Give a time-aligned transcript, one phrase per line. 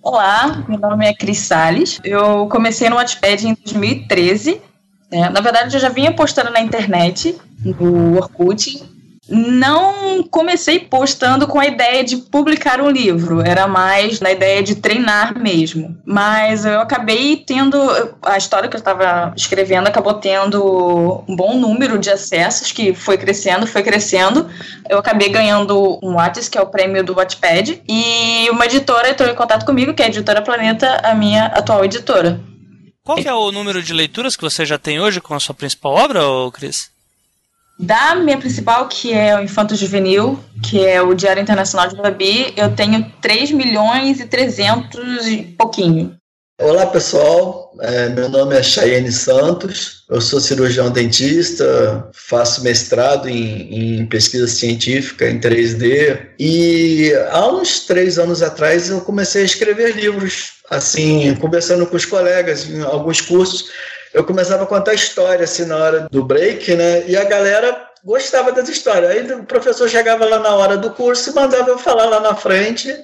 [0.00, 2.00] Olá, meu nome é Cris Salles.
[2.04, 4.60] Eu comecei no Wattpad em 2013.
[5.10, 8.82] É, na verdade, eu já vinha postando na internet, no Orkut,
[9.28, 14.76] não comecei postando com a ideia de publicar um livro, era mais na ideia de
[14.76, 15.96] treinar mesmo.
[16.04, 17.78] Mas eu acabei tendo.
[18.22, 23.18] A história que eu estava escrevendo acabou tendo um bom número de acessos, que foi
[23.18, 24.48] crescendo, foi crescendo.
[24.88, 29.28] Eu acabei ganhando um Whats, que é o prêmio do Wattpad, e uma editora entrou
[29.28, 32.40] em contato comigo, que é a Editora Planeta, a minha atual editora.
[33.04, 35.92] Qual é o número de leituras que você já tem hoje com a sua principal
[35.94, 36.20] obra,
[36.52, 36.90] Cris?
[37.78, 42.52] Da minha principal, que é o Infanto Juvenil, que é o Diário Internacional de Babi,
[42.56, 46.18] eu tenho 3 milhões e 300 e pouquinho.
[46.60, 54.00] Olá pessoal, é, meu nome é Chayenne Santos, eu sou cirurgião dentista, faço mestrado em,
[54.00, 59.94] em, pesquisa científica em 3D e há uns três anos atrás eu comecei a escrever
[59.94, 63.66] livros, assim, conversando com os colegas em alguns cursos
[64.12, 67.04] eu começava a contar história assim na hora do break, né?
[67.06, 69.10] E a galera gostava das histórias.
[69.10, 72.34] Aí o professor chegava lá na hora do curso e mandava eu falar lá na
[72.34, 72.94] frente.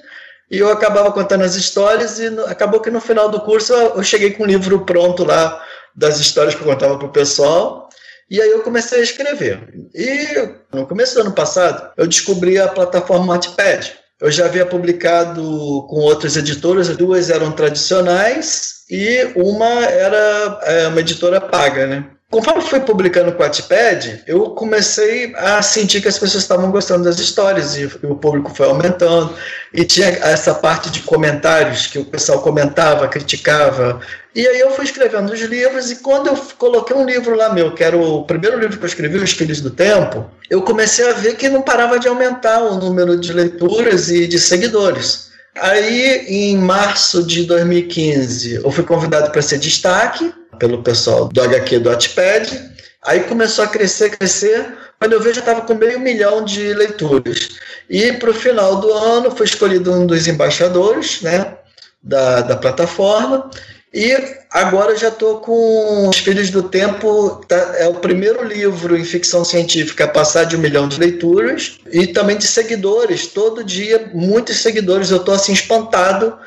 [0.49, 4.31] E eu acabava contando as histórias e acabou que no final do curso eu cheguei
[4.31, 5.63] com um livro pronto lá
[5.95, 7.89] das histórias que eu contava para o pessoal.
[8.29, 9.87] E aí eu comecei a escrever.
[9.93, 14.04] E no começo do ano passado eu descobri a plataforma Wattpad.
[14.19, 21.01] Eu já havia publicado com outras editoras, duas eram tradicionais e uma era é, uma
[21.01, 22.14] editora paga, né?
[22.31, 27.19] Conforme fui publicando o Wattpad, eu comecei a sentir que as pessoas estavam gostando das
[27.19, 29.33] histórias e o público foi aumentando.
[29.71, 34.01] E tinha essa parte de comentários que o pessoal comentava, criticava.
[34.33, 37.73] E aí eu fui escrevendo os livros e quando eu coloquei um livro lá meu,
[37.73, 41.13] que era o primeiro livro que eu escrevi, Os Filhos do Tempo, eu comecei a
[41.13, 45.31] ver que não parava de aumentar o número de leituras e de seguidores.
[45.57, 51.79] Aí, em março de 2015, eu fui convidado para ser destaque pelo pessoal do HQ
[51.79, 52.71] do Wattpad.
[53.03, 54.73] Aí começou a crescer, crescer.
[54.99, 57.49] Quando eu vejo, já estava com meio milhão de leituras.
[57.89, 61.55] E para o final do ano, foi escolhido um dos embaixadores né,
[62.03, 63.49] da, da plataforma.
[63.95, 64.13] E
[64.51, 69.45] agora já estou com Os Filhos do Tempo, tá, é o primeiro livro em ficção
[69.45, 73.27] científica a passar de um milhão de leituras e também de seguidores.
[73.27, 75.11] Todo dia, muitos seguidores.
[75.11, 76.37] Eu estou assim espantado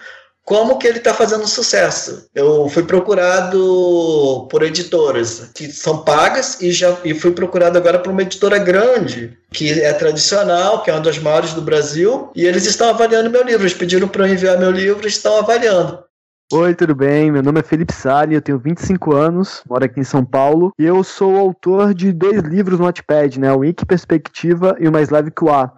[0.45, 2.29] como que ele está fazendo sucesso.
[2.35, 8.13] Eu fui procurado por editoras que são pagas e já e fui procurado agora por
[8.13, 12.67] uma editora grande que é tradicional, que é uma das maiores do Brasil, e eles
[12.67, 13.63] estão avaliando meu livro.
[13.63, 16.08] Eles pediram para eu enviar meu livro e estão avaliando.
[16.51, 17.31] Oi, tudo bem?
[17.31, 20.85] Meu nome é Felipe Sali, eu tenho 25 anos, moro aqui em São Paulo, e
[20.87, 23.53] eu sou autor de dois livros no Wattpad, né?
[23.53, 25.71] O Wiki Perspectiva e o Mais Leve que o A.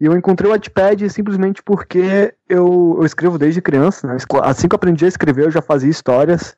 [0.00, 4.16] E eu encontrei o Wattpad simplesmente porque eu, eu escrevo desde criança, né?
[4.42, 6.56] Assim que eu aprendi a escrever, eu já fazia histórias,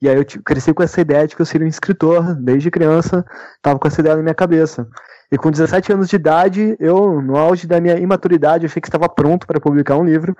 [0.00, 3.26] e aí eu cresci com essa ideia de que eu seria um escritor, desde criança,
[3.60, 4.86] tava com essa ideia na minha cabeça.
[5.32, 9.08] E com 17 anos de idade, eu, no auge da minha imaturidade, achei que estava
[9.08, 10.36] pronto para publicar um livro.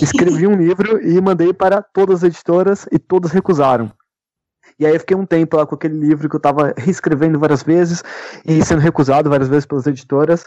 [0.00, 3.92] Escrevi um livro e mandei para todas as editoras e todas recusaram.
[4.78, 7.62] E aí eu fiquei um tempo lá com aquele livro que eu estava reescrevendo várias
[7.62, 8.02] vezes
[8.44, 10.44] e sendo recusado várias vezes pelas editoras.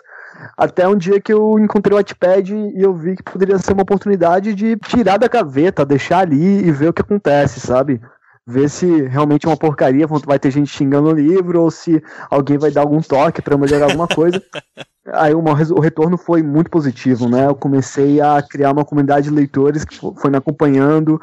[0.57, 3.83] Até um dia que eu encontrei o Wattpad e eu vi que poderia ser uma
[3.83, 8.01] oportunidade de tirar da gaveta, deixar ali e ver o que acontece, sabe?
[8.47, 12.57] Ver se realmente é uma porcaria, vai ter gente xingando o livro, ou se alguém
[12.57, 14.41] vai dar algum toque para melhorar alguma coisa.
[15.13, 17.45] Aí uma, o retorno foi muito positivo, né?
[17.45, 21.21] Eu comecei a criar uma comunidade de leitores que foi me acompanhando,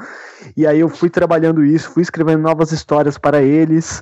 [0.57, 4.01] e aí eu fui trabalhando isso, fui escrevendo novas histórias para eles.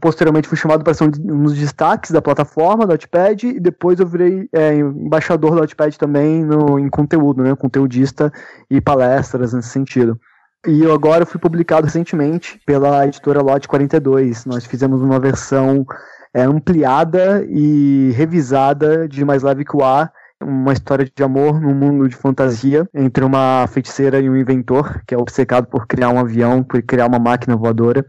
[0.00, 4.08] Posteriormente fui chamado para ser um dos destaques da plataforma do Notepad, e depois eu
[4.08, 7.54] virei é, embaixador do Notepad também no, em conteúdo, né?
[7.54, 8.32] Conteudista
[8.68, 10.18] e palestras nesse sentido.
[10.66, 14.44] E agora fui publicado recentemente pela editora Lote 42.
[14.44, 15.84] Nós fizemos uma versão
[16.32, 21.74] é, ampliada e revisada de Mais Leve que o Ar, uma história de amor num
[21.74, 26.18] mundo de fantasia entre uma feiticeira e um inventor, que é obcecado por criar um
[26.20, 28.06] avião, por criar uma máquina voadora.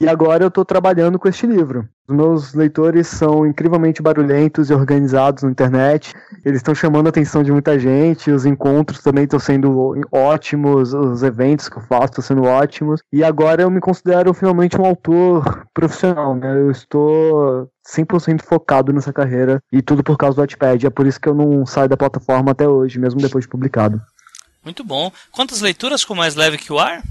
[0.00, 1.88] E agora eu estou trabalhando com este livro.
[2.08, 6.12] Os meus leitores são incrivelmente barulhentos e organizados na internet.
[6.44, 8.30] Eles estão chamando a atenção de muita gente.
[8.30, 10.92] Os encontros também estão sendo ótimos.
[10.92, 13.00] Os eventos que eu faço estão sendo ótimos.
[13.12, 16.34] E agora eu me considero finalmente um autor profissional.
[16.34, 16.60] Né?
[16.60, 19.62] Eu estou 100% focado nessa carreira.
[19.72, 20.86] E tudo por causa do Wattpad.
[20.86, 24.02] É por isso que eu não saio da plataforma até hoje, mesmo depois de publicado.
[24.64, 25.12] Muito bom.
[25.30, 27.02] Quantas leituras com mais leve que o ar?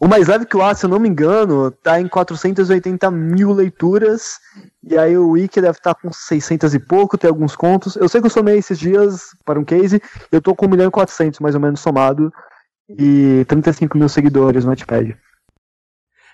[0.00, 3.52] O mais leve que o A, se eu não me engano, tá em 480 mil
[3.52, 4.38] leituras.
[4.82, 7.96] E aí o Wiki deve estar tá com 600 e pouco, tem alguns contos.
[7.96, 10.00] Eu sei que eu somei esses dias para um case,
[10.30, 12.32] eu tô com 1 milhão e 400 mais ou menos somado.
[12.88, 15.16] e 35 mil seguidores no Wattpad.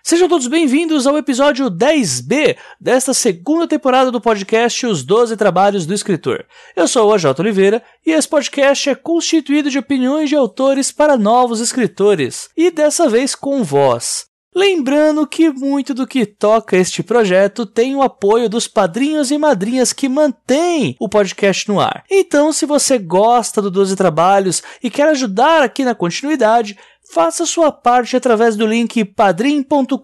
[0.06, 5.94] Sejam todos bem-vindos ao episódio 10B desta segunda temporada do podcast Os 12 Trabalhos do
[5.94, 6.44] Escritor.
[6.76, 11.16] Eu sou o AJ Oliveira e esse podcast é constituído de opiniões de autores para
[11.16, 14.26] novos escritores, e dessa vez com voz.
[14.54, 19.92] Lembrando que muito do que toca este projeto tem o apoio dos padrinhos e madrinhas
[19.92, 22.04] que mantêm o podcast no ar.
[22.08, 26.78] Então, se você gosta do 12 Trabalhos e quer ajudar aqui na continuidade,
[27.14, 29.94] Faça sua parte através do link padrim.com.br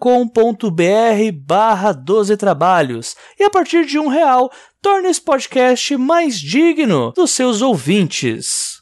[1.45, 4.49] barra 12 trabalhos e a partir de um real
[4.81, 8.80] torne esse podcast mais digno dos seus ouvintes.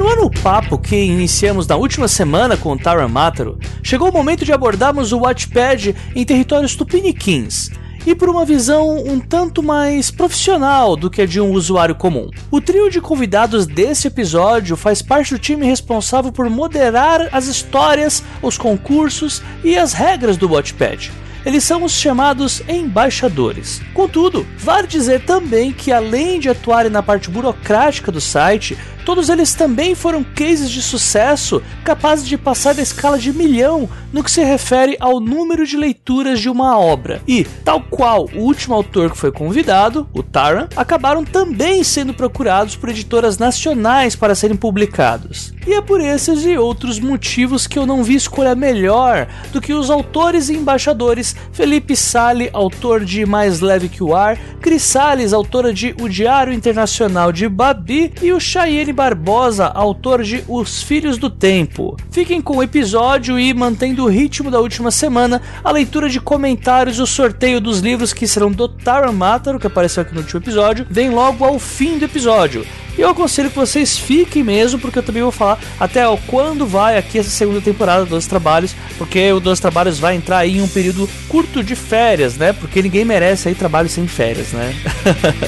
[0.00, 4.52] Continuando o papo que iniciamos na última semana com Tara Mataro, chegou o momento de
[4.52, 7.68] abordarmos o Watchpad em territórios tupiniquins
[8.06, 12.30] e por uma visão um tanto mais profissional do que a de um usuário comum.
[12.50, 18.24] O trio de convidados desse episódio faz parte do time responsável por moderar as histórias,
[18.40, 21.12] os concursos e as regras do Watchpad.
[21.44, 23.80] Eles são os chamados embaixadores.
[23.94, 29.54] Contudo, vale dizer também que além de atuarem na parte burocrática do site, Todos eles
[29.54, 34.42] também foram cases de sucesso capazes de passar da escala de milhão no que se
[34.42, 37.22] refere ao número de leituras de uma obra.
[37.26, 42.76] E, tal qual o último autor que foi convidado, o Taran, acabaram também sendo procurados
[42.76, 45.52] por editoras nacionais para serem publicados.
[45.66, 49.72] E é por esses e outros motivos que eu não vi escolha melhor do que
[49.72, 55.32] os autores e embaixadores Felipe Sale, autor de Mais Leve que o Ar, Cris Salles,
[55.32, 61.18] autora de O Diário Internacional de Babi, e o Cheyenne Barbosa, autor de Os Filhos
[61.18, 61.96] do Tempo.
[62.10, 66.98] Fiquem com o episódio e mantendo o ritmo da última semana, a leitura de comentários
[66.98, 70.40] e o sorteio dos livros que serão do Taran Mataro, que apareceu aqui no último
[70.40, 72.64] episódio, vem logo ao fim do episódio.
[72.98, 76.98] E eu aconselho que vocês fiquem mesmo, porque eu também vou falar até quando vai
[76.98, 80.68] aqui essa segunda temporada dos Trabalhos, porque o Dois Trabalhos vai entrar aí em um
[80.68, 82.52] período curto de férias, né?
[82.52, 84.74] Porque ninguém merece aí trabalho sem férias, né?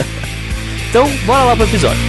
[0.88, 2.00] então, bora lá pro episódio.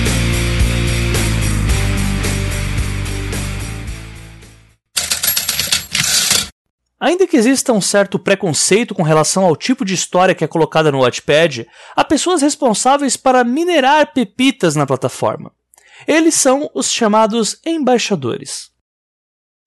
[7.00, 10.92] Ainda que exista um certo preconceito com relação ao tipo de história que é colocada
[10.92, 15.52] no Wattpad, há pessoas responsáveis para minerar pepitas na plataforma.
[16.08, 18.73] Eles são os chamados embaixadores.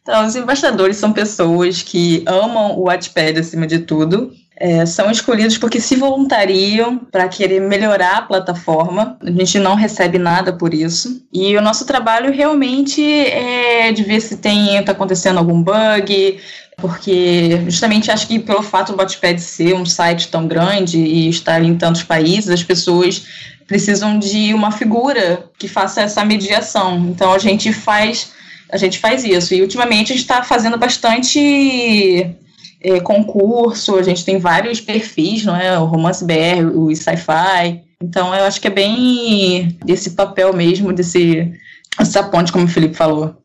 [0.06, 5.58] Então, os embaixadores são pessoas que amam o Wattpad acima de tudo, é, são escolhidos
[5.58, 9.18] porque se voluntariam para querer melhorar a plataforma.
[9.20, 11.20] A gente não recebe nada por isso.
[11.32, 16.38] E o nosso trabalho realmente é de ver se tem está acontecendo algum bug,
[16.76, 21.60] porque justamente acho que pelo fato do Botpad ser um site tão grande e estar
[21.64, 23.26] em tantos países, as pessoas
[23.66, 27.08] precisam de uma figura que faça essa mediação.
[27.08, 28.36] Então a gente faz
[28.70, 29.54] a gente faz isso.
[29.54, 32.36] E ultimamente a gente está fazendo bastante
[32.80, 35.78] é, concurso, a gente tem vários perfis, não é?
[35.78, 37.82] O Romance BR, o Sci-Fi.
[38.02, 41.52] Então eu acho que é bem esse papel mesmo, desse
[41.98, 43.42] essa ponte, como o Felipe falou.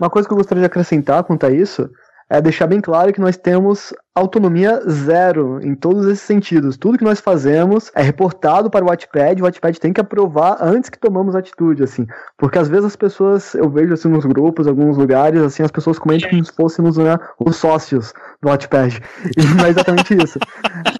[0.00, 1.90] Uma coisa que eu gostaria de acrescentar quanto a isso
[2.30, 6.76] é deixar bem claro que nós temos autonomia zero em todos esses sentidos.
[6.76, 10.88] Tudo que nós fazemos é reportado para o Wattpad, o Wattpad tem que aprovar antes
[10.88, 12.06] que tomamos atitude, assim.
[12.38, 15.98] Porque às vezes as pessoas, eu vejo assim nos grupos, alguns lugares, assim, as pessoas
[15.98, 19.00] comentam como se fôssemos né, os sócios do Wattpad.
[19.36, 20.38] E não é exatamente isso.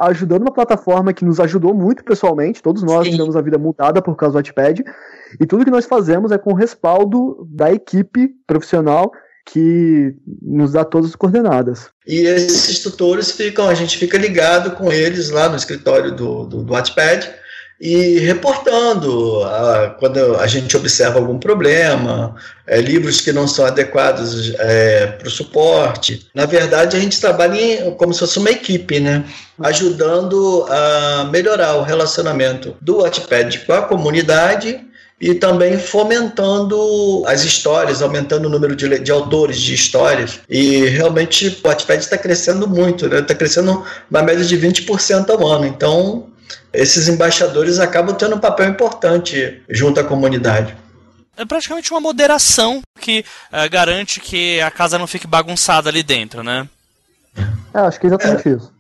[0.00, 3.12] Ajudando uma plataforma que nos ajudou muito pessoalmente, todos nós Sim.
[3.12, 4.82] tivemos a vida mudada por causa do Wattpad,
[5.38, 9.12] e tudo que nós fazemos é com respaldo da equipe profissional
[9.52, 11.88] que nos dá todas as coordenadas.
[12.06, 16.62] E esses tutores ficam, a gente fica ligado com eles lá no escritório do, do,
[16.62, 17.28] do Wattpad
[17.80, 22.34] e reportando a, quando a gente observa algum problema,
[22.66, 26.28] é, livros que não são adequados é, para o suporte.
[26.34, 29.24] Na verdade, a gente trabalha em, como se fosse uma equipe, né?
[29.62, 34.89] ajudando a melhorar o relacionamento do Wattpad com a comunidade
[35.20, 40.40] e também fomentando as histórias, aumentando o número de, de autores de histórias.
[40.48, 43.22] E realmente o Wattpad está crescendo muito, está né?
[43.22, 45.66] Tá crescendo uma média de 20% ao ano.
[45.66, 46.28] Então,
[46.72, 50.74] esses embaixadores acabam tendo um papel importante junto à comunidade.
[51.36, 56.42] É praticamente uma moderação que uh, garante que a casa não fique bagunçada ali dentro,
[56.42, 56.66] né?
[57.74, 58.52] É, acho que é exatamente é.
[58.52, 58.72] isso.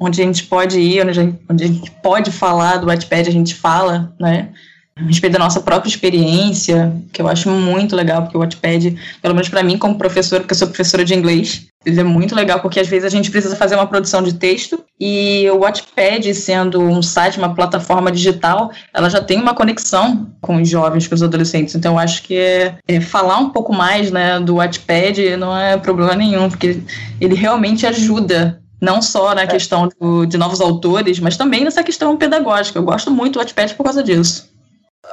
[0.00, 3.28] onde a gente pode ir, onde a gente, onde a gente pode falar do Wattpad,
[3.28, 4.52] a gente fala, né?
[4.94, 9.34] A respeito da nossa própria experiência, que eu acho muito legal, porque o Wattpad, pelo
[9.34, 12.60] menos para mim como professora, porque eu sou professora de inglês, ele é muito legal
[12.60, 16.80] porque às vezes a gente precisa fazer uma produção de texto e o Wattpad, sendo
[16.80, 21.22] um site, uma plataforma digital, ela já tem uma conexão com os jovens, com os
[21.22, 21.74] adolescentes.
[21.74, 25.76] Então eu acho que é, é falar um pouco mais né, do Wattpad não é
[25.76, 26.80] problema nenhum, porque
[27.20, 32.16] ele realmente ajuda não só na questão do, de novos autores, mas também nessa questão
[32.16, 32.78] pedagógica.
[32.78, 34.51] Eu gosto muito do Wattpad por causa disso.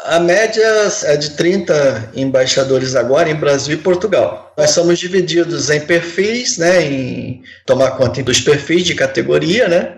[0.06, 0.66] A média
[1.04, 4.54] é de 30 embaixadores agora em Brasil e Portugal.
[4.58, 9.98] Nós somos divididos em perfis, né, em tomar conta dos perfis de categoria, né,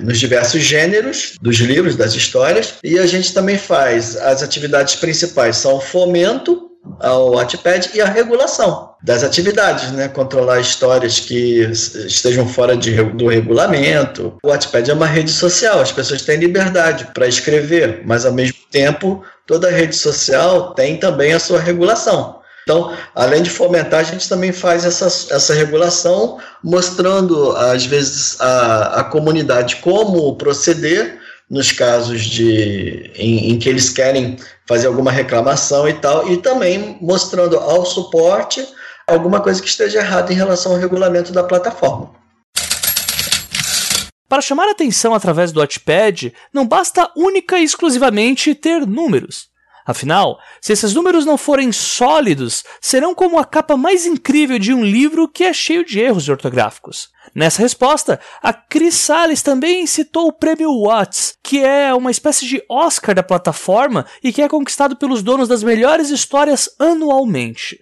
[0.00, 5.56] nos diversos gêneros dos livros, das histórias, e a gente também faz as atividades principais
[5.56, 6.67] são fomento
[7.00, 10.08] ao Wattpad e a regulação das atividades, né?
[10.08, 11.60] Controlar histórias que
[12.06, 14.36] estejam fora de, do regulamento.
[14.42, 18.58] O Wattpad é uma rede social, as pessoas têm liberdade para escrever, mas ao mesmo
[18.70, 22.38] tempo toda rede social tem também a sua regulação.
[22.68, 29.00] Então, além de fomentar, a gente também faz essa, essa regulação, mostrando, às vezes, a,
[29.00, 31.17] a comunidade como proceder
[31.50, 34.36] nos casos de em, em, que eles querem
[34.66, 38.66] fazer alguma reclamação e tal, e também mostrando ao suporte
[39.06, 42.12] alguma coisa que esteja errada em relação ao regulamento da plataforma.
[44.28, 49.48] Para chamar atenção através do Watchpad, não basta única e exclusivamente ter números.
[49.86, 54.84] Afinal, se esses números não forem sólidos, serão como a capa mais incrível de um
[54.84, 57.08] livro que é cheio de erros ortográficos.
[57.38, 62.60] Nessa resposta, a Chris Salles também citou o prêmio Watts, que é uma espécie de
[62.68, 67.78] Oscar da plataforma e que é conquistado pelos donos das melhores histórias anualmente.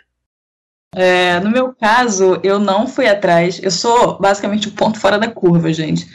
[0.95, 3.59] É, no meu caso, eu não fui atrás.
[3.63, 6.07] Eu sou basicamente o ponto fora da curva, gente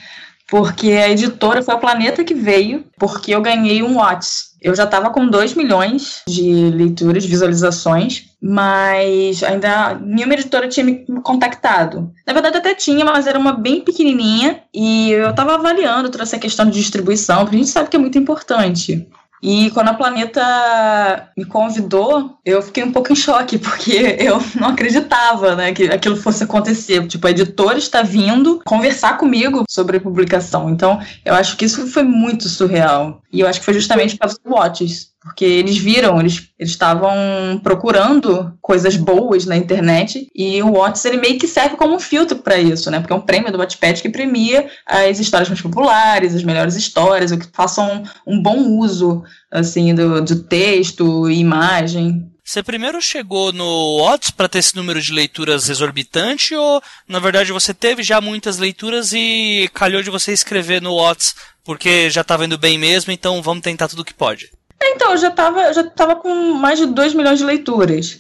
[0.52, 4.51] porque a editora foi a Planeta que veio, porque eu ganhei um Watts.
[4.62, 11.04] Eu já estava com 2 milhões de leituras, visualizações, mas ainda nenhuma editora tinha me
[11.24, 12.12] contactado.
[12.28, 16.38] Na verdade, até tinha, mas era uma bem pequenininha, e eu estava avaliando toda essa
[16.38, 19.08] questão de distribuição, porque a gente sabe que é muito importante.
[19.42, 24.70] E quando a Planeta me convidou, eu fiquei um pouco em choque, porque eu não
[24.70, 27.08] acreditava né, que aquilo fosse acontecer.
[27.08, 30.70] Tipo, a editora está vindo conversar comigo sobre a publicação.
[30.70, 33.22] Então, eu acho que isso foi muito surreal.
[33.32, 38.58] E eu acho que foi justamente causa do Watches porque eles viram, eles estavam procurando
[38.60, 42.58] coisas boas na internet e o Watts ele meio que serve como um filtro para
[42.58, 43.00] isso, né?
[43.00, 47.32] Porque é um prêmio do Wattpad que premia as histórias mais populares, as melhores histórias,
[47.32, 52.28] o que façam um bom uso assim do, do texto e imagem.
[52.44, 57.52] Você primeiro chegou no Watts para ter esse número de leituras exorbitante ou na verdade
[57.52, 62.44] você teve já muitas leituras e calhou de você escrever no Watts porque já estava
[62.46, 64.50] indo bem mesmo, então vamos tentar tudo que pode?
[64.84, 68.20] Então, eu já tava, já tava com mais de 2 milhões de leituras.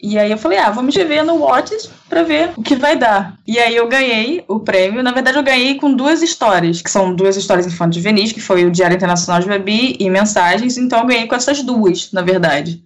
[0.00, 3.38] E aí eu falei, ah, vamos ver no Watts para ver o que vai dar.
[3.46, 5.02] E aí eu ganhei o prêmio.
[5.02, 8.66] Na verdade, eu ganhei com duas histórias, que são duas histórias infantis juvenis, que foi
[8.66, 10.76] o Diário Internacional de Babi e Mensagens.
[10.76, 12.82] Então eu ganhei com essas duas, na verdade.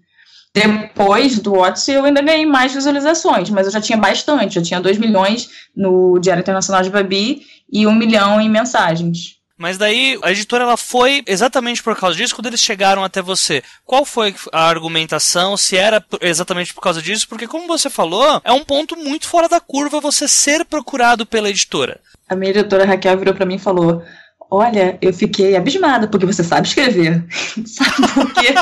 [0.54, 4.56] Depois do Watts eu ainda ganhei mais visualizações, mas eu já tinha bastante.
[4.56, 7.42] Eu tinha 2 milhões no Diário Internacional de Babi
[7.72, 9.39] e 1 um milhão em mensagens.
[9.60, 13.62] Mas daí a editora ela foi exatamente por causa disso quando eles chegaram até você.
[13.84, 15.54] Qual foi a argumentação?
[15.54, 17.28] Se era exatamente por causa disso?
[17.28, 21.50] Porque como você falou, é um ponto muito fora da curva você ser procurado pela
[21.50, 22.00] editora.
[22.26, 24.02] A minha editora Raquel virou para mim e falou:
[24.50, 27.22] "Olha, eu fiquei abismada porque você sabe escrever".
[27.66, 28.54] sabe por quê?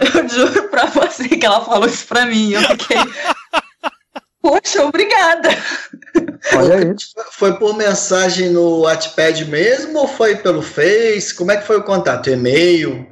[0.12, 2.50] eu juro pra você que ela falou isso pra mim.
[2.50, 2.98] Eu fiquei
[4.46, 5.48] Poxa, obrigada.
[6.54, 6.94] Olha aí.
[7.32, 11.34] Foi por mensagem no Wattpad mesmo ou foi pelo Face?
[11.34, 12.30] Como é que foi o contato?
[12.30, 13.08] E-mail?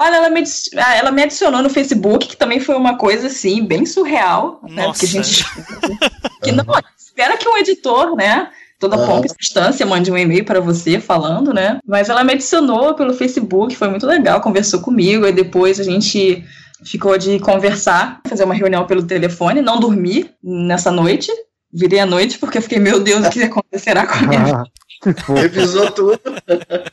[0.00, 0.42] Olha, ela me,
[0.76, 4.58] ah, ela me adicionou no Facebook, que também foi uma coisa, assim, bem surreal.
[4.62, 4.74] Nossa.
[4.74, 4.84] Né?
[4.84, 5.44] Porque a gente...
[6.42, 6.64] que não,
[6.96, 9.06] espera que um editor, né, toda uhum.
[9.06, 11.78] pompa e substância, mande um e-mail para você falando, né?
[11.86, 16.42] Mas ela me adicionou pelo Facebook, foi muito legal, conversou comigo, e depois a gente
[16.84, 21.30] ficou de conversar, fazer uma reunião pelo telefone, não dormi nessa noite.
[21.72, 25.40] Virei à noite porque eu fiquei, meu Deus, o que acontecerá com ele?
[25.40, 26.20] Revisou tudo.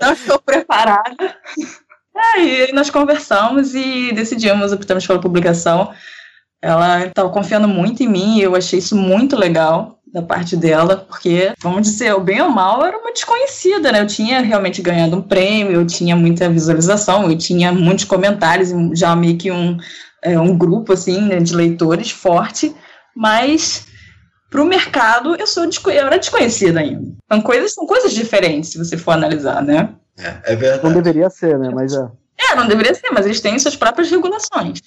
[0.02, 1.36] Não estou preparada.
[2.16, 5.94] Aí nós conversamos e decidimos, optamos pela publicação.
[6.62, 10.98] Ela estava confiando muito em mim e eu achei isso muito legal da parte dela,
[10.98, 14.02] porque, vamos dizer, o bem ou mal era uma desconhecida, né?
[14.02, 19.16] Eu tinha realmente ganhado um prêmio, eu tinha muita visualização, eu tinha muitos comentários, já
[19.16, 19.78] meio que um,
[20.22, 22.76] é, um grupo, assim, né, de leitores forte,
[23.16, 23.88] mas
[24.50, 27.14] para o mercado, eu, sou eu era desconhecida ainda.
[27.32, 29.90] São coisas, são coisas diferentes, se você for analisar, né?
[30.20, 30.84] É, é verdade.
[30.84, 31.72] Não deveria ser, né?
[31.74, 32.06] Mas é.
[32.38, 34.80] É, não deveria ser, mas eles têm suas próprias regulações.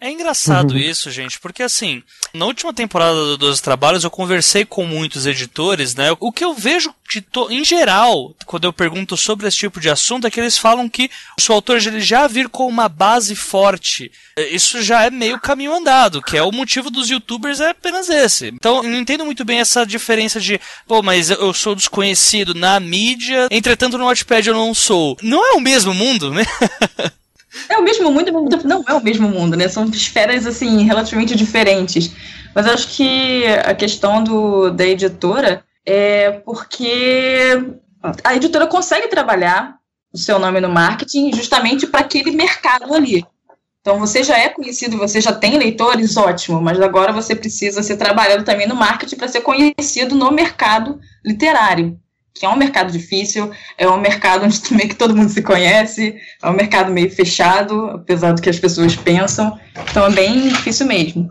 [0.00, 0.78] É engraçado uhum.
[0.78, 2.02] isso, gente, porque assim,
[2.34, 6.14] na última temporada do 12 Trabalhos eu conversei com muitos editores, né?
[6.20, 7.50] O que eu vejo de to...
[7.50, 11.10] em geral, quando eu pergunto sobre esse tipo de assunto, é que eles falam que
[11.38, 14.10] o seu autor ele já vir com uma base forte.
[14.50, 18.48] Isso já é meio caminho andado, que é o motivo dos youtubers é apenas esse.
[18.48, 22.78] Então, eu não entendo muito bem essa diferença de, pô, mas eu sou desconhecido na
[22.78, 25.16] mídia, entretanto no Watchpad eu não sou.
[25.22, 26.44] Não é o mesmo mundo, né?
[27.68, 28.30] É o mesmo mundo,
[28.64, 29.68] não é o mesmo mundo, né?
[29.68, 32.10] São esferas, assim, relativamente diferentes.
[32.54, 37.62] Mas acho que a questão do, da editora é porque
[38.24, 39.76] a editora consegue trabalhar
[40.12, 43.24] o seu nome no marketing justamente para aquele mercado ali.
[43.80, 47.96] Então, você já é conhecido, você já tem leitores, ótimo, mas agora você precisa ser
[47.96, 51.96] trabalhando também no marketing para ser conhecido no mercado literário
[52.38, 56.16] que é um mercado difícil, é um mercado onde também que todo mundo se conhece,
[56.42, 59.58] é um mercado meio fechado, apesar do que as pessoas pensam,
[59.90, 61.30] então é bem difícil mesmo.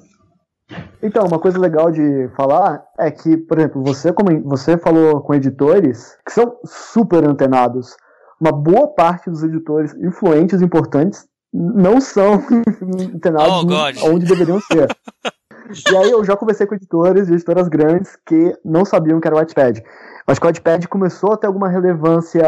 [1.01, 5.35] Então, uma coisa legal de falar é que, por exemplo, você como você falou com
[5.35, 7.95] editores que são super antenados.
[8.41, 12.43] Uma boa parte dos editores influentes importantes não são
[13.13, 14.88] antenados oh, onde deveriam ser.
[15.69, 19.39] e aí eu já conversei com editores editoras grandes que não sabiam que era o
[19.39, 19.84] Wattpad.
[20.27, 22.43] Acho que o Wattpad começou a ter alguma relevância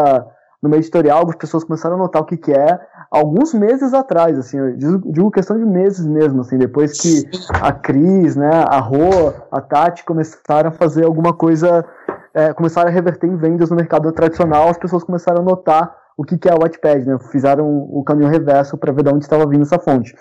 [0.61, 2.79] no meio editorial, algumas pessoas começaram a notar o que, que é
[3.11, 7.29] alguns meses atrás, assim, eu digo questão de meses mesmo, assim, depois que
[7.61, 11.85] a Cris, né, a Rô, a Tati começaram a fazer alguma coisa,
[12.33, 16.23] é, começaram a reverter em vendas no mercado tradicional, as pessoas começaram a notar o
[16.23, 19.47] que, que é o Wattpad, né, fizeram o caminho reverso para ver de onde estava
[19.47, 20.15] vindo essa fonte.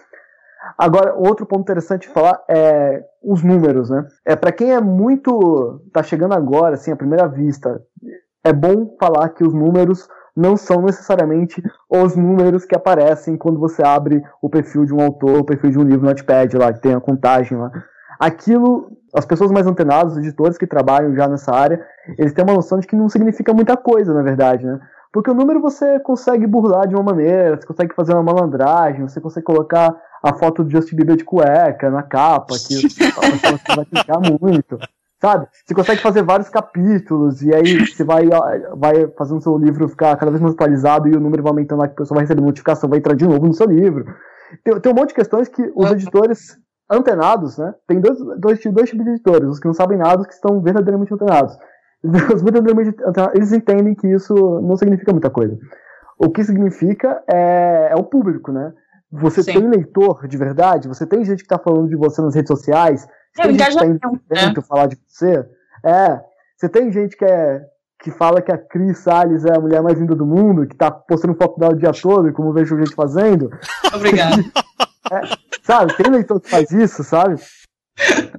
[0.79, 4.07] Agora, outro ponto interessante de falar é os números, né?
[4.25, 7.81] É para quem é muito tá chegando agora, assim, à primeira vista,
[8.45, 13.83] é bom falar que os números não são necessariamente os números que aparecem quando você
[13.83, 16.81] abre o perfil de um autor, o perfil de um livro no Notepad lá, que
[16.81, 17.71] tem a contagem lá.
[18.21, 21.83] Aquilo, as pessoas mais antenadas, os editores que trabalham já nessa área,
[22.19, 24.79] eles têm uma noção de que não significa muita coisa, na verdade, né?
[25.13, 29.21] Porque o número você consegue burlar de uma maneira, você consegue fazer uma malandragem, você
[29.21, 34.21] consegue colocar a foto do Justin Bieber de cueca na capa, que você vai clicar
[34.21, 34.79] muito.
[35.21, 35.49] Sabe?
[35.65, 38.29] Você consegue fazer vários capítulos, e aí você vai,
[38.77, 41.89] vai fazendo seu livro ficar cada vez mais atualizado e o número vai aumentando lá
[41.89, 44.05] que a pessoa vai receber notificação, vai entrar de novo no seu livro.
[44.63, 46.59] Tem, tem um monte de questões que os editores
[46.91, 47.75] antenados, né?
[47.87, 50.61] Tem dois, dois, dois tipos de editores, os que não sabem nada, os que estão
[50.61, 51.57] verdadeiramente antenados.
[52.35, 55.59] Os verdadeiramente antenados, eles entendem que isso não significa muita coisa.
[56.19, 58.73] O que significa é, é o público, né?
[59.13, 59.53] Você Sim.
[59.53, 60.89] tem leitor de verdade?
[60.89, 63.07] Você tem gente que está falando de você nas redes sociais?
[63.35, 64.63] Você é, tem gente que tá inventando né?
[64.67, 65.45] falar de você?
[65.85, 66.21] É.
[66.57, 67.63] Você tem gente que é
[68.03, 70.91] que fala que a Cris Salles é a mulher mais linda do mundo, que tá
[70.91, 73.51] postando foto dela o dia todo, como vejo gente fazendo.
[73.95, 74.43] Obrigado.
[75.09, 75.21] É,
[75.63, 77.37] sabe, tem leitor que faz isso, sabe?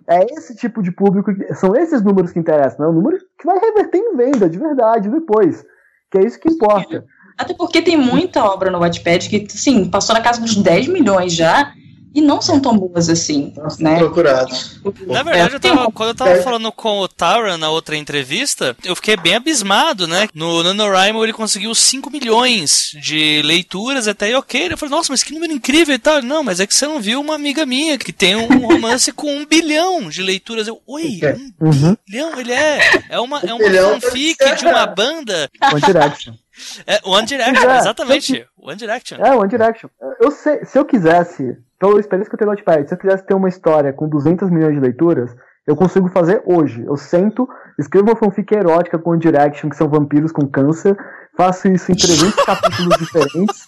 [0.07, 2.87] É esse tipo de público, que, são esses números que interessam, né?
[2.87, 5.65] O número que vai reverter em venda, de verdade, depois.
[6.11, 7.03] Que é isso que importa.
[7.37, 11.33] Até porque tem muita obra no Wattpad que, sim, passou na casa dos 10 milhões
[11.33, 11.71] já,
[12.17, 13.99] e não são tão boas assim, né?
[13.99, 14.81] Procurados.
[15.05, 18.95] Na verdade, eu tava, quando eu tava falando com o Taran na outra entrevista, eu
[18.95, 20.27] fiquei bem abismado, né?
[20.33, 24.67] No NaNoWriMo ele conseguiu 5 milhões de leituras, até aí ok.
[24.71, 26.23] Eu falei, nossa, mas que número incrível e tal.
[26.23, 29.37] Não, mas é que você não viu uma amiga minha que tem um romance com
[29.37, 30.67] um bilhão de leituras.
[30.67, 31.19] Eu, oi,
[31.61, 31.95] um uhum.
[32.09, 32.39] bilhão?
[32.39, 32.79] Ele é.
[33.09, 35.47] É uma, é uma fanfic de uma banda.
[35.71, 36.33] One Direction.
[36.85, 38.47] É, One Direction, é, exatamente.
[38.57, 39.17] One Direction.
[39.19, 39.89] É, One Direction.
[40.19, 43.25] Eu sei, se eu quisesse pela experiência que eu tenho no Notepad, se eu quisesse
[43.25, 46.83] ter uma história com 200 milhões de leituras, eu consigo fazer hoje.
[46.85, 50.97] Eu sento, escrevo uma fanfic erótica com One Direction, que são vampiros com câncer,
[51.35, 53.67] faço isso em 300 capítulos diferentes,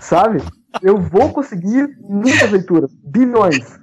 [0.00, 0.42] sabe?
[0.82, 3.78] Eu vou conseguir muitas leituras, bilhões.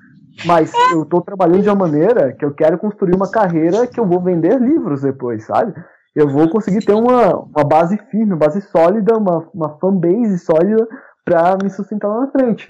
[0.45, 4.07] Mas eu estou trabalhando de uma maneira que eu quero construir uma carreira que eu
[4.07, 5.73] vou vender livros depois, sabe?
[6.15, 10.87] Eu vou conseguir ter uma, uma base firme, uma base sólida, uma, uma fanbase sólida
[11.23, 12.69] para me sustentar lá na frente.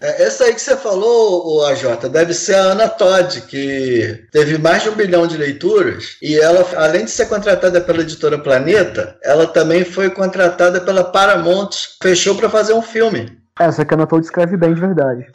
[0.00, 4.56] É, essa aí que você falou, o AJ, deve ser a Ana Todd, que teve
[4.56, 9.18] mais de um bilhão de leituras, e ela, além de ser contratada pela editora Planeta,
[9.24, 13.38] ela também foi contratada pela Paramount, fechou para fazer um filme.
[13.58, 15.26] É, essa que a Ana Todd escreve bem de verdade.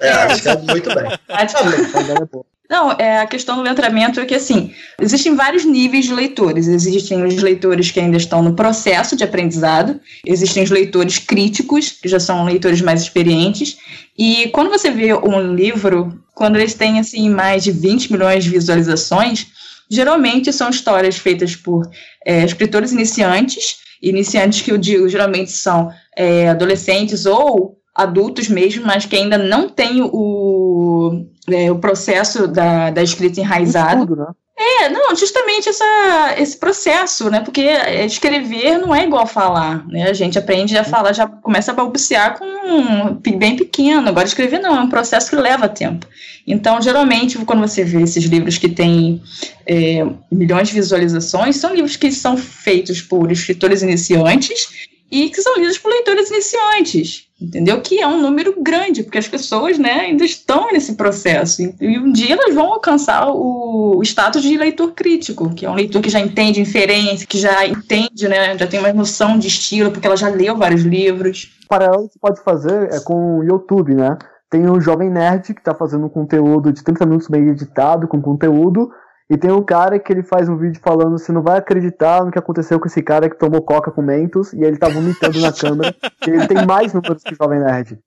[0.00, 1.16] É, escreve muito bem.
[2.68, 6.68] Não, é a questão do letramento é que assim, existem vários níveis de leitores.
[6.68, 12.08] Existem os leitores que ainda estão no processo de aprendizado, existem os leitores críticos, que
[12.08, 13.78] já são leitores mais experientes.
[14.16, 18.50] E quando você vê um livro, quando eles têm assim mais de 20 milhões de
[18.50, 19.46] visualizações,
[19.88, 21.88] geralmente são histórias feitas por
[22.22, 29.06] é, escritores iniciantes, iniciantes que eu digo geralmente são é, adolescentes ou adultos mesmo, mas
[29.06, 34.02] que ainda não têm o, é, o processo da, da escrita enraizado.
[34.02, 34.26] Estudo, né?
[34.60, 37.40] É, não, justamente essa, esse processo, né?
[37.40, 37.62] Porque
[38.04, 40.10] escrever não é igual falar, né?
[40.10, 44.08] A gente aprende a falar, já começa a balbuciar com um, bem pequeno.
[44.08, 46.04] Agora escrever não, é um processo que leva tempo.
[46.44, 49.22] Então, geralmente, quando você vê esses livros que têm
[49.64, 55.56] é, milhões de visualizações, são livros que são feitos por escritores iniciantes e que são
[55.56, 57.80] lidos por leitores iniciantes, entendeu?
[57.80, 61.62] Que é um número grande, porque as pessoas né, ainda estão nesse processo.
[61.80, 66.02] E um dia elas vão alcançar o, status de leitor crítico, que é um leitor
[66.02, 70.06] que já entende inferência, que já entende, né, já tem uma noção de estilo, porque
[70.06, 71.58] ela já leu vários livros.
[71.68, 74.16] Paralelo que você pode fazer é com o YouTube, né?
[74.50, 78.20] Tem o Jovem Nerd, que está fazendo um conteúdo de 30 minutos meio editado, com
[78.20, 78.90] conteúdo,
[79.30, 82.30] e tem um cara que ele faz um vídeo falando: você não vai acreditar no
[82.30, 85.52] que aconteceu com esse cara que tomou coca com mentos e ele tá vomitando na
[85.52, 85.94] câmera.
[86.26, 87.98] E ele tem mais números que o Jovem Nerd.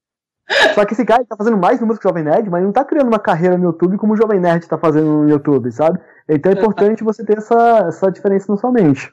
[0.73, 2.84] Só que esse cara tá fazendo mais números que o Jovem Nerd, mas não tá
[2.84, 5.99] criando uma carreira no YouTube como o Jovem Nerd tá fazendo no YouTube, sabe?
[6.27, 9.10] Então é importante você ter essa, essa diferença na sua mente.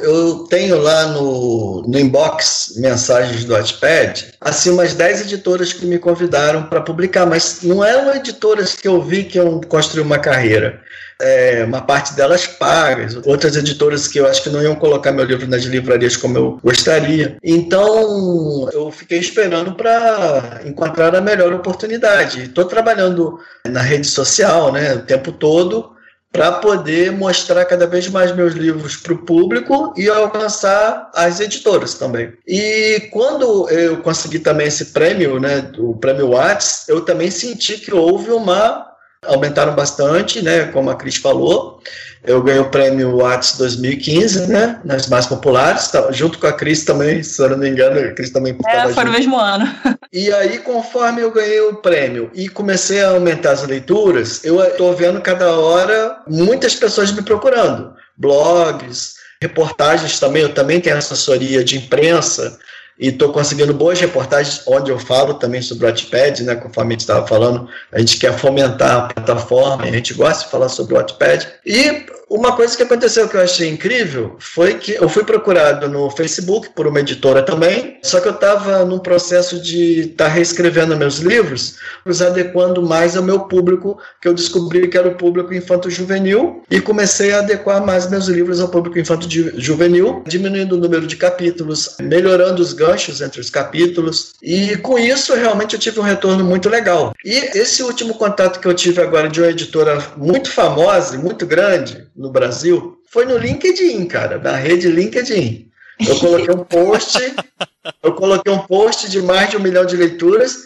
[0.00, 5.98] Eu tenho lá no, no inbox mensagens do Wattpad, assim, umas 10 editoras que me
[5.98, 10.80] convidaram para publicar, mas não eram editoras que eu vi que iam construir uma carreira
[11.20, 15.24] é, uma parte delas pagas, outras editoras que eu acho que não iam colocar meu
[15.24, 17.36] livro nas livrarias como eu gostaria.
[17.42, 22.44] Então eu fiquei esperando para encontrar a melhor oportunidade.
[22.44, 25.92] Estou trabalhando na rede social né, o tempo todo
[26.32, 31.94] para poder mostrar cada vez mais meus livros para o público e alcançar as editoras
[31.94, 32.32] também.
[32.48, 37.94] E quando eu consegui também esse prêmio, né, o prêmio Watts, eu também senti que
[37.94, 38.91] houve uma
[39.26, 40.64] aumentaram bastante, né?
[40.66, 41.80] Como a Cris falou.
[42.24, 44.80] Eu ganhei o prêmio Watts 2015, né?
[44.84, 48.12] Nas mais populares, tá, junto com a Cris também, se eu não me engano, a
[48.12, 49.68] Cris também É, foi no mesmo ano.
[50.14, 54.94] E aí, conforme eu ganhei o prêmio e comecei a aumentar as leituras, eu estou
[54.94, 57.94] vendo cada hora muitas pessoas me procurando.
[58.14, 62.58] Blogs, reportagens também, eu também tenho assessoria de imprensa,
[63.02, 66.92] e estou conseguindo boas reportagens onde eu falo também sobre o Wattpad, né, conforme a
[66.92, 70.94] gente estava falando, a gente quer fomentar a plataforma, a gente gosta de falar sobre
[70.94, 71.48] o Wattpad.
[71.66, 76.10] E uma coisa que aconteceu que eu achei incrível foi que eu fui procurado no
[76.10, 80.96] Facebook por uma editora também, só que eu estava num processo de estar tá reescrevendo
[80.96, 85.52] meus livros, os adequando mais ao meu público, que eu descobri que era o público
[85.52, 91.16] infanto-juvenil, e comecei a adequar mais meus livros ao público infanto-juvenil, diminuindo o número de
[91.16, 96.42] capítulos, melhorando os ganchos entre os capítulos, e com isso realmente eu tive um retorno
[96.42, 97.12] muito legal.
[97.22, 101.44] E esse último contato que eu tive agora de uma editora muito famosa e muito
[101.46, 105.68] grande, no Brasil foi no LinkedIn, cara, da rede LinkedIn.
[106.08, 107.18] Eu coloquei um post,
[108.02, 110.56] eu coloquei um post de mais de um milhão de leituras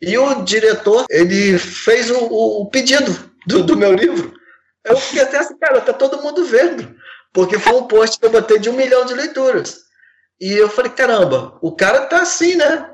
[0.00, 4.34] e o diretor ele fez o, o pedido do, do, meu livro.
[4.84, 6.94] Eu fiquei até assim, cara, tá todo mundo vendo,
[7.32, 9.86] porque foi um post que eu botei de um milhão de leituras.
[10.38, 12.90] E eu falei, caramba, o cara tá assim, né?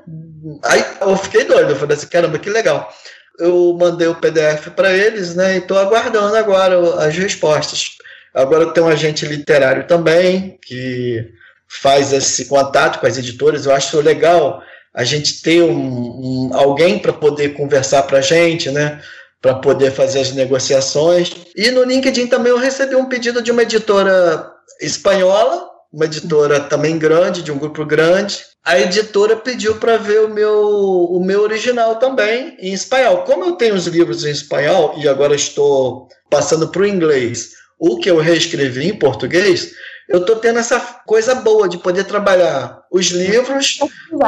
[0.63, 2.89] Aí eu fiquei doido, eu falei assim, caramba, que legal.
[3.37, 5.55] Eu mandei o PDF para eles, né?
[5.55, 7.97] E estou aguardando agora as respostas.
[8.33, 11.31] Agora tem um agente literário também, que
[11.67, 13.65] faz esse contato com as editoras.
[13.65, 14.61] Eu acho legal
[14.93, 19.01] a gente ter um, um alguém para poder conversar para a gente, né?
[19.41, 21.31] Para poder fazer as negociações.
[21.55, 26.97] E no LinkedIn também eu recebi um pedido de uma editora espanhola, uma editora também
[26.97, 28.43] grande, de um grupo grande.
[28.63, 30.69] A editora pediu para ver o meu,
[31.11, 33.23] o meu original também em espanhol.
[33.23, 37.51] Como eu tenho os livros em espanhol e agora estou passando para o inglês
[37.85, 39.73] o que eu reescrevi em português,
[40.07, 43.77] eu estou tendo essa coisa boa de poder trabalhar os livros,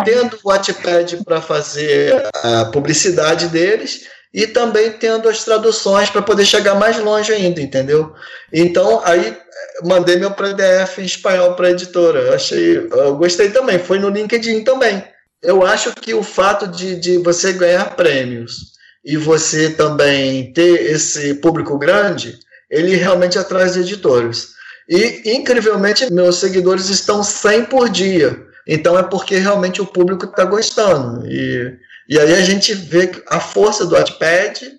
[0.03, 6.43] tendo o Wattpad para fazer a publicidade deles e também tendo as traduções para poder
[6.43, 8.13] chegar mais longe ainda, entendeu?
[8.51, 9.37] Então, aí
[9.85, 12.19] mandei meu PDF em espanhol para a editora.
[12.19, 15.01] Eu achei, eu gostei também, foi no LinkedIn também.
[15.41, 18.73] Eu acho que o fato de, de você ganhar prêmios
[19.05, 22.37] e você também ter esse público grande
[22.75, 24.53] ele realmente atrás de editores.
[24.87, 28.45] E, incrivelmente, meus seguidores estão 100 por dia.
[28.67, 31.25] Então é porque realmente o público está gostando.
[31.25, 31.77] E,
[32.09, 34.71] e aí a gente vê a força do Wattpad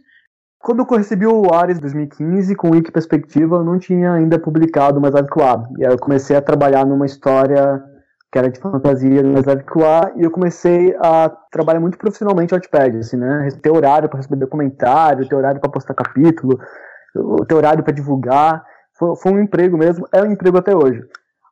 [0.60, 5.00] Quando eu recebi o Ares 2015, com o Wiki Perspectiva, eu não tinha ainda publicado
[5.00, 5.68] mais QA.
[5.78, 7.82] E aí eu comecei a trabalhar numa história
[8.30, 12.98] que era de fantasia no QA, e eu comecei a trabalhar muito profissionalmente no Wattpad,
[12.98, 13.48] assim, né?
[13.62, 16.58] Ter horário para receber comentário, ter horário para postar capítulo,
[17.46, 18.64] ter horário para divulgar.
[18.98, 21.02] Foi, foi um emprego mesmo, é um emprego até hoje.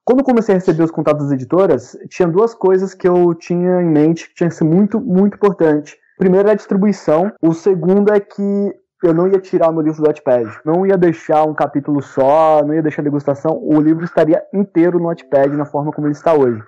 [0.04, 3.80] Quando eu comecei a receber os contatos das editoras, tinha duas coisas que eu tinha
[3.80, 5.96] em mente que tinha que ser muito, muito importante.
[6.18, 10.02] primeiro é a distribuição, o segundo é que eu não ia tirar o meu livro
[10.02, 10.48] do Notepad.
[10.64, 13.58] Não ia deixar um capítulo só, não ia deixar degustação.
[13.62, 16.62] O livro estaria inteiro no Notepad na forma como ele está hoje.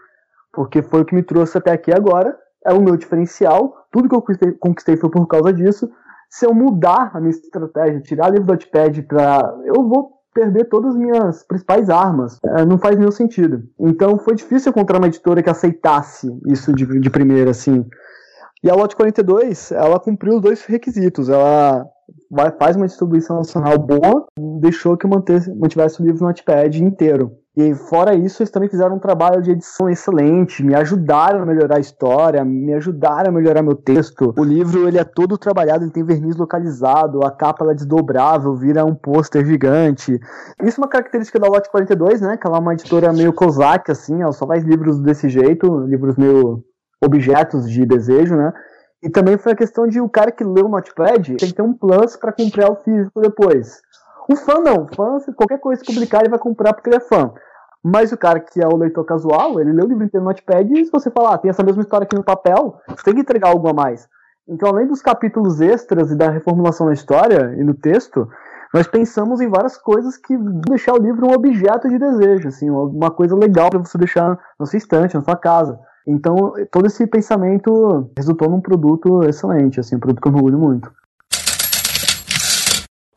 [0.52, 2.36] Porque foi o que me trouxe até aqui agora.
[2.64, 3.86] É o meu diferencial.
[3.90, 4.22] Tudo que eu
[4.58, 5.90] conquistei foi por causa disso.
[6.30, 9.54] Se eu mudar a minha estratégia, tirar livro do Notepad para.
[9.64, 12.38] Eu vou perder todas as minhas principais armas.
[12.44, 13.62] É, não faz nenhum sentido.
[13.80, 17.86] Então foi difícil encontrar uma editora que aceitasse isso de, de primeira, assim.
[18.62, 21.28] E a Lot 42, ela cumpriu os dois requisitos.
[21.28, 21.86] Ela
[22.30, 24.26] vai, faz uma distribuição nacional boa,
[24.60, 27.32] deixou que eu mantivesse o livro no Notepad inteiro.
[27.56, 31.76] E fora isso, eles também fizeram um trabalho de edição excelente, me ajudaram a melhorar
[31.76, 34.34] a história, me ajudaram a melhorar meu texto.
[34.36, 38.54] O livro ele é todo trabalhado, ele tem verniz localizado, a capa ela é desdobrável,
[38.54, 40.20] vira um pôster gigante.
[40.62, 42.36] Isso é uma característica da Lot 42, né?
[42.36, 46.14] Que ela é uma editora meio cosaque, assim, ela só faz livros desse jeito, livros
[46.16, 46.62] meio
[47.02, 48.52] objetos de desejo, né?
[49.02, 51.62] E também foi a questão de o cara que leu o Notepad tem que ter
[51.62, 53.80] um plus para comprar o físico depois.
[54.28, 57.00] O fã não, o fã, qualquer coisa que publicar, ele vai comprar porque ele é
[57.00, 57.32] fã.
[57.82, 60.72] Mas o cara que é o leitor casual, ele lê o livro inteiro no Notepad
[60.72, 63.20] e se você falar, ah, tem essa mesma história aqui no papel, você tem que
[63.20, 64.08] entregar algo a mais.
[64.48, 68.28] Então, além dos capítulos extras e da reformulação da história e no texto,
[68.72, 70.36] nós pensamos em várias coisas que
[70.68, 74.66] deixar o livro um objeto de desejo, assim, uma coisa legal para você deixar na
[74.66, 75.78] sua estante, na sua casa.
[76.06, 80.58] Então, todo esse pensamento resultou num produto excelente, assim, um produto que eu me orgulho
[80.58, 80.92] muito.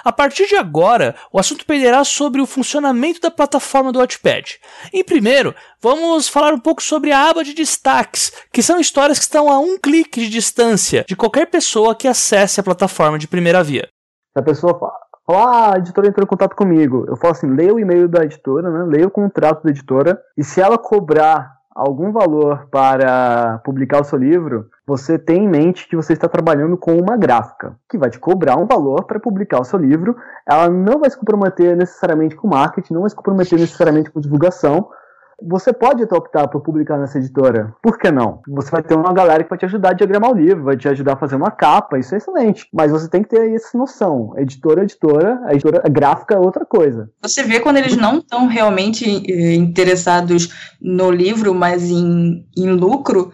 [0.09, 4.59] A partir de agora, o assunto penderá sobre o funcionamento da plataforma do Wattpad.
[4.91, 9.25] Em primeiro, vamos falar um pouco sobre a aba de destaques, que são histórias que
[9.25, 13.63] estão a um clique de distância de qualquer pessoa que acesse a plataforma de primeira
[13.63, 13.87] via.
[14.33, 14.93] Se a pessoa fala,
[15.29, 18.67] ah, a editora entrou em contato comigo, eu falo assim, leia o e-mail da editora,
[18.67, 24.03] né, leia o contrato da editora, e se ela cobrar algum valor para publicar o
[24.03, 28.09] seu livro, você tem em mente que você está trabalhando com uma gráfica que vai
[28.09, 30.15] te cobrar um valor para publicar o seu livro.
[30.45, 34.89] Ela não vai se comprometer necessariamente com marketing, não vai se comprometer necessariamente com divulgação,
[35.41, 37.73] você pode optar por publicar nessa editora.
[37.81, 38.41] Por que não?
[38.47, 40.87] Você vai ter uma galera que vai te ajudar a diagramar o livro, vai te
[40.87, 42.67] ajudar a fazer uma capa, isso é excelente.
[42.73, 44.33] Mas você tem que ter essa noção.
[44.37, 47.09] Editora, editora, a editora a gráfica é outra coisa.
[47.21, 50.49] Você vê quando eles não estão realmente eh, interessados
[50.81, 53.31] no livro, mas em, em lucro,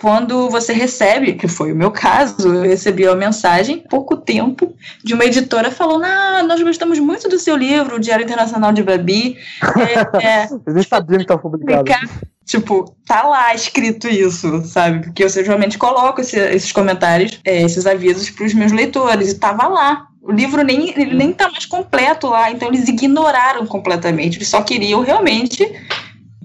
[0.00, 5.14] quando você recebe, que foi o meu caso, eu recebi uma mensagem, pouco tempo, de
[5.14, 9.38] uma editora falando: Ah, nós gostamos muito do seu livro, o Diário Internacional de Babi.
[10.22, 11.90] É, é, Vocês nem sabiam que estava publicado.
[12.44, 15.00] Tipo, tá lá escrito isso, sabe?
[15.00, 19.38] Porque eu realmente coloco esse, esses comentários, é, esses avisos para os meus leitores, e
[19.38, 20.06] tava lá.
[20.22, 24.38] O livro nem, ele nem tá mais completo lá, então eles ignoraram completamente.
[24.38, 25.68] Eles só queriam realmente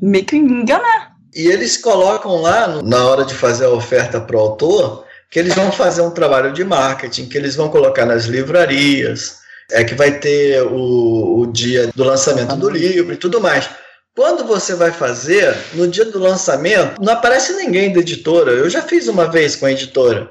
[0.02, 1.11] meio que enganar.
[1.34, 5.54] E eles colocam lá, na hora de fazer a oferta para o autor, que eles
[5.56, 9.38] vão fazer um trabalho de marketing, que eles vão colocar nas livrarias,
[9.72, 13.70] é que vai ter o, o dia do lançamento do livro e tudo mais.
[14.14, 18.52] Quando você vai fazer, no dia do lançamento, não aparece ninguém da editora.
[18.52, 20.30] Eu já fiz uma vez com a editora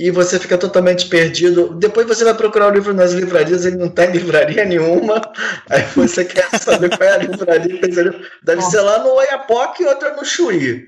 [0.00, 1.74] e você fica totalmente perdido.
[1.74, 5.20] Depois você vai procurar o livro nas livrarias, ele não está em livraria nenhuma.
[5.68, 8.10] Aí você quer saber qual é a livraria que tem
[8.42, 10.86] Deve ser lá no Oiapoque e outra no Chuí.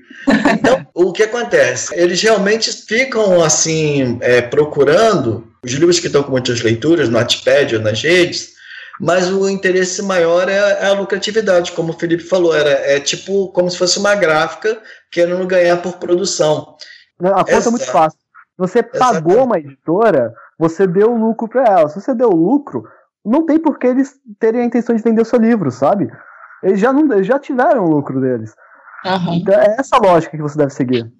[0.51, 1.93] Então, o que acontece?
[1.93, 7.75] Eles realmente ficam assim, é, procurando os livros que estão com muitas leituras, no Wattpad
[7.75, 8.53] ou nas redes,
[8.99, 13.49] mas o interesse maior é, é a lucratividade, como o Felipe falou, era, é tipo
[13.49, 16.75] como se fosse uma gráfica querendo ganhar por produção.
[17.21, 17.69] A conta Essa...
[17.69, 18.22] é muito fácil
[18.67, 21.89] você pagou uma editora, você deu lucro para ela.
[21.89, 22.87] Se você deu lucro,
[23.25, 26.09] não tem por que eles terem a intenção de vender o seu livro, sabe?
[26.63, 28.55] Eles já, não, eles já tiveram o lucro deles.
[29.05, 29.33] Uhum.
[29.33, 31.11] Então é essa lógica que você deve seguir.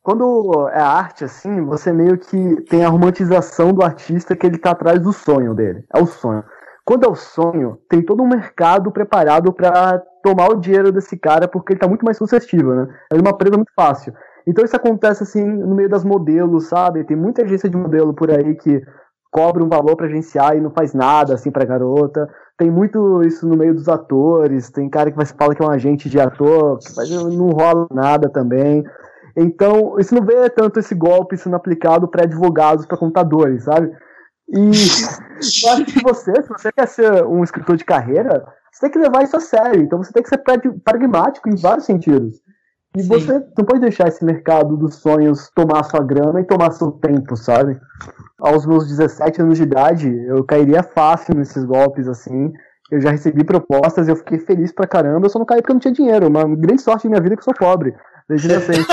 [0.00, 4.70] Quando é arte, assim, você meio que tem a romantização do artista que ele tá
[4.70, 5.84] atrás do sonho dele.
[5.92, 6.44] É o sonho.
[6.84, 11.48] Quando é o sonho, tem todo um mercado preparado para tomar o dinheiro desse cara
[11.48, 12.88] porque ele tá muito mais suscetível, né?
[13.12, 14.12] É uma presa muito fácil.
[14.46, 17.04] Então isso acontece assim no meio das modelos, sabe?
[17.04, 18.82] Tem muita agência de modelo por aí que
[19.30, 22.28] cobra um valor para agenciar e não faz nada assim para garota.
[22.58, 24.70] Tem muito isso no meio dos atores.
[24.70, 28.84] Tem cara que fala que é um agente de ator, mas não rola nada também.
[29.36, 33.90] Então, isso não vê tanto esse golpe sendo aplicado para advogados, para contadores, sabe?
[34.48, 34.58] E
[35.64, 38.98] eu acho que você, se você quer ser um escritor de carreira, você tem que
[38.98, 39.82] levar isso a sério.
[39.82, 40.42] Então você tem que ser
[40.84, 42.40] pragmático em vários sentidos.
[42.96, 43.08] E Sim.
[43.08, 47.36] você não pode deixar esse mercado dos sonhos tomar sua grana e tomar seu tempo,
[47.36, 47.80] sabe?
[48.38, 52.52] Aos meus 17 anos de idade, eu cairia fácil nesses golpes assim.
[52.90, 55.74] Eu já recebi propostas, eu fiquei feliz pra caramba, eu só não caí porque eu
[55.74, 56.26] não tinha dinheiro.
[56.26, 57.94] Uma grande sorte da minha vida é que eu sou pobre,
[58.28, 58.86] desde inocente.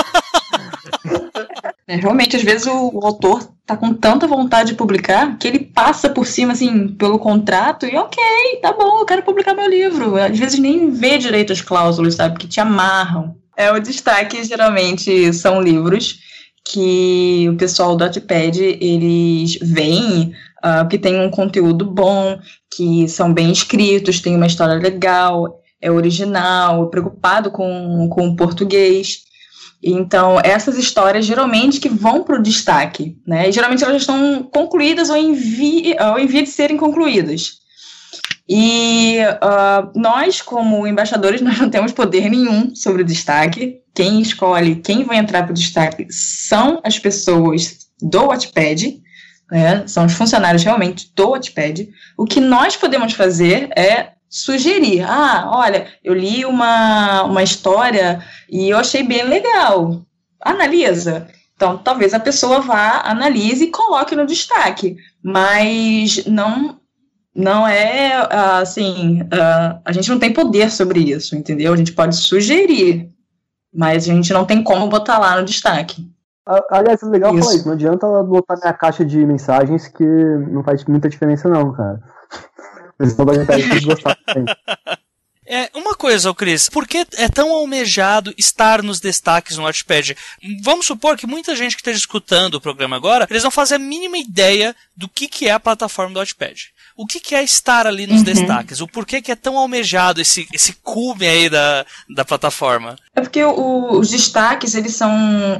[1.86, 5.58] É, realmente, às vezes o, o, autor tá com tanta vontade de publicar que ele
[5.58, 8.22] passa por cima, assim, pelo contrato e ok,
[8.62, 10.16] tá bom, eu quero publicar meu livro.
[10.16, 12.38] Às vezes nem vê direito as cláusulas, sabe?
[12.38, 13.36] Que te amarram.
[13.60, 16.18] É, o destaque geralmente são livros
[16.64, 20.32] que o pessoal do Wattpad, eles veem
[20.64, 22.38] uh, que tem um conteúdo bom,
[22.74, 28.36] que são bem escritos, tem uma história legal, é original, é preocupado com, com o
[28.36, 29.24] português.
[29.84, 33.46] Então, essas histórias geralmente que vão para o destaque, né?
[33.46, 37.59] E geralmente elas estão concluídas ou em, ou em via de serem concluídas.
[38.52, 43.80] E uh, nós, como embaixadores, nós não temos poder nenhum sobre o destaque.
[43.94, 49.00] Quem escolhe quem vai entrar para o destaque são as pessoas do Wattpad,
[49.52, 49.86] né?
[49.86, 51.88] são os funcionários realmente do Wattpad.
[52.16, 55.02] O que nós podemos fazer é sugerir.
[55.02, 60.02] Ah, olha, eu li uma, uma história e eu achei bem legal.
[60.40, 61.28] Analisa.
[61.54, 64.96] Então, talvez a pessoa vá, analise e coloque no destaque.
[65.22, 66.79] Mas não
[67.34, 68.26] não é
[68.60, 69.20] assim,
[69.84, 71.72] a gente não tem poder sobre isso, entendeu?
[71.72, 73.10] A gente pode sugerir,
[73.72, 76.10] mas a gente não tem como botar lá no destaque.
[76.70, 77.44] Aliás, é legal isso.
[77.44, 81.72] falar isso, não adianta botar minha caixa de mensagens que não faz muita diferença não,
[81.72, 82.00] cara.
[82.98, 84.18] Eles estão gostar
[85.46, 90.16] É, uma coisa, Cris, por que é tão almejado estar nos destaques no Watchpad?
[90.62, 93.78] Vamos supor que muita gente que esteja escutando o programa agora, eles não fazem a
[93.78, 96.72] mínima ideia do que, que é a plataforma do Watchpad.
[96.96, 98.24] O que, que é estar ali nos uhum.
[98.24, 98.80] destaques?
[98.80, 102.96] O porquê que é tão almejado esse, esse cume aí da, da plataforma?
[103.14, 105.10] É porque o, os destaques, eles são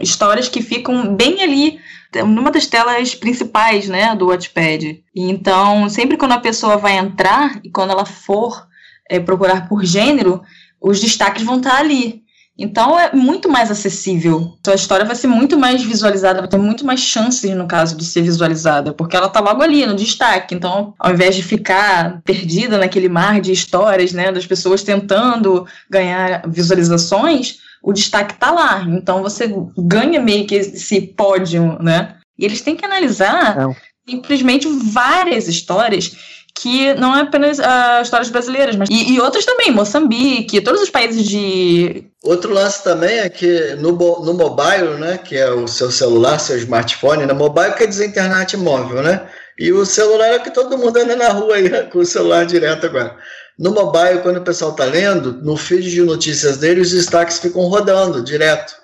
[0.00, 1.80] histórias que ficam bem ali
[2.26, 5.02] numa das telas principais, né, do Wattpad.
[5.14, 8.66] Então, sempre quando a pessoa vai entrar e quando ela for
[9.08, 10.42] é, procurar por gênero,
[10.80, 12.22] os destaques vão estar ali.
[12.60, 14.58] Então é muito mais acessível.
[14.62, 18.04] Sua história vai ser muito mais visualizada, vai ter muito mais chances, no caso, de
[18.04, 20.54] ser visualizada, porque ela tá logo ali, no destaque.
[20.54, 26.42] Então, ao invés de ficar perdida naquele mar de histórias, né, das pessoas tentando ganhar
[26.46, 28.84] visualizações, o destaque tá lá.
[28.88, 32.16] Então você ganha meio que esse pódio, né?
[32.38, 34.10] E eles têm que analisar é.
[34.10, 39.70] simplesmente várias histórias que não é apenas uh, histórias brasileiras, mas e, e outras também,
[39.70, 42.04] Moçambique, todos os países de.
[42.22, 46.58] Outro lance também é que no, no mobile, né, que é o seu celular, seu
[46.58, 49.26] smartphone, na né, mobile quer dizer internet móvel, né?
[49.58, 52.84] E o celular é que todo mundo anda na rua aí com o celular direto
[52.84, 53.16] agora.
[53.58, 57.62] No mobile, quando o pessoal está lendo, no feed de notícias dele, os destaques ficam
[57.62, 58.74] rodando direto.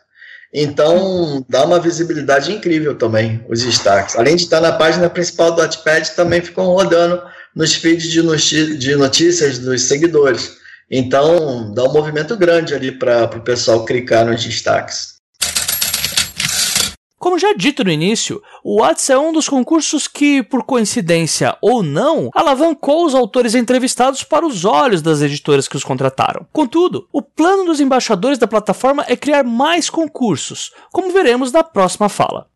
[0.53, 4.17] Então, dá uma visibilidade incrível também, os destaques.
[4.17, 7.23] Além de estar na página principal do Wattpad, também ficam rodando
[7.57, 8.23] nos feeds de
[8.97, 10.59] notícias dos seguidores.
[10.91, 15.17] Então, dá um movimento grande ali para o pessoal clicar nos destaques.
[17.19, 21.83] Como já dito no início, o Whats é um dos concursos que, por coincidência ou
[21.83, 26.47] não, alavancou os autores entrevistados para os olhos das editoras que os contrataram.
[26.53, 32.09] Contudo, o plano dos embaixadores da plataforma é criar mais concursos, como veremos na próxima
[32.09, 32.47] fala.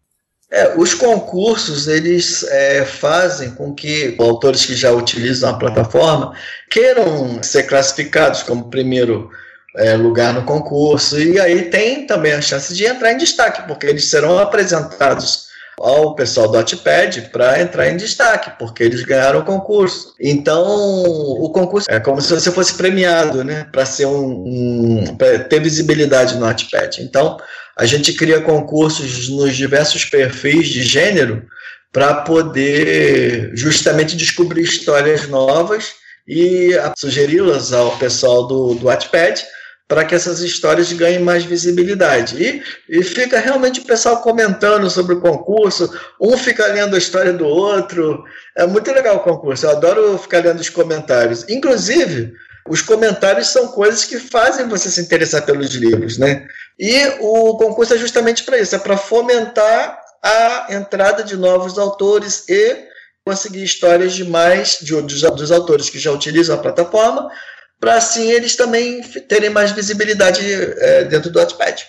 [0.53, 6.35] É, os concursos eles é, fazem com que autores que já utilizam a plataforma
[6.69, 9.31] queiram ser classificados como primeiro
[9.77, 13.87] é, lugar no concurso e aí tem também a chance de entrar em destaque porque
[13.87, 19.45] eles serão apresentados ao pessoal do Hotpad para entrar em destaque, porque eles ganharam o
[19.45, 20.15] concurso.
[20.21, 25.17] Então, o concurso é como se você fosse premiado, né, para ser um, um
[25.49, 27.03] ter visibilidade no Hotpad.
[27.03, 27.39] Então,
[27.81, 31.47] a gente cria concursos nos diversos perfis de gênero
[31.91, 35.95] para poder justamente descobrir histórias novas
[36.29, 39.43] e sugeri-las ao pessoal do, do Wattpad
[39.89, 42.37] para que essas histórias ganhem mais visibilidade.
[42.37, 45.91] E, e fica realmente o pessoal comentando sobre o concurso,
[46.21, 48.23] um fica lendo a história do outro.
[48.59, 51.47] É muito legal o concurso, eu adoro ficar lendo os comentários.
[51.49, 52.31] Inclusive,
[52.69, 56.47] os comentários são coisas que fazem você se interessar pelos livros, né?
[56.81, 62.49] E o concurso é justamente para isso, é para fomentar a entrada de novos autores
[62.49, 62.89] e
[63.23, 67.31] conseguir histórias de mais de, dos, dos autores que já utilizam a plataforma,
[67.79, 71.87] para assim eles também terem mais visibilidade é, dentro do Wattpad.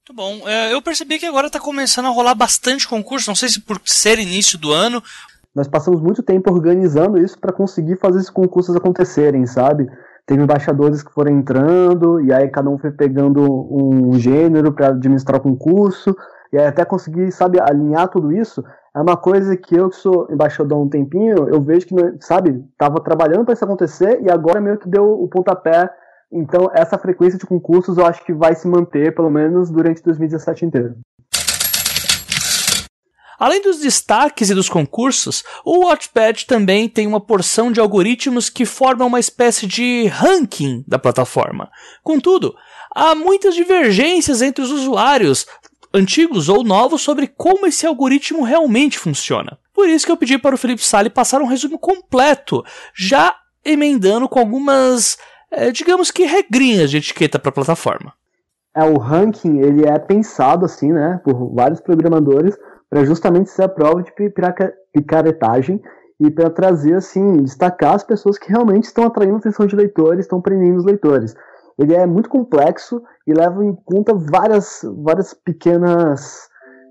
[0.00, 0.46] Muito bom.
[0.46, 3.80] É, eu percebi que agora está começando a rolar bastante concurso, não sei se por
[3.86, 5.02] ser início do ano.
[5.54, 9.86] Nós passamos muito tempo organizando isso para conseguir fazer esses concursos acontecerem, sabe?
[10.28, 15.40] Teve embaixadores que foram entrando, e aí cada um foi pegando um gênero para administrar
[15.40, 16.14] o concurso,
[16.52, 18.62] e aí até conseguir, sabe, alinhar tudo isso.
[18.94, 22.62] É uma coisa que eu, que sou embaixador há um tempinho, eu vejo que, sabe,
[22.72, 25.90] estava trabalhando para isso acontecer, e agora meio que deu o pontapé
[26.30, 30.66] então, essa frequência de concursos eu acho que vai se manter, pelo menos, durante 2017
[30.66, 30.94] inteiro.
[33.38, 38.64] Além dos destaques e dos concursos, o Watchpad também tem uma porção de algoritmos que
[38.64, 41.70] formam uma espécie de ranking da plataforma.
[42.02, 42.54] Contudo,
[42.94, 45.46] há muitas divergências entre os usuários,
[45.94, 49.58] antigos ou novos, sobre como esse algoritmo realmente funciona.
[49.72, 52.64] Por isso que eu pedi para o Felipe Sali passar um resumo completo,
[52.94, 55.16] já emendando com algumas
[55.50, 58.12] é, digamos que regrinhas de etiqueta para a plataforma.
[58.74, 62.56] É, o ranking ele é pensado assim, né, por vários programadores
[62.90, 64.12] para justamente ser a prova de
[64.92, 65.80] picaretagem
[66.20, 70.24] e para trazer assim, destacar as pessoas que realmente estão atraindo a atenção de leitores,
[70.24, 71.34] estão prendendo os leitores.
[71.78, 76.48] Ele é muito complexo e leva em conta várias, várias pequenas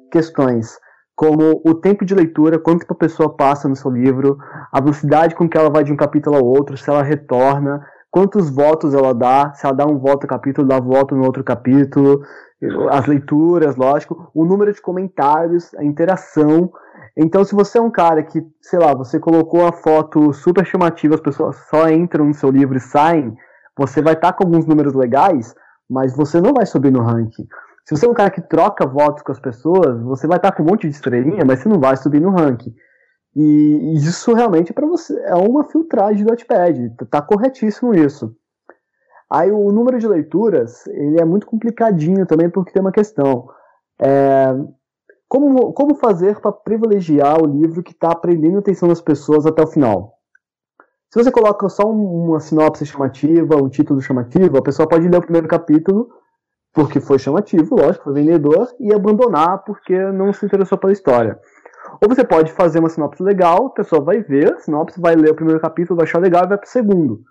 [0.09, 0.79] questões,
[1.13, 4.37] como o tempo de leitura, quanto tempo a pessoa passa no seu livro,
[4.71, 8.49] a velocidade com que ela vai de um capítulo ao outro, se ela retorna, quantos
[8.49, 12.21] votos ela dá, se ela dá um voto no capítulo, dá voto no outro capítulo,
[12.89, 16.71] as leituras, lógico, o número de comentários, a interação.
[17.15, 21.15] Então, se você é um cara que, sei lá, você colocou a foto super chamativa,
[21.15, 23.35] as pessoas só entram no seu livro e saem,
[23.77, 25.53] você vai estar tá com alguns números legais,
[25.89, 27.47] mas você não vai subir no ranking.
[27.85, 30.57] Se você é um cara que troca votos com as pessoas, você vai estar tá
[30.57, 32.73] com um monte de estrelinha, mas você não vai subir no ranking.
[33.35, 38.35] E isso realmente para você é uma filtragem do Wattpad, tá corretíssimo isso.
[39.29, 43.49] Aí o número de leituras ele é muito complicadinho também porque tem uma questão.
[44.01, 44.55] É,
[45.27, 49.61] como, como fazer para privilegiar o livro que está prendendo a atenção das pessoas até
[49.61, 50.13] o final?
[51.11, 55.21] Se você coloca só uma sinopse chamativa, um título chamativo, a pessoa pode ler o
[55.21, 56.09] primeiro capítulo
[56.73, 61.39] porque foi chamativo, lógico, foi vendedor, e abandonar porque não se interessou pela história.
[61.99, 65.31] Ou você pode fazer uma sinopse legal, a pessoa vai ver a sinopse, vai ler
[65.31, 67.21] o primeiro capítulo, vai achar legal e vai pro segundo.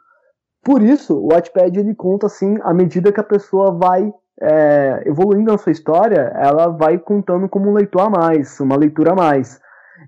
[0.66, 4.12] Por isso, o Wattpad ele conta assim, à medida que a pessoa vai
[4.42, 9.12] é, evoluindo na sua história, ela vai contando como um leitor a mais, uma leitura
[9.12, 9.60] a mais.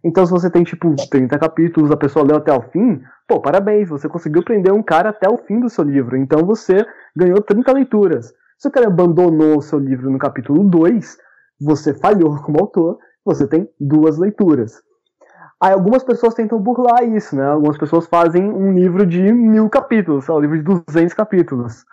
[0.04, 3.88] Então, se você tem tipo 30 capítulos, a pessoa leu até o fim, pô, parabéns,
[3.88, 6.16] você conseguiu prender um cara até o fim do seu livro.
[6.16, 6.84] Então, você
[7.16, 8.34] ganhou 30 leituras.
[8.59, 11.18] Se o cara abandonou o seu livro no capítulo 2,
[11.61, 14.82] você falhou como autor você tem duas leituras.
[15.61, 17.44] Aí algumas pessoas tentam burlar isso, né?
[17.44, 21.84] Algumas pessoas fazem um livro de mil capítulos, um livro de 200 capítulos,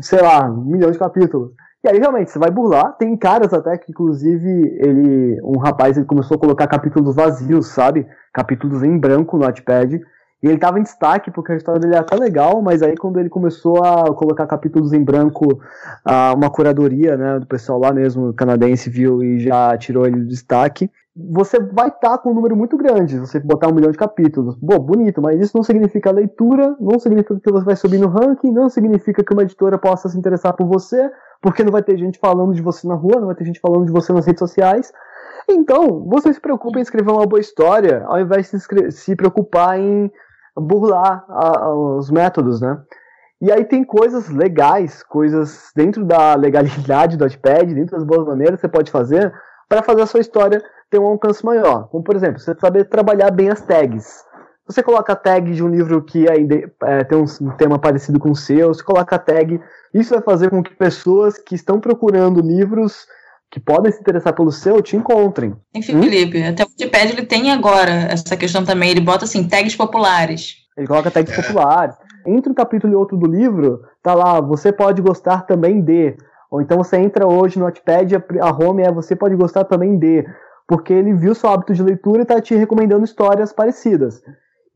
[0.00, 1.52] sei lá, um milhão de capítulos.
[1.82, 2.96] E aí realmente você vai burlar.
[2.98, 4.48] Tem caras até que, inclusive,
[4.80, 8.06] ele, um rapaz, ele começou a colocar capítulos vazios, sabe?
[8.34, 10.00] Capítulos em branco no Notepad.
[10.42, 13.20] E ele estava em destaque porque a história dele era até legal, mas aí quando
[13.20, 15.60] ele começou a colocar capítulos em branco,
[16.34, 20.90] uma curadoria né, do pessoal lá mesmo, canadense, viu e já tirou ele do destaque.
[21.32, 24.56] Você vai estar tá com um número muito grande, você botar um milhão de capítulos.
[24.56, 28.50] Bom, bonito, mas isso não significa leitura, não significa que você vai subir no ranking,
[28.50, 31.10] não significa que uma editora possa se interessar por você,
[31.42, 33.86] porque não vai ter gente falando de você na rua, não vai ter gente falando
[33.86, 34.92] de você nas redes sociais.
[35.48, 40.10] Então, você se preocupa em escrever uma boa história, ao invés de se preocupar em
[40.56, 42.80] burlar a, os métodos, né?
[43.40, 48.56] E aí tem coisas legais, coisas dentro da legalidade do Notepad, dentro das boas maneiras
[48.56, 49.32] que você pode fazer
[49.68, 51.88] para fazer a sua história ter um alcance maior.
[51.88, 54.24] Como, por exemplo, você saber trabalhar bem as tags.
[54.66, 58.30] Você coloca a tag de um livro que ainda é, tem um tema parecido com
[58.30, 59.60] o seu, você coloca a tag.
[59.92, 63.06] Isso vai fazer com que pessoas que estão procurando livros
[63.50, 65.56] que podem se interessar pelo seu te encontrem.
[65.74, 66.02] Enfim, hum?
[66.02, 70.54] Felipe, até o Wikipedia ele tem agora essa questão também, ele bota assim, tags populares.
[70.76, 71.42] Ele coloca tags é.
[71.42, 71.96] populares.
[72.26, 76.16] Entre um capítulo e outro do livro, tá lá, você pode gostar também de.
[76.50, 80.24] Ou então você entra hoje no Notepad, a home é você pode gostar também de.
[80.70, 84.22] Porque ele viu seu hábito de leitura e está te recomendando histórias parecidas.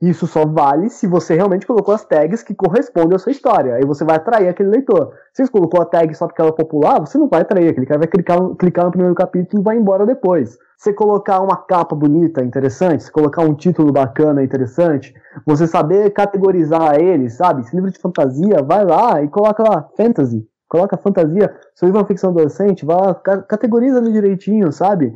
[0.02, 3.76] Isso só vale se você realmente colocou as tags que correspondem à sua história.
[3.76, 5.12] Aí você vai atrair aquele leitor.
[5.32, 7.68] Se você colocou a tag só porque ela é popular, você não vai atrair.
[7.68, 10.58] Aquele cara vai clicar, clicar no primeiro capítulo e vai embora depois.
[10.76, 15.14] Você colocar uma capa bonita, interessante, você colocar um título bacana, interessante,
[15.46, 17.60] você saber categorizar ele, sabe?
[17.60, 20.44] Esse livro de fantasia, vai lá e coloca lá, fantasy.
[20.68, 25.14] Coloca fantasia, seu livro é uma ficção adolescente, vai lá, categoriza ele direitinho, sabe?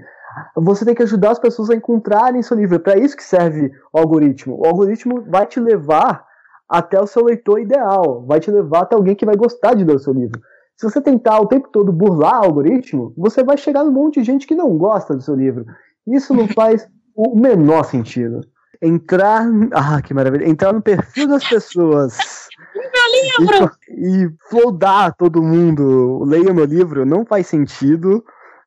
[0.54, 2.76] Você tem que ajudar as pessoas a encontrarem seu livro.
[2.76, 4.58] É para isso que serve o algoritmo.
[4.58, 6.26] O algoritmo vai te levar
[6.68, 9.96] até o seu leitor ideal, vai te levar até alguém que vai gostar de ler
[9.96, 10.40] o seu livro.
[10.76, 14.26] Se você tentar o tempo todo burlar o algoritmo, você vai chegar num monte de
[14.26, 15.64] gente que não gosta do seu livro.
[16.06, 18.40] Isso não faz o menor sentido.
[18.80, 19.44] Entrar.
[19.72, 20.48] Ah, que maravilha!
[20.48, 22.16] Entrar no perfil das pessoas.
[22.76, 23.70] Meu livro!
[23.88, 26.22] E, e flodar todo mundo.
[26.24, 28.22] Leia meu livro, não faz sentido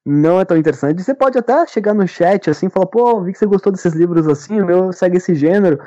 [0.06, 1.04] não é tão interessante.
[1.04, 3.94] Você pode até chegar no chat assim e falar, pô, vi que você gostou desses
[3.94, 5.80] livros assim, o meu segue esse gênero.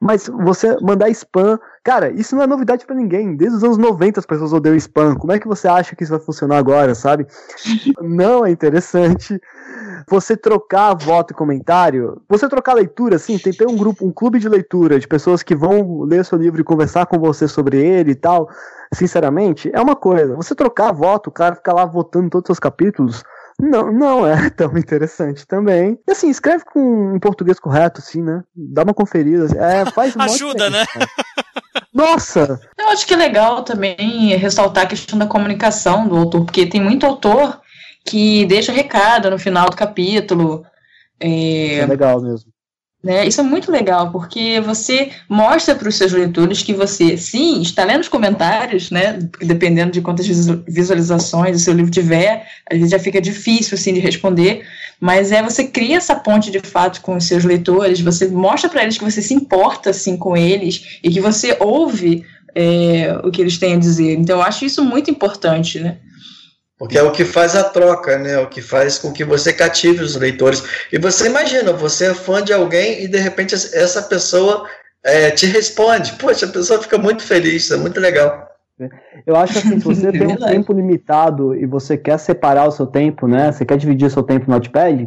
[0.00, 3.36] Mas você mandar spam, cara, isso não é novidade para ninguém.
[3.36, 5.14] Desde os anos 90 as pessoas odeiam spam.
[5.14, 7.24] Como é que você acha que isso vai funcionar agora, sabe?
[8.02, 9.40] não é interessante.
[10.10, 14.40] Você trocar voto e comentário, você trocar leitura, assim, tem ter um grupo, um clube
[14.40, 18.10] de leitura de pessoas que vão ler seu livro e conversar com você sobre ele
[18.10, 18.50] e tal.
[18.92, 20.34] Sinceramente, é uma coisa.
[20.34, 23.22] Você trocar voto, o cara ficar lá votando todos os seus capítulos,
[23.60, 25.98] não, não é tão interessante também.
[26.06, 28.42] E assim, escreve com um português correto, assim, né?
[28.54, 29.46] Dá uma conferida.
[29.58, 30.84] É, faz Ajuda, né?
[31.92, 32.60] Nossa!
[32.78, 36.80] Eu acho que é legal também ressaltar a questão da comunicação do autor, porque tem
[36.80, 37.60] muito autor
[38.04, 40.64] que deixa recado no final do capítulo.
[41.20, 42.51] É, é legal mesmo.
[43.02, 43.26] Né?
[43.26, 47.82] Isso é muito legal, porque você mostra para os seus leitores que você, sim, está
[47.84, 49.18] lendo os comentários, né?
[49.40, 50.24] dependendo de quantas
[50.68, 54.64] visualizações o seu livro tiver, às vezes já fica difícil assim, de responder,
[55.00, 58.84] mas é você cria essa ponte de fato com os seus leitores, você mostra para
[58.84, 62.24] eles que você se importa assim, com eles e que você ouve
[62.54, 64.14] é, o que eles têm a dizer.
[64.14, 65.96] Então, eu acho isso muito importante, né?
[66.82, 68.40] Porque é o que faz a troca, né?
[68.40, 70.64] O que faz com que você cative os leitores.
[70.92, 74.66] E você imagina, você é fã de alguém e de repente essa pessoa
[75.04, 76.14] é, te responde.
[76.14, 78.48] Poxa, a pessoa fica muito feliz, isso é muito legal.
[79.24, 82.88] Eu acho assim, se você tem um tempo limitado e você quer separar o seu
[82.88, 83.52] tempo, né?
[83.52, 85.06] Você quer dividir o seu tempo no Notepad,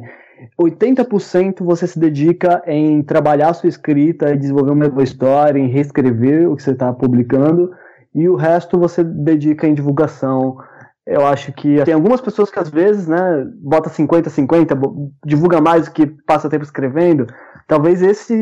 [0.57, 5.67] 80% você se dedica em trabalhar a sua escrita, em desenvolver uma boa história, em
[5.67, 7.73] reescrever o que você está publicando,
[8.13, 10.57] e o resto você dedica em divulgação,
[11.05, 14.75] eu acho que tem algumas pessoas que às vezes, né, bota 50 50,
[15.23, 17.27] divulga mais do que passa tempo escrevendo,
[17.67, 18.35] Talvez esse,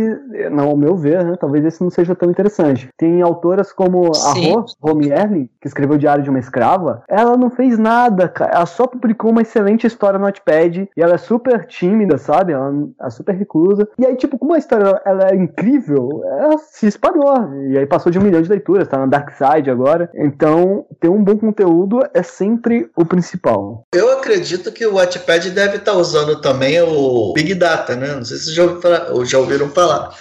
[0.51, 2.89] não ao meu ver, né, talvez esse não seja tão interessante.
[2.97, 4.51] Tem autoras como Sim.
[4.51, 7.03] a Ro, Romy Erling, que escreveu o Diário de uma Escrava.
[7.07, 8.51] Ela não fez nada, cara.
[8.53, 12.53] Ela só publicou uma excelente história no Notepad e ela é super tímida, sabe?
[12.53, 13.87] Ela é super reclusa.
[13.97, 17.53] E aí, tipo, como a história ela é incrível, ela se espalhou.
[17.69, 20.09] E aí passou de um milhão de leituras, tá na Dark Side agora.
[20.15, 23.85] Então, ter um bom conteúdo é sempre o principal.
[23.93, 28.15] Eu acredito que o Wattpad deve estar tá usando também o Big Data, né?
[28.15, 30.15] Não sei se você já ouviu falar ou já ouviram falar.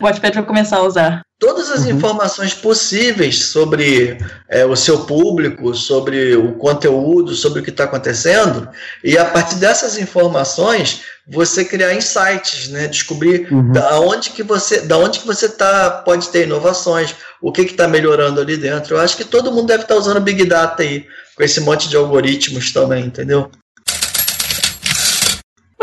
[0.00, 1.22] O Wattpad vai começar a usar.
[1.38, 1.92] Todas as uhum.
[1.92, 4.18] informações possíveis sobre
[4.48, 8.68] é, o seu público, sobre o conteúdo, sobre o que está acontecendo,
[9.02, 12.86] e a partir dessas informações você criar insights, né?
[12.86, 13.72] Descobrir uhum.
[13.72, 17.88] da onde que você, da onde que você tá, pode ter inovações, o que está
[17.88, 18.96] melhorando ali dentro.
[18.96, 21.88] Eu acho que todo mundo deve estar tá usando Big Data aí, com esse monte
[21.88, 23.50] de algoritmos também, entendeu?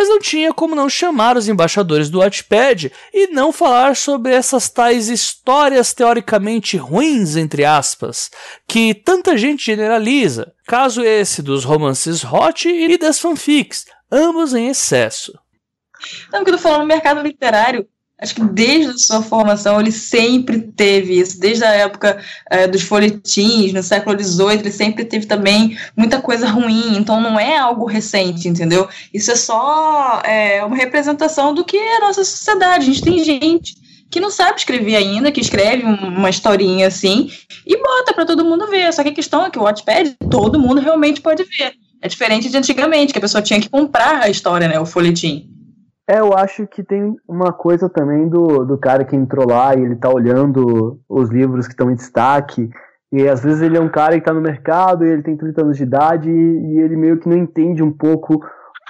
[0.02, 4.68] Mas não tinha como não chamar os embaixadores do Wattpad e não falar sobre essas
[4.68, 8.32] tais histórias teoricamente ruins, entre aspas,
[8.68, 15.38] que tanta gente generaliza, caso esse dos romances hot e das fanfics, ambos em excesso.
[16.34, 17.88] Não, que eu tô falando no mercado literário,
[18.22, 22.84] Acho que desde a sua formação ele sempre teve isso, desde a época é, dos
[22.84, 27.86] folhetins, no século XVIII, ele sempre teve também muita coisa ruim, então não é algo
[27.86, 28.88] recente, entendeu?
[29.12, 32.84] Isso é só é, uma representação do que é a nossa sociedade.
[32.84, 33.76] A gente tem gente
[34.12, 37.32] que não sabe escrever ainda, que escreve uma historinha assim
[37.66, 38.94] e bota para todo mundo ver.
[38.94, 41.74] Só que a questão é que o Wattpad todo mundo realmente pode ver.
[42.02, 45.50] É diferente de antigamente, que a pessoa tinha que comprar a história, né, o folhetim.
[46.08, 49.82] É, eu acho que tem uma coisa também do, do cara que entrou lá e
[49.82, 52.70] ele tá olhando os livros que estão em destaque.
[53.12, 55.62] E às vezes ele é um cara que tá no mercado e ele tem 30
[55.62, 58.42] anos de idade e, e ele meio que não entende um pouco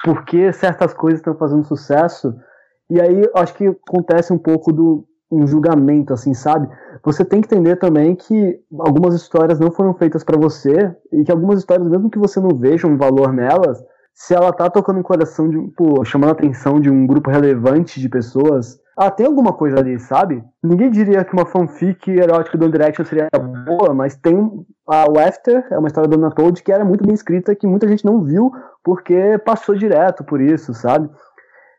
[0.04, 2.34] por que certas coisas estão fazendo sucesso.
[2.90, 6.68] E aí acho que acontece um pouco do um julgamento, assim, sabe?
[7.06, 11.32] Você tem que entender também que algumas histórias não foram feitas para você e que
[11.32, 13.82] algumas histórias, mesmo que você não veja um valor nelas,
[14.22, 18.00] se ela tá tocando o coração de, pô, chamando a atenção de um grupo relevante
[18.00, 20.44] de pessoas, ah, tem alguma coisa ali, sabe?
[20.62, 23.28] Ninguém diria que uma fanfic erótica do One Direction seria
[23.66, 27.04] boa, mas tem a o After, é uma história do Dona Toad que era muito
[27.04, 28.52] bem escrita, que muita gente não viu
[28.84, 31.10] porque passou direto por isso, sabe?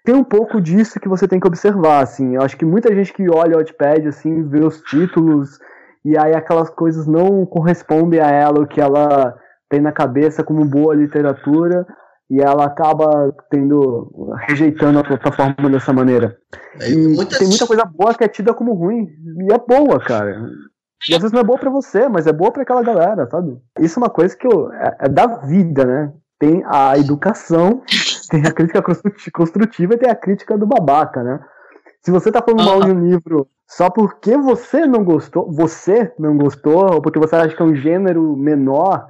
[0.04, 2.34] Tem um pouco disso que você tem que observar, assim.
[2.34, 5.60] Eu acho que muita gente que olha o Wattpad, assim, vê os títulos
[6.04, 9.38] e aí aquelas coisas não correspondem a ela, o que ela
[9.70, 11.86] tem na cabeça como boa literatura,
[12.32, 14.10] e ela acaba tendo
[14.48, 16.38] rejeitando a plataforma dessa maneira.
[16.80, 17.36] É, e muitas...
[17.36, 19.06] tem muita coisa boa que é tida como ruim
[19.46, 20.48] e é boa, cara.
[21.10, 23.58] E às vezes não é boa para você, mas é boa para aquela galera, sabe?
[23.78, 26.12] Isso é uma coisa que eu, é, é da vida, né?
[26.38, 27.82] Tem a educação,
[28.30, 28.82] tem a crítica
[29.30, 31.38] construtiva e tem a crítica do babaca, né?
[32.00, 36.34] Se você tá falando mal de um livro só porque você não gostou, você não
[36.38, 39.06] gostou, ou porque você acha que é um gênero menor,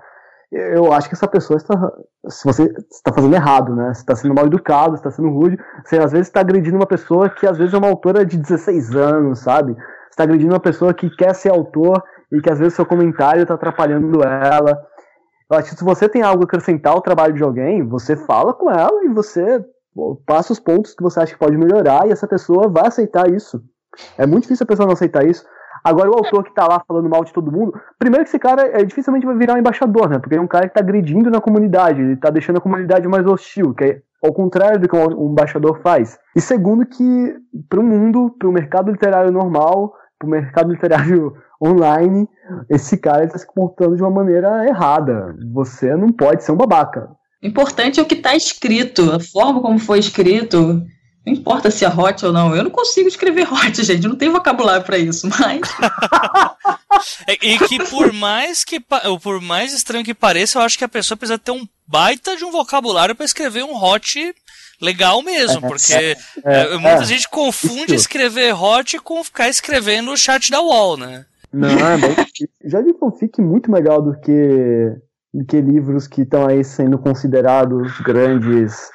[0.52, 1.74] eu acho que essa pessoa está,
[2.28, 3.94] se você está fazendo errado, né?
[3.94, 7.30] Você está sendo mal educado, está sendo rude, você às vezes está agredindo uma pessoa
[7.30, 9.72] que às vezes é uma autora de 16 anos, sabe?
[9.72, 13.42] Você está agredindo uma pessoa que quer ser autor e que às vezes seu comentário
[13.42, 14.78] está atrapalhando ela.
[15.50, 18.52] Eu acho que se você tem algo a acrescentar ao trabalho de alguém, você fala
[18.52, 19.64] com ela e você
[20.26, 23.62] passa os pontos que você acha que pode melhorar e essa pessoa vai aceitar isso.
[24.18, 25.44] É muito difícil a pessoa não aceitar isso.
[25.84, 28.62] Agora, o autor que tá lá falando mal de todo mundo, primeiro que esse cara
[28.80, 30.18] é, dificilmente vai virar um embaixador, né?
[30.18, 33.26] Porque é um cara que tá agredindo na comunidade, ele tá deixando a comunidade mais
[33.26, 36.18] hostil, que é ao contrário do que um embaixador faz.
[36.36, 37.34] E segundo que,
[37.68, 42.28] para o mundo, para o mercado literário normal, para o mercado literário online,
[42.70, 45.34] esse cara está se comportando de uma maneira errada.
[45.52, 47.10] Você não pode ser um babaca.
[47.42, 50.80] Importante é o que está escrito, a forma como foi escrito.
[51.24, 52.54] Não importa se é hot ou não.
[52.54, 54.08] Eu não consigo escrever hot, gente.
[54.08, 55.60] Não tenho vocabulário para isso, mas.
[57.26, 58.78] É, e que por mais que
[59.22, 62.44] por mais estranho que pareça, eu acho que a pessoa precisa ter um baita de
[62.44, 64.34] um vocabulário para escrever um hot
[64.80, 67.94] legal mesmo, é, porque é, é, muita gente confunde isso.
[67.94, 71.24] escrever hot com ficar escrevendo o chat da wall, né?
[71.52, 71.98] Não, é
[72.64, 74.96] já li fanfic muito legal do que
[75.32, 78.90] do que livros que estão aí sendo considerados grandes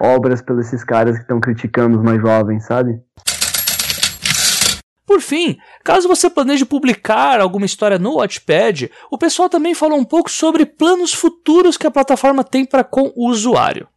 [0.00, 3.00] obras pelos esses caras que estão criticando os mais jovens, sabe?
[5.06, 10.04] Por fim, caso você planeje publicar alguma história no Wattpad, o pessoal também falou um
[10.04, 13.88] pouco sobre planos futuros que a plataforma tem para com o usuário.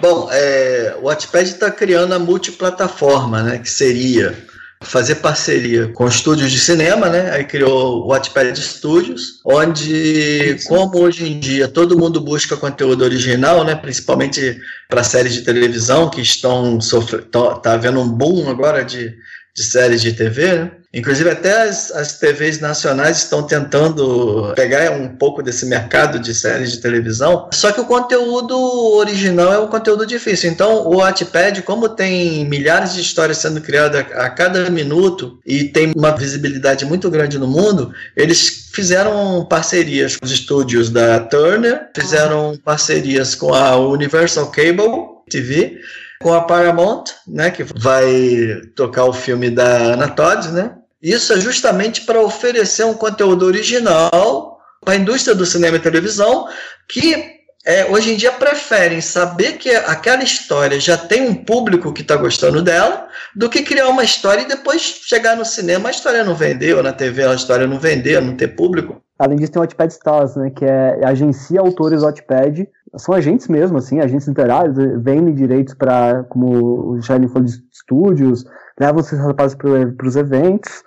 [0.00, 4.36] Bom, é, o Wattpad está criando a multiplataforma, né, que seria
[4.84, 7.30] fazer parceria com estúdios de cinema, né?
[7.32, 13.64] Aí criou o Wattpad Studios, onde, como hoje em dia todo mundo busca conteúdo original,
[13.64, 13.74] né?
[13.74, 14.58] Principalmente
[14.88, 19.16] para séries de televisão que estão sofrendo, tá havendo um boom agora de,
[19.54, 20.70] de séries de TV, né?
[20.94, 26.70] Inclusive, até as, as TVs nacionais estão tentando pegar um pouco desse mercado de séries
[26.70, 27.48] de televisão.
[27.52, 28.56] Só que o conteúdo
[28.96, 30.50] original é um conteúdo difícil.
[30.50, 35.92] Então, o Wattpad, como tem milhares de histórias sendo criadas a cada minuto e tem
[35.96, 42.56] uma visibilidade muito grande no mundo, eles fizeram parcerias com os estúdios da Turner, fizeram
[42.64, 45.80] parcerias com a Universal Cable TV
[46.20, 50.76] com a Paramount, né, que vai tocar o filme da Ana Todd, né?
[51.02, 56.48] Isso é justamente para oferecer um conteúdo original para a indústria do cinema e televisão
[56.88, 57.34] que
[57.66, 62.14] é, hoje em dia preferem saber que aquela história já tem um público que está
[62.14, 66.34] gostando dela, do que criar uma história e depois chegar no cinema a história não
[66.34, 69.02] vendeu, na TV a história não vendeu, não ter público.
[69.18, 73.78] Além disso, tem o Wattpad Stars, né, que é agencia autores Wattpad, são agentes mesmo,
[73.78, 78.44] assim, agentes literários, vendem direitos para, como o Shining falou, de estúdios,
[78.78, 80.82] levam esses rapazes para os eventos,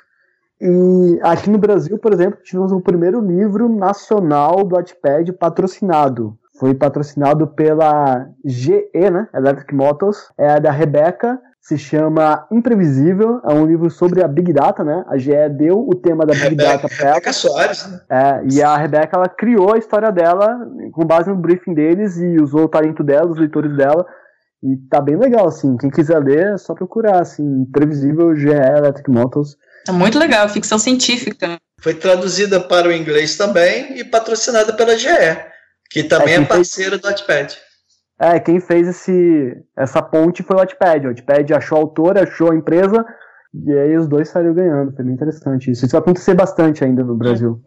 [0.59, 6.37] e aqui no Brasil, por exemplo, tivemos o primeiro livro nacional do Wattpad patrocinado.
[6.59, 9.27] Foi patrocinado pela GE, né?
[9.35, 10.31] Electric Motors.
[10.35, 11.39] É da Rebeca.
[11.67, 13.41] Se chama Imprevisível.
[13.43, 15.03] É um livro sobre a Big Data, né?
[15.09, 17.13] A GE deu o tema da Big Rebeca, Data para ela.
[17.15, 17.99] Rebeca Soares, né?
[18.09, 20.57] É, e a Rebeca, ela criou a história dela
[20.93, 24.05] com base no briefing deles e usou o talento dela, os leitores dela.
[24.63, 25.75] E tá bem legal, assim.
[25.75, 27.43] Quem quiser ler, é só procurar, assim.
[27.43, 29.57] Imprevisível GE Electric Motors.
[29.89, 31.57] É muito legal, ficção científica.
[31.81, 35.09] Foi traduzida para o inglês também e patrocinada pela GE,
[35.91, 37.01] que também é, é parceira fez...
[37.01, 37.66] do Wattpad.
[38.19, 41.05] É, quem fez esse, essa ponte foi o Wattpad.
[41.05, 43.05] O Wattpad achou a autora, achou a empresa,
[43.53, 44.95] e aí os dois saíram ganhando.
[44.95, 45.85] Foi bem interessante isso.
[45.85, 47.61] Isso vai acontecer bastante ainda no Brasil.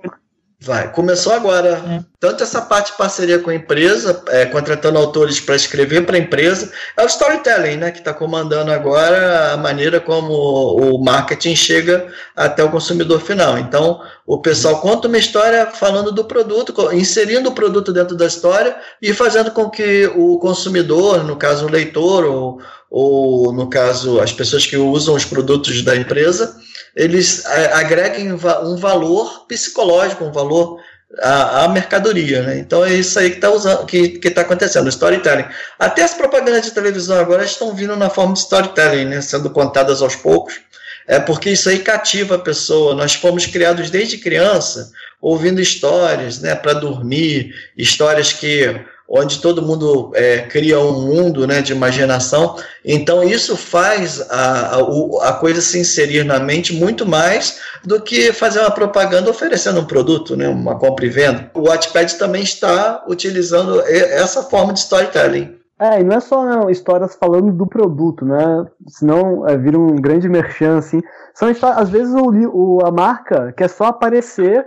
[0.63, 0.93] Vai.
[0.93, 1.83] Começou agora.
[1.89, 2.05] É.
[2.21, 6.21] Tanto essa parte de parceria com a empresa, é, contratando autores para escrever para a
[6.21, 7.91] empresa, é o storytelling, né?
[7.91, 12.07] Que está comandando agora a maneira como o marketing chega
[12.37, 13.57] até o consumidor final.
[13.57, 18.77] Então, o pessoal conta uma história falando do produto, inserindo o produto dentro da história
[19.01, 24.31] e fazendo com que o consumidor, no caso o leitor, ou, ou no caso as
[24.31, 26.55] pessoas que usam os produtos da empresa,
[26.95, 30.81] eles é, agreguem um valor psicológico, um valor
[31.19, 32.59] à, à mercadoria, né?
[32.59, 35.47] Então é isso aí que está usando, que está acontecendo, storytelling.
[35.79, 39.21] Até as propagandas de televisão agora estão vindo na forma de storytelling, né?
[39.21, 40.61] Sendo contadas aos poucos.
[41.07, 42.95] É porque isso aí cativa a pessoa.
[42.95, 46.55] Nós fomos criados desde criança ouvindo histórias, né?
[46.55, 48.81] Para dormir, histórias que
[49.11, 52.55] onde todo mundo é, cria um mundo né, de imaginação.
[52.85, 58.33] Então, isso faz a, a, a, coisa se inserir na mente muito mais do que
[58.33, 61.51] fazer uma propaganda oferecendo um produto, né, uma compra e venda.
[61.55, 65.59] O Wattpad também está utilizando essa forma de storytelling.
[65.81, 68.67] É, e não é só não, histórias falando do produto, né?
[68.87, 71.01] Senão é, vira um grande merchan, assim.
[71.33, 74.67] São às vezes o, o, a marca quer só aparecer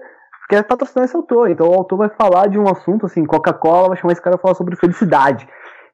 [0.54, 1.50] quer patrocinar esse autor.
[1.50, 4.40] Então o autor vai falar de um assunto, assim, Coca-Cola, vai chamar esse cara a
[4.40, 5.48] falar sobre felicidade.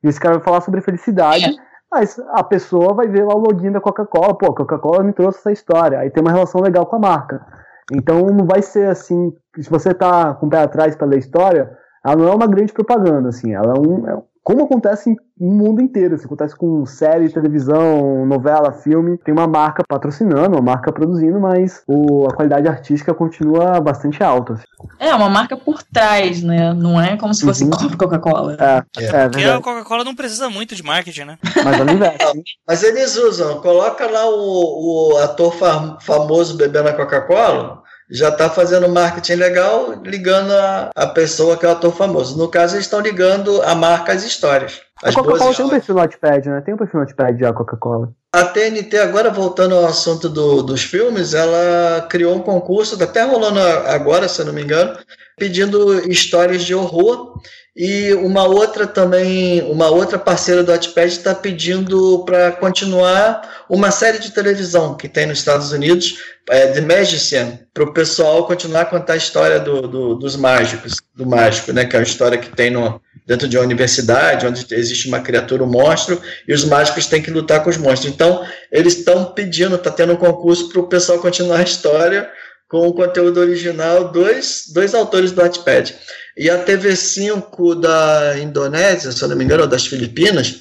[0.04, 1.50] E esse cara vai falar sobre felicidade, é.
[1.92, 5.52] mas a pessoa vai ver lá o login da Coca-Cola, pô, Coca-Cola me trouxe essa
[5.52, 6.00] história.
[6.00, 7.46] Aí tem uma relação legal com a marca.
[7.92, 11.72] Então não vai ser assim, se você tá com o pé atrás pela história,
[12.06, 15.80] ela não é uma grande propaganda, assim, ela é um, é como acontece no mundo
[15.80, 21.40] inteiro, isso acontece com série, televisão, novela, filme, tem uma marca patrocinando, uma marca produzindo,
[21.40, 24.54] mas o, a qualidade artística continua bastante alta.
[24.54, 24.64] Assim.
[24.98, 26.74] É, uma marca por trás, né?
[26.74, 27.70] Não é como se fosse uhum.
[27.96, 28.58] Coca-Cola.
[28.60, 31.38] É, é, é Porque a Coca-Cola não precisa muito de marketing, né?
[31.64, 32.44] Mas investe.
[32.68, 35.54] mas eles usam, coloca lá o, o ator
[36.02, 37.79] famoso bebendo a Coca-Cola,
[38.10, 42.38] já está fazendo marketing legal, ligando a, a pessoa que é o ator famoso.
[42.38, 44.82] No caso, eles estão ligando a marca às histórias.
[45.04, 46.62] a Coca-Cola tem um perfil no Notepad, né?
[46.62, 48.12] Tem um perfil no Notepad já, a Coca-Cola.
[48.32, 53.24] A TNT, agora voltando ao assunto do, dos filmes, ela criou um concurso, está até
[53.24, 55.00] rolando agora, se eu não me engano,
[55.36, 57.42] pedindo histórias de horror
[57.76, 64.20] e uma outra também, uma outra parceira do Wattpad está pedindo para continuar uma série
[64.20, 66.18] de televisão que tem nos Estados Unidos,
[66.50, 70.98] é, The Magician, para o pessoal continuar a contar a história do, do, dos mágicos,
[71.16, 71.86] do mágico, né?
[71.86, 75.64] Que é uma história que tem no, dentro de uma universidade, onde existe uma criatura,
[75.64, 78.12] um monstro, e os mágicos têm que lutar com os monstros.
[78.20, 82.30] Então, eles estão pedindo, está tendo um concurso para o pessoal continuar a história
[82.68, 85.96] com o conteúdo original, dois, dois autores do Wattpad.
[86.36, 90.58] E a TV5 da Indonésia, se eu não me engano, ou das Filipinas,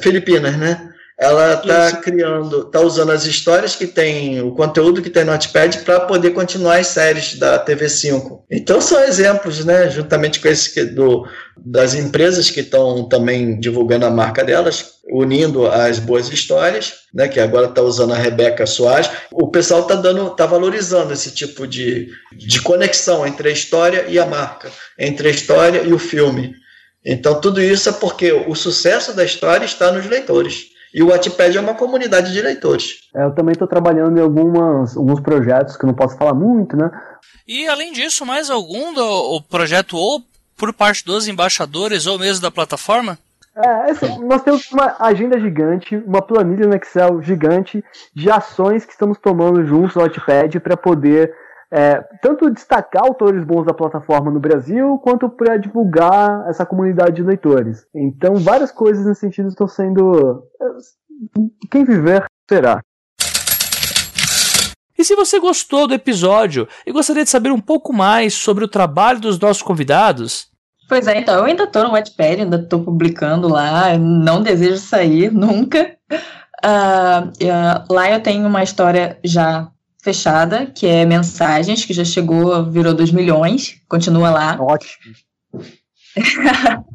[0.00, 0.85] Filipinas, né?
[1.18, 5.78] Ela está criando, está usando as histórias que tem, o conteúdo que tem no Notepad
[5.78, 8.42] para poder continuar as séries da TV5.
[8.50, 9.88] Então são exemplos, né?
[9.88, 15.98] Juntamente com esse do, das empresas que estão também divulgando a marca delas, unindo as
[15.98, 17.26] boas histórias, né?
[17.28, 19.08] Que agora está usando a Rebeca Soares.
[19.32, 24.18] O pessoal está dando, está valorizando esse tipo de, de conexão entre a história e
[24.18, 26.54] a marca, entre a história e o filme.
[27.02, 30.75] Então tudo isso é porque o sucesso da história está nos leitores.
[30.96, 33.00] E o Wattpad é uma comunidade de leitores.
[33.14, 36.74] É, eu também estou trabalhando em algumas, alguns projetos que eu não posso falar muito,
[36.74, 36.90] né?
[37.46, 40.22] E além disso, mais algum do o projeto ou
[40.56, 43.18] por parte dos embaixadores ou mesmo da plataforma?
[43.54, 47.84] É, assim, nós temos uma agenda gigante, uma planilha no Excel gigante
[48.14, 51.30] de ações que estamos tomando juntos no Wattpad para poder
[51.72, 57.22] é, tanto destacar autores bons da plataforma no Brasil, quanto para divulgar essa comunidade de
[57.22, 57.86] leitores.
[57.94, 60.44] Então, várias coisas nesse sentido estão sendo.
[60.60, 60.66] É,
[61.70, 62.80] quem viver será.
[64.98, 68.68] E se você gostou do episódio e gostaria de saber um pouco mais sobre o
[68.68, 70.50] trabalho dos nossos convidados,
[70.88, 75.30] Pois é, então, eu ainda estou no Wattpad, ainda estou publicando lá, não desejo sair
[75.34, 75.96] nunca.
[76.64, 79.68] Uh, uh, lá eu tenho uma história já
[80.06, 84.56] fechada, que é Mensagens, que já chegou, virou 2 milhões, continua lá.
[84.60, 84.92] Ótimo.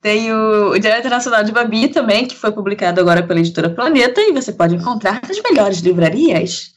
[0.00, 4.20] Tem o, o Diário Internacional de Babi também, que foi publicado agora pela editora Planeta,
[4.20, 6.70] e você pode encontrar nas melhores livrarias.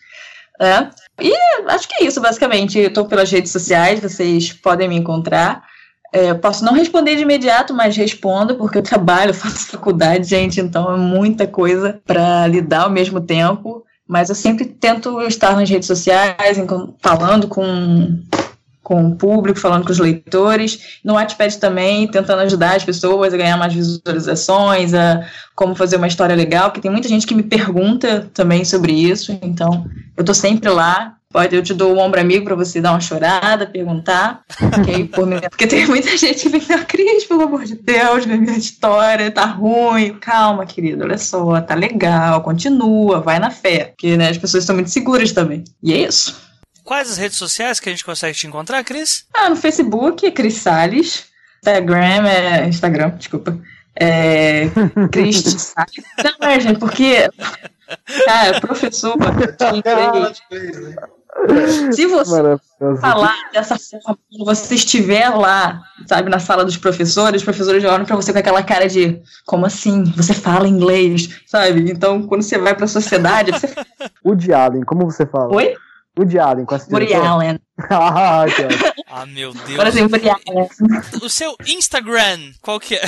[0.59, 0.89] Né?
[1.21, 1.31] E
[1.67, 2.79] acho que é isso, basicamente.
[2.79, 5.63] Estou pelas redes sociais, vocês podem me encontrar.
[6.11, 10.91] É, posso não responder de imediato, mas respondo, porque eu trabalho, faço faculdade, gente, então
[10.91, 13.85] é muita coisa para lidar ao mesmo tempo.
[14.07, 16.57] Mas eu sempre tento estar nas redes sociais,
[17.01, 18.17] falando com,
[18.81, 20.99] com o público, falando com os leitores.
[21.03, 26.07] No Wattpad também, tentando ajudar as pessoas a ganhar mais visualizações, a como fazer uma
[26.07, 29.37] história legal, porque tem muita gente que me pergunta também sobre isso.
[29.41, 29.85] Então,
[30.15, 32.91] eu estou sempre lá Pode, eu te dou o um ombro amigo para você dar
[32.91, 34.43] uma chorada, perguntar.
[34.79, 38.57] Okay, por porque tem muita gente que vem, meu Cris, pelo amor de Deus, minha
[38.57, 40.17] história tá ruim.
[40.19, 43.85] Calma, querido, olha só, tá legal, continua, vai na fé.
[43.85, 45.65] Porque né, as pessoas estão muito seguras também.
[45.83, 46.47] E é isso.
[46.87, 49.25] Quais as redes sociais que a gente consegue te encontrar, Cris?
[49.35, 51.25] Ah, no Facebook é Cris Salles.
[51.61, 52.67] Instagram é.
[52.69, 53.59] Instagram, desculpa.
[53.93, 54.69] É.
[55.11, 56.05] Cris Salles.
[56.23, 57.29] Não, é, gente, porque.
[58.25, 60.41] Cara, professor de inglês.
[61.93, 62.57] Se você
[62.99, 68.05] falar dessa forma, quando você estiver lá, sabe, na sala dos professores, os professores olham
[68.05, 70.03] para você com aquela cara de como assim?
[70.15, 71.91] Você fala inglês, sabe?
[71.91, 73.67] Então, quando você vai para a sociedade, você...
[74.25, 75.53] Woody Allen, como você fala?
[75.55, 75.75] Oi?
[76.17, 77.59] Woody Allen, com essa Woody Allen.
[77.89, 78.45] ah,
[79.09, 79.75] Ah, meu Deus.
[79.77, 80.19] Por exemplo,
[81.21, 83.01] O seu Instagram, qual que é?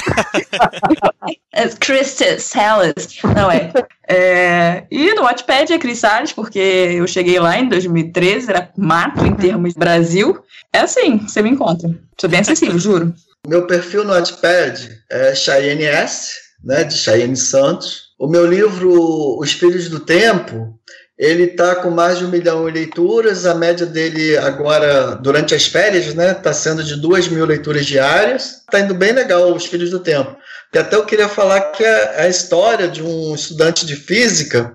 [1.53, 3.17] é Christy Salas.
[3.35, 3.71] Não é.
[4.07, 4.87] é.
[4.89, 9.35] E no Wattpad é Cris Salles, porque eu cheguei lá em 2013, era mato em
[9.35, 10.41] termos de Brasil.
[10.71, 11.89] É assim, você me encontra.
[12.19, 13.13] Sou bem acessível, juro.
[13.45, 16.31] Meu perfil no Wattpad é Cheyenne S,
[16.63, 18.09] né, de Cheyenne Santos.
[18.17, 20.79] O meu livro Os Filhos do Tempo,
[21.19, 23.45] ele está com mais de um milhão de leituras.
[23.45, 28.61] A média dele agora, durante as férias, né, está sendo de duas mil leituras diárias.
[28.61, 30.33] Está indo bem legal, Os Filhos do Tempo.
[30.73, 34.73] E até eu queria falar que é a história de um estudante de física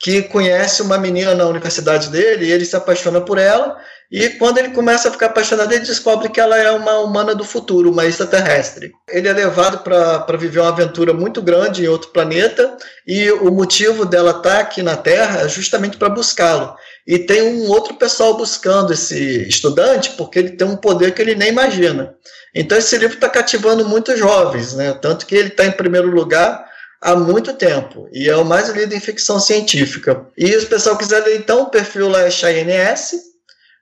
[0.00, 3.76] que conhece uma menina na universidade dele e ele se apaixona por ela
[4.16, 7.42] e quando ele começa a ficar apaixonado, ele descobre que ela é uma humana do
[7.42, 8.92] futuro, uma extraterrestre.
[9.10, 14.04] Ele é levado para viver uma aventura muito grande em outro planeta, e o motivo
[14.04, 16.76] dela estar tá aqui na Terra é justamente para buscá-lo.
[17.04, 21.34] E tem um outro pessoal buscando esse estudante, porque ele tem um poder que ele
[21.34, 22.14] nem imagina.
[22.54, 24.92] Então esse livro está cativando muitos jovens, né?
[24.92, 26.64] tanto que ele está em primeiro lugar
[27.02, 30.24] há muito tempo e é o mais lido em ficção científica.
[30.38, 33.33] E se o pessoal quiser ler, então, o perfil lá é Cheyenne S,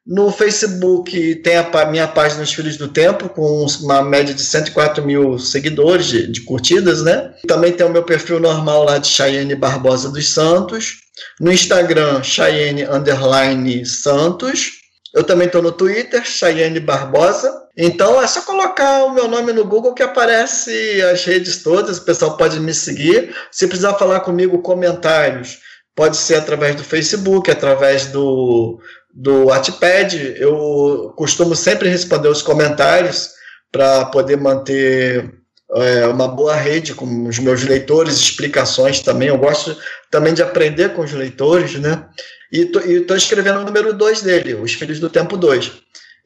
[0.07, 5.05] no Facebook tem a minha página Os Filhos do Tempo, com uma média de 104
[5.05, 7.33] mil seguidores de, de, curtidas, né?
[7.47, 11.03] Também tem o meu perfil normal lá de Cheyenne Barbosa dos Santos.
[11.39, 14.73] No Instagram, Cheyenne Underline Santos.
[15.15, 17.63] Eu também estou no Twitter, Cheyenne Barbosa.
[17.77, 22.05] Então é só colocar o meu nome no Google que aparece as redes todas, o
[22.05, 23.35] pessoal pode me seguir.
[23.51, 25.59] Se precisar falar comigo, comentários,
[25.95, 28.79] pode ser através do Facebook, através do,
[29.13, 33.31] do Wattpad, eu costumo sempre responder os comentários
[33.71, 35.35] para poder manter
[35.75, 39.29] é, uma boa rede com os meus leitores, explicações também.
[39.29, 39.77] Eu gosto
[40.11, 42.07] também de aprender com os leitores, né?
[42.53, 45.73] E estou escrevendo o número 2 dele, Os Filhos do Tempo 2.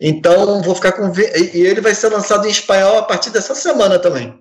[0.00, 1.12] Então, vou ficar com.
[1.16, 4.34] E ele vai ser lançado em espanhol a partir dessa semana também.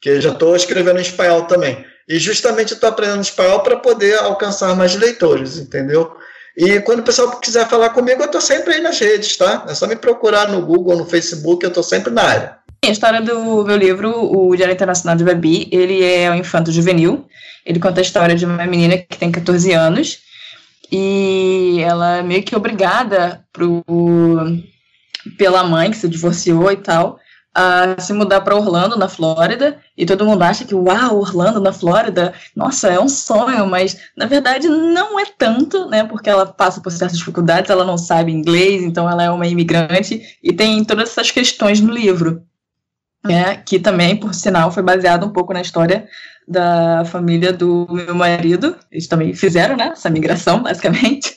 [0.00, 1.84] Que já estou escrevendo em espanhol também.
[2.08, 6.12] E justamente estou aprendendo espanhol para poder alcançar mais leitores, entendeu?
[6.56, 9.64] E quando o pessoal quiser falar comigo, eu estou sempre aí nas redes, tá?
[9.68, 12.56] É só me procurar no Google, no Facebook, eu estou sempre na área.
[12.84, 17.26] A história do meu livro, O Diário Internacional de Babi, ele é um infanto juvenil.
[17.64, 20.18] Ele conta a história de uma menina que tem 14 anos
[20.90, 23.84] e ela é meio que obrigada pro,
[25.38, 27.18] pela mãe que se divorciou e tal
[27.54, 31.72] a se mudar para Orlando, na Flórida, e todo mundo acha que, uau, Orlando, na
[31.72, 36.80] Flórida, nossa, é um sonho, mas na verdade não é tanto, né, porque ela passa
[36.80, 41.10] por certas dificuldades, ela não sabe inglês, então ela é uma imigrante, e tem todas
[41.10, 42.42] essas questões no livro,
[43.24, 46.08] né, que também, por sinal, foi baseado um pouco na história
[46.48, 51.36] da família do meu marido, eles também fizeram, né, essa migração, basicamente.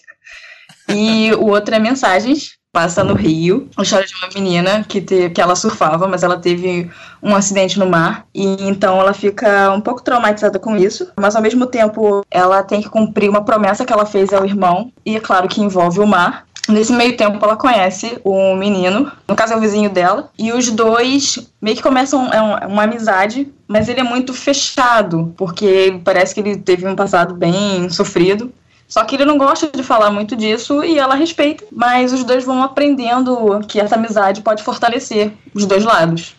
[0.88, 5.30] E o outro é Mensagens, passa no Rio, a história de uma menina que, te,
[5.30, 6.92] que ela surfava, mas ela teve
[7.24, 11.42] um acidente no mar, e então ela fica um pouco traumatizada com isso, mas ao
[11.42, 15.22] mesmo tempo ela tem que cumprir uma promessa que ela fez ao irmão, e é
[15.22, 16.46] claro que envolve o mar.
[16.68, 20.70] Nesse meio tempo, ela conhece um menino, no caso é o vizinho dela, e os
[20.70, 26.42] dois meio que começam é uma amizade, mas ele é muito fechado, porque parece que
[26.42, 28.52] ele teve um passado bem sofrido.
[28.88, 32.44] Só que ele não gosta de falar muito disso e ela respeita, mas os dois
[32.44, 36.36] vão aprendendo que essa amizade pode fortalecer os dois lados.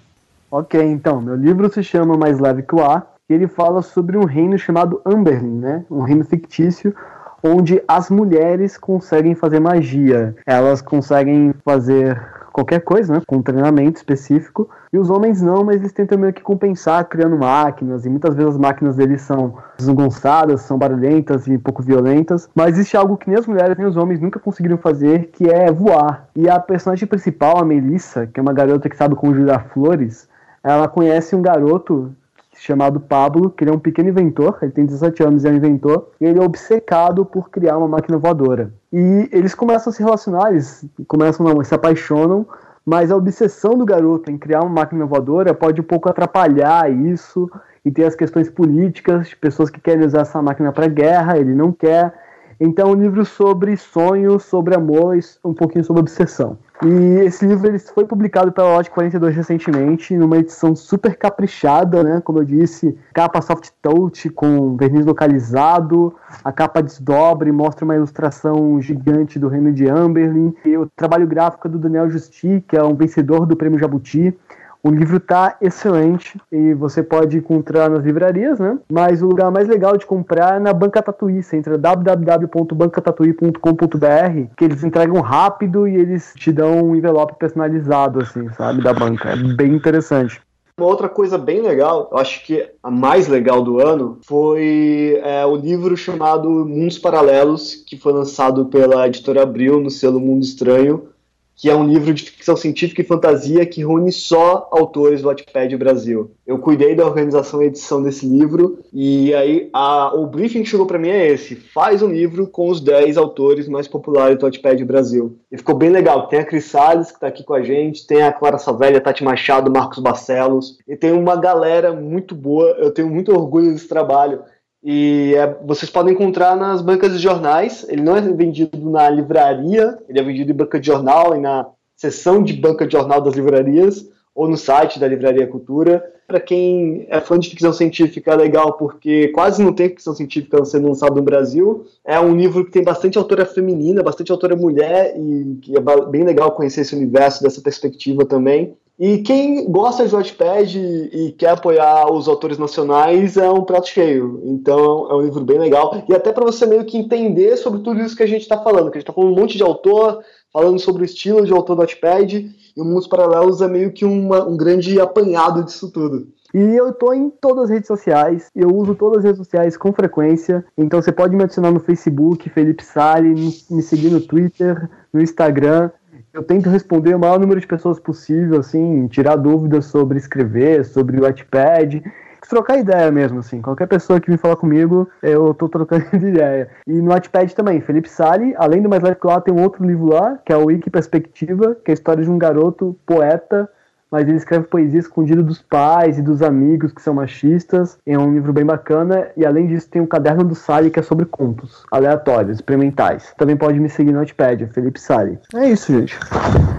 [0.51, 4.17] Ok, então, meu livro se chama Mais Leve que o Ar e ele fala sobre
[4.17, 5.85] um reino chamado Amberlin, né?
[5.91, 6.95] Um reino fictício
[7.43, 10.35] onde as mulheres conseguem fazer magia.
[10.47, 12.21] Elas conseguem fazer
[12.57, 13.23] qualquer coisa, né?
[13.27, 14.71] Com treinamento específico.
[14.91, 18.07] E os homens não, mas eles tentam meio que compensar criando máquinas.
[18.07, 22.49] E muitas vezes as máquinas deles são desengonçadas, são barulhentas e um pouco violentas.
[22.55, 25.71] Mas existe algo que nem as mulheres nem os homens nunca conseguiram fazer, que é
[25.71, 26.29] voar.
[26.35, 30.27] E a personagem principal, a Melissa, que é uma garota que sabe conjurar flores,
[30.65, 32.11] ela conhece um garoto
[32.59, 35.55] chamado Pablo, que ele é um pequeno inventor, ele tem 17 anos e é um
[35.55, 38.73] inventor, e ele é obcecado por criar uma máquina voadora.
[38.93, 42.47] E eles começam a se relacionar, eles começam a se apaixonam,
[42.85, 47.51] mas a obsessão do garoto em criar uma máquina voadora pode um pouco atrapalhar isso,
[47.85, 51.55] e tem as questões políticas, de pessoas que querem usar essa máquina para guerra, ele
[51.55, 52.13] não quer.
[52.59, 56.59] Então, um livro sobre sonhos, sobre amor, um pouquinho sobre obsessão.
[56.85, 62.21] E esse livro ele foi publicado pela Lote 42 recentemente, numa edição super caprichada, né?
[62.21, 66.15] Como eu disse, capa soft touch com verniz localizado,
[66.45, 71.27] a capa desdobra e mostra uma ilustração gigante do reino de Amberlin, e o trabalho
[71.27, 74.37] gráfico é do Daniel Justi, que é um vencedor do Prêmio Jabuti,
[74.83, 78.79] O livro tá excelente e você pode encontrar nas livrarias, né?
[78.91, 81.43] Mas o lugar mais legal de comprar é na Banca Tatuí.
[81.43, 88.49] Você entra www.bancatatuí.com.br que eles entregam rápido e eles te dão um envelope personalizado, assim,
[88.53, 88.83] sabe?
[88.83, 89.31] Da banca.
[89.31, 90.41] É bem interessante.
[90.79, 95.47] Uma outra coisa bem legal, eu acho que a mais legal do ano, foi é,
[95.47, 101.09] o livro chamado Mundos Paralelos, que foi lançado pela editora Abril no selo Mundo Estranho,
[101.57, 105.75] que é um livro de ficção científica e fantasia que reúne só autores do Wattpad
[105.77, 106.31] Brasil.
[106.47, 110.87] Eu cuidei da organização e edição desse livro e aí a, o briefing que chegou
[110.87, 114.85] para mim é esse: faz um livro com os 10 autores mais populares do Wattpad
[114.85, 115.39] Brasil.
[115.51, 116.29] E ficou bem legal.
[116.29, 119.01] Tem a Cris Salles, que está aqui com a gente, tem a Clara Savelli, a
[119.01, 122.67] Tati Machado, Marcos Barcelos, e tem uma galera muito boa.
[122.79, 124.43] Eu tenho muito orgulho desse trabalho.
[124.89, 127.85] E é, vocês podem encontrar nas bancas de jornais.
[127.89, 131.67] Ele não é vendido na livraria, ele é vendido em banca de jornal e na
[131.97, 136.05] seção de banca de jornal das livrarias ou no site da Livraria Cultura.
[136.29, 140.65] Para quem é fã de ficção científica, é legal porque quase não tem ficção científica
[140.65, 141.85] sendo lançada no Brasil.
[142.05, 146.23] É um livro que tem bastante autora feminina, bastante autora mulher, e que é bem
[146.23, 148.77] legal conhecer esse universo dessa perspectiva também.
[148.99, 153.89] E quem gosta de Wattpad e, e quer apoiar os autores nacionais é um prato
[153.89, 154.41] cheio.
[154.45, 156.03] Então é um livro bem legal.
[156.09, 158.91] E até para você meio que entender sobre tudo isso que a gente está falando.
[158.91, 161.77] Que a gente está falando um monte de autor, falando sobre o estilo de autor
[161.77, 162.51] do Wattpad.
[162.75, 166.29] E o Mundos Paralelos é meio que uma, um grande apanhado disso tudo.
[166.55, 169.93] E eu tô em todas as redes sociais, eu uso todas as redes sociais com
[169.93, 173.35] frequência, então você pode me adicionar no Facebook, Felipe Sali,
[173.71, 175.91] me seguir no Twitter, no Instagram,
[176.37, 181.19] eu tento responder o maior número de pessoas possível, assim, tirar dúvidas sobre escrever, sobre
[181.19, 182.05] o Wattpad,
[182.47, 183.63] trocar ideia mesmo, assim.
[183.63, 186.69] Qualquer pessoa que me falar comigo, eu tô trocando ideia.
[186.87, 190.13] E no Wattpad também, Felipe Sali, além do Mais que lá, tem um outro livro
[190.13, 193.67] lá, que é o Wiki Perspectiva, que é a história de um garoto poeta
[194.11, 197.99] mas ele escreve poesia escondida dos pais e dos amigos que são machistas.
[198.07, 199.29] É um livro bem bacana.
[199.37, 203.33] E além disso, tem o Caderno do Sali, que é sobre contos aleatórios, experimentais.
[203.37, 205.39] Também pode me seguir no Notepad, Felipe Sali.
[205.55, 206.17] É isso, gente.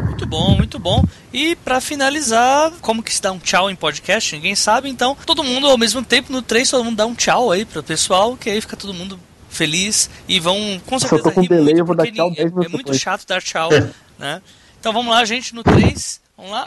[0.05, 1.03] Muito bom, muito bom.
[1.33, 4.35] E para finalizar, como que se dá um tchau em podcast?
[4.35, 7.51] Ninguém sabe, então todo mundo ao mesmo tempo no 3, todo mundo dá um tchau
[7.51, 9.19] aí pro pessoal, que aí fica todo mundo
[9.49, 10.55] feliz e vão
[10.85, 12.93] com certeza Só tô com rir delay, muito, eu vou dar tchau é, é muito
[12.93, 13.69] chato dar tchau,
[14.17, 14.41] né?
[14.79, 16.26] Então vamos lá, gente, no 3.
[16.37, 16.65] Vamos lá.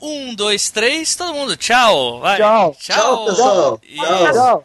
[0.00, 2.20] Um, dois, três, todo mundo, tchau.
[2.20, 2.36] Vai.
[2.36, 2.76] Tchau.
[2.78, 3.80] Tchau, tchau pessoal.
[3.80, 4.32] Tchau.
[4.32, 4.64] tchau.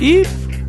[0.00, 0.22] E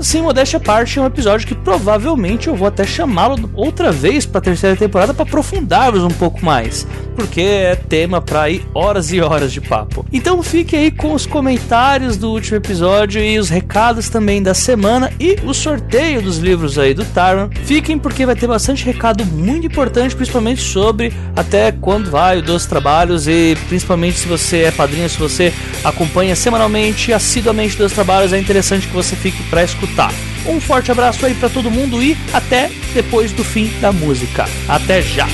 [0.04, 4.26] sem modéstia à parte, é um episódio que provavelmente eu vou até chamá-lo outra vez
[4.26, 6.86] para a terceira temporada para aprofundarmos um pouco mais,
[7.16, 10.06] porque é tema para ir horas e horas de papo.
[10.12, 15.12] Então fique aí com os comentários do último episódio e os recados também da semana
[15.20, 17.50] e o sorteio dos livros aí do Taron.
[17.64, 22.66] Fiquem porque vai ter bastante recado muito importante, principalmente sobre até quando vai o dos
[22.66, 28.40] trabalhos e principalmente se você é padrinho, se você acompanha semanalmente, assiduamente dos trabalhos, é
[28.40, 30.12] interessante que você fique para escutar escutar.
[30.46, 34.46] Um forte abraço aí para todo mundo e até depois do fim da música.
[34.68, 35.28] Até já!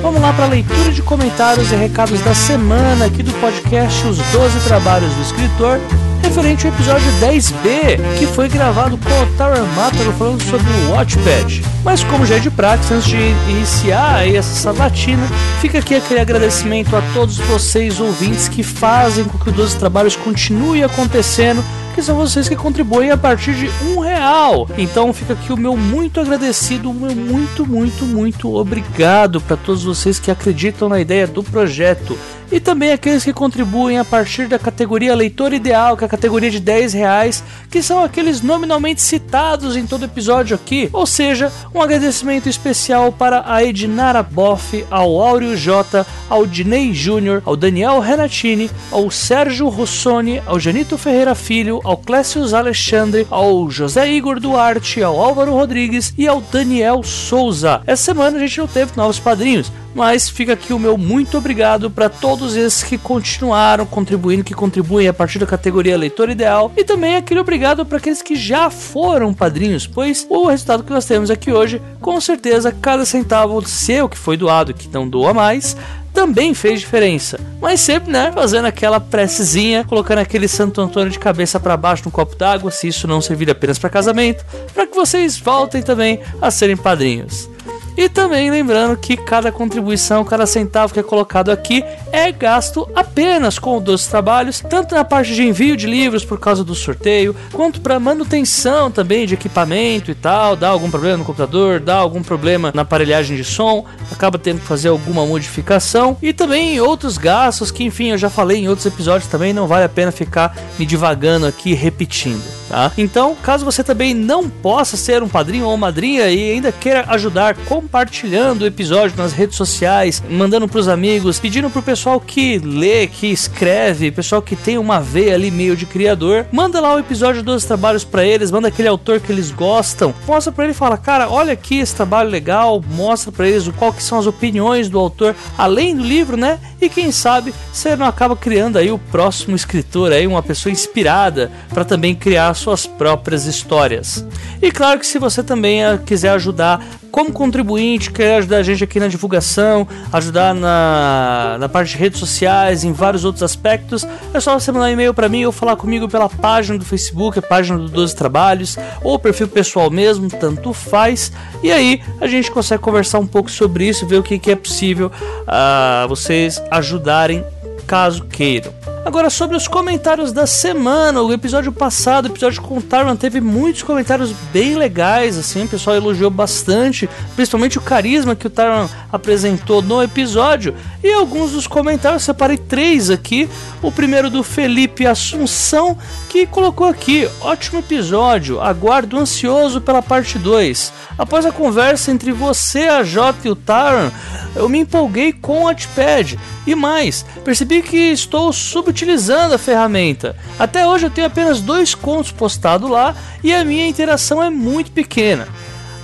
[0.00, 4.18] Vamos lá para a leitura de comentários e recados da semana aqui do podcast Os
[4.18, 5.80] 12 Trabalhos do Escritor,
[6.28, 11.62] referente ao episódio 10B, que foi gravado com o Taran Mataro falando sobre o Watchpad.
[11.82, 13.16] Mas como já é de prática, antes de
[13.48, 15.26] iniciar essa sabatina,
[15.62, 20.16] fica aqui aquele agradecimento a todos vocês ouvintes que fazem com que o 12 Trabalhos
[20.16, 21.64] continue acontecendo
[21.94, 24.68] que são vocês que contribuem a partir de um real.
[24.78, 29.82] Então fica aqui o meu muito agradecido, o meu muito, muito, muito obrigado para todos
[29.82, 32.16] vocês que acreditam na ideia do projeto
[32.50, 36.50] e também aqueles que contribuem a partir da categoria Leitor Ideal, que é a categoria
[36.50, 40.88] de 10 reais, que são aqueles nominalmente citados em todo episódio aqui.
[40.92, 47.42] Ou seja, um agradecimento especial para a Edinara Boff, ao Áureo J, ao Dinei Júnior,
[47.44, 54.10] ao Daniel Renatini, ao Sérgio Rossoni, ao Janito Ferreira Filho, ao Clécius Alexandre, ao José
[54.10, 57.82] Igor Duarte, ao Álvaro Rodrigues e ao Daniel Souza.
[57.86, 61.90] Essa semana a gente não teve novos padrinhos, mas fica aqui o meu muito obrigado
[61.90, 66.84] para todos esses que continuaram contribuindo, que contribuem a partir da categoria Leitor Ideal, e
[66.84, 71.32] também aquele obrigado para aqueles que já foram padrinhos, pois o resultado que nós temos
[71.32, 75.76] aqui hoje, com certeza, cada centavo seu que foi doado, que não doa mais,
[76.14, 77.40] também fez diferença.
[77.60, 82.12] Mas sempre, né, fazendo aquela precezinha, colocando aquele Santo Antônio de cabeça para baixo no
[82.12, 86.52] copo d'água, se isso não servir apenas para casamento, para que vocês voltem também a
[86.52, 87.50] serem padrinhos.
[87.98, 91.82] E também lembrando que cada contribuição, cada centavo que é colocado aqui
[92.12, 96.62] é gasto apenas com os trabalhos, tanto na parte de envio de livros por causa
[96.62, 100.54] do sorteio, quanto para manutenção também de equipamento e tal.
[100.54, 104.66] Dá algum problema no computador, dá algum problema na aparelhagem de som, acaba tendo que
[104.66, 106.16] fazer alguma modificação.
[106.22, 109.82] E também outros gastos que, enfim, eu já falei em outros episódios também, não vale
[109.82, 112.44] a pena ficar me divagando aqui repetindo.
[112.68, 112.92] Tá?
[112.98, 117.56] Então, caso você também não possa ser um padrinho ou madrinha e ainda queira ajudar
[117.66, 123.06] compartilhando o episódio nas redes sociais, mandando para os amigos, pedindo pro pessoal que lê,
[123.06, 127.42] que escreve, pessoal que tem uma veia ali meio de criador, manda lá o episódio
[127.42, 130.98] dos trabalhos para eles, manda aquele autor que eles gostam, mostra para ele e fala:
[130.98, 134.90] "Cara, olha aqui esse trabalho legal", mostra para eles o qual que são as opiniões
[134.90, 136.58] do autor além do livro, né?
[136.80, 141.50] E quem sabe você não acaba criando aí o próximo escritor aí, uma pessoa inspirada
[141.72, 144.24] para também criar suas próprias histórias.
[144.60, 148.84] E claro que se você também eh, quiser ajudar como contribuinte, quer ajudar a gente
[148.84, 154.40] aqui na divulgação, ajudar na, na parte de redes sociais, em vários outros aspectos, é
[154.40, 157.42] só você mandar um e-mail para mim ou falar comigo pela página do Facebook, a
[157.42, 161.32] página do 12 Trabalhos, ou perfil pessoal mesmo, tanto faz.
[161.62, 164.56] E aí a gente consegue conversar um pouco sobre isso, ver o que, que é
[164.56, 167.44] possível uh, vocês ajudarem
[167.86, 168.72] caso queiram.
[169.04, 173.40] Agora, sobre os comentários da semana, o episódio passado, o episódio com o Taran, teve
[173.40, 178.88] muitos comentários bem legais, assim, o pessoal elogiou bastante, principalmente o carisma que o Taran
[179.12, 180.74] apresentou no episódio.
[181.02, 183.48] E alguns dos comentários, separei três aqui.
[183.82, 185.96] O primeiro do Felipe Assunção,
[186.28, 190.92] que colocou aqui: ótimo episódio, aguardo ansioso pela parte 2.
[191.16, 194.10] Após a conversa entre você, a J e o Taran,
[194.54, 196.38] eu me empolguei com o Watchpad.
[196.66, 200.36] E mais, percebi que estou subutilizando a ferramenta.
[200.58, 204.90] Até hoje eu tenho apenas dois contos postados lá e a minha interação é muito
[204.92, 205.48] pequena.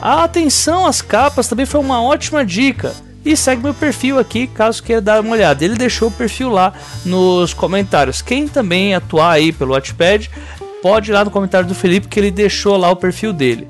[0.02, 2.94] A atenção às capas também foi uma ótima dica.
[3.24, 5.64] E segue meu perfil aqui caso queira dar uma olhada.
[5.64, 6.74] Ele deixou o perfil lá
[7.06, 8.20] nos comentários.
[8.20, 10.30] Quem também atuar aí pelo Watchpad
[10.82, 13.66] pode ir lá no comentário do Felipe que ele deixou lá o perfil dele.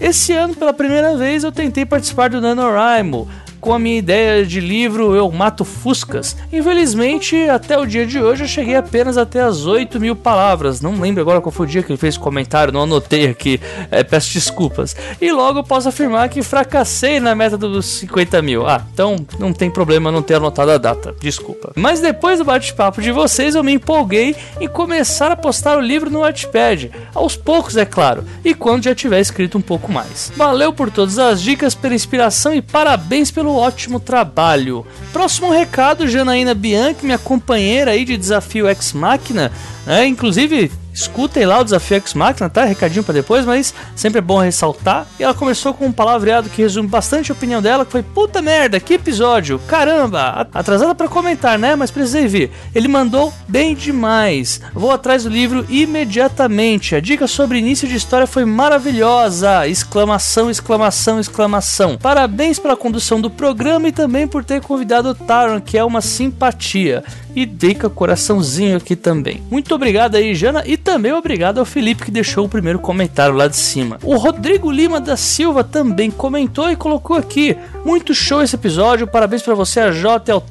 [0.00, 3.28] Esse ano, pela primeira vez, eu tentei participar do NaNoWriMo,
[3.62, 6.36] com a minha ideia de livro Eu Mato Fuscas.
[6.52, 10.80] Infelizmente, até o dia de hoje eu cheguei apenas até as 8 mil palavras.
[10.80, 14.02] Não lembro agora qual foi o dia que ele fez comentário, não anotei aqui, é,
[14.02, 14.96] peço desculpas.
[15.20, 18.66] E logo posso afirmar que fracassei na meta dos 50 mil.
[18.66, 21.72] Ah, então não tem problema não ter anotado a data, desculpa.
[21.76, 26.10] Mas depois do bate-papo de vocês, eu me empolguei em começar a postar o livro
[26.10, 26.90] no Wattpad.
[27.14, 30.32] Aos poucos, é claro, e quando já tiver escrito um pouco mais.
[30.34, 34.86] Valeu por todas as dicas, pela inspiração e parabéns pelo ótimo trabalho.
[35.12, 39.50] Próximo recado, Janaína Bianchi, minha companheira aí de Desafio Ex Máquina,
[39.86, 40.06] né?
[40.06, 42.64] Inclusive, Escutem lá o Desafio X Machina, tá?
[42.64, 45.06] Recadinho para depois, mas sempre é bom ressaltar.
[45.18, 48.42] E ela começou com um palavreado que resume bastante a opinião dela, que foi puta
[48.42, 51.74] merda, que episódio, caramba, atrasada para comentar, né?
[51.74, 52.50] Mas precisei vir.
[52.74, 54.60] Ele mandou bem demais.
[54.74, 56.94] Vou atrás do livro imediatamente.
[56.94, 59.66] A dica sobre início de história foi maravilhosa!
[59.66, 61.96] Exclamação, exclamação, exclamação.
[61.96, 66.00] Parabéns pela condução do programa e também por ter convidado o Taron, que é uma
[66.00, 67.02] simpatia
[67.34, 69.42] e Deca coraçãozinho aqui também.
[69.50, 73.48] Muito obrigado aí, Jana, e também obrigado ao Felipe que deixou o primeiro comentário lá
[73.48, 73.98] de cima.
[74.02, 79.42] O Rodrigo Lima da Silva também comentou e colocou aqui: muito show esse episódio, parabéns
[79.42, 80.42] para você, a J e ao.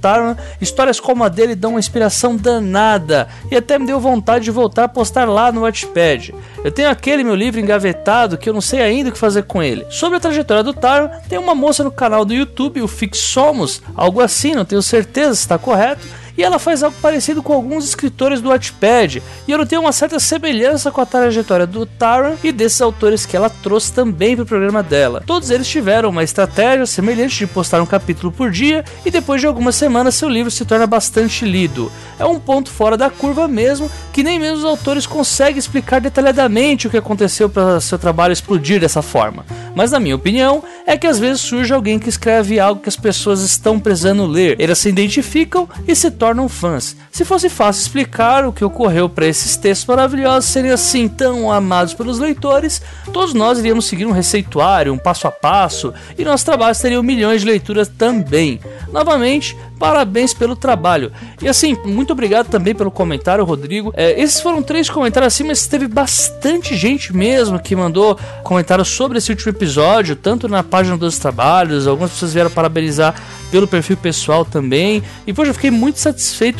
[0.59, 4.85] Histórias como a dele dão uma inspiração danada e até me deu vontade de voltar
[4.85, 6.33] a postar lá no Wattpad.
[6.63, 9.61] Eu tenho aquele meu livro engavetado que eu não sei ainda o que fazer com
[9.61, 9.85] ele.
[9.89, 13.81] Sobre a trajetória do Taran, tem uma moça no canal do YouTube, o Fix Somos,
[13.95, 17.85] algo assim, não tenho certeza se está correto e ela faz algo parecido com alguns
[17.85, 22.51] escritores do Wattpad, e eu notei uma certa semelhança com a trajetória do Taran e
[22.51, 25.23] desses autores que ela trouxe também para o programa dela.
[25.25, 29.47] Todos eles tiveram uma estratégia semelhante de postar um capítulo por dia e depois de
[29.47, 31.91] algumas semanas seu livro se torna bastante lido.
[32.19, 36.87] É um ponto fora da curva mesmo, que nem mesmo os autores conseguem explicar detalhadamente
[36.87, 39.45] o que aconteceu para seu trabalho explodir dessa forma.
[39.75, 42.95] Mas na minha opinião, é que às vezes surge alguém que escreve algo que as
[42.95, 44.55] pessoas estão precisando ler.
[44.59, 46.95] Eles se identificam e se tornam fãs.
[47.11, 51.95] Se fosse fácil explicar o que ocorreu para esses textos maravilhosos serem assim tão amados
[51.95, 52.79] pelos leitores,
[53.11, 57.41] todos nós iríamos seguir um receituário, um passo a passo, e nossos trabalhos teriam milhões
[57.41, 58.59] de leituras também.
[58.91, 61.11] Novamente, parabéns pelo trabalho.
[61.41, 63.91] E assim, muito obrigado também pelo comentário, Rodrigo.
[63.97, 69.17] É, esses foram três comentários assim, mas teve bastante gente mesmo que mandou comentários sobre
[69.17, 73.15] esse último episódio, tanto na página dos trabalhos, algumas pessoas vieram parabenizar
[73.49, 75.01] pelo perfil pessoal também.
[75.25, 76.10] E poxa, eu fiquei muito satisfeito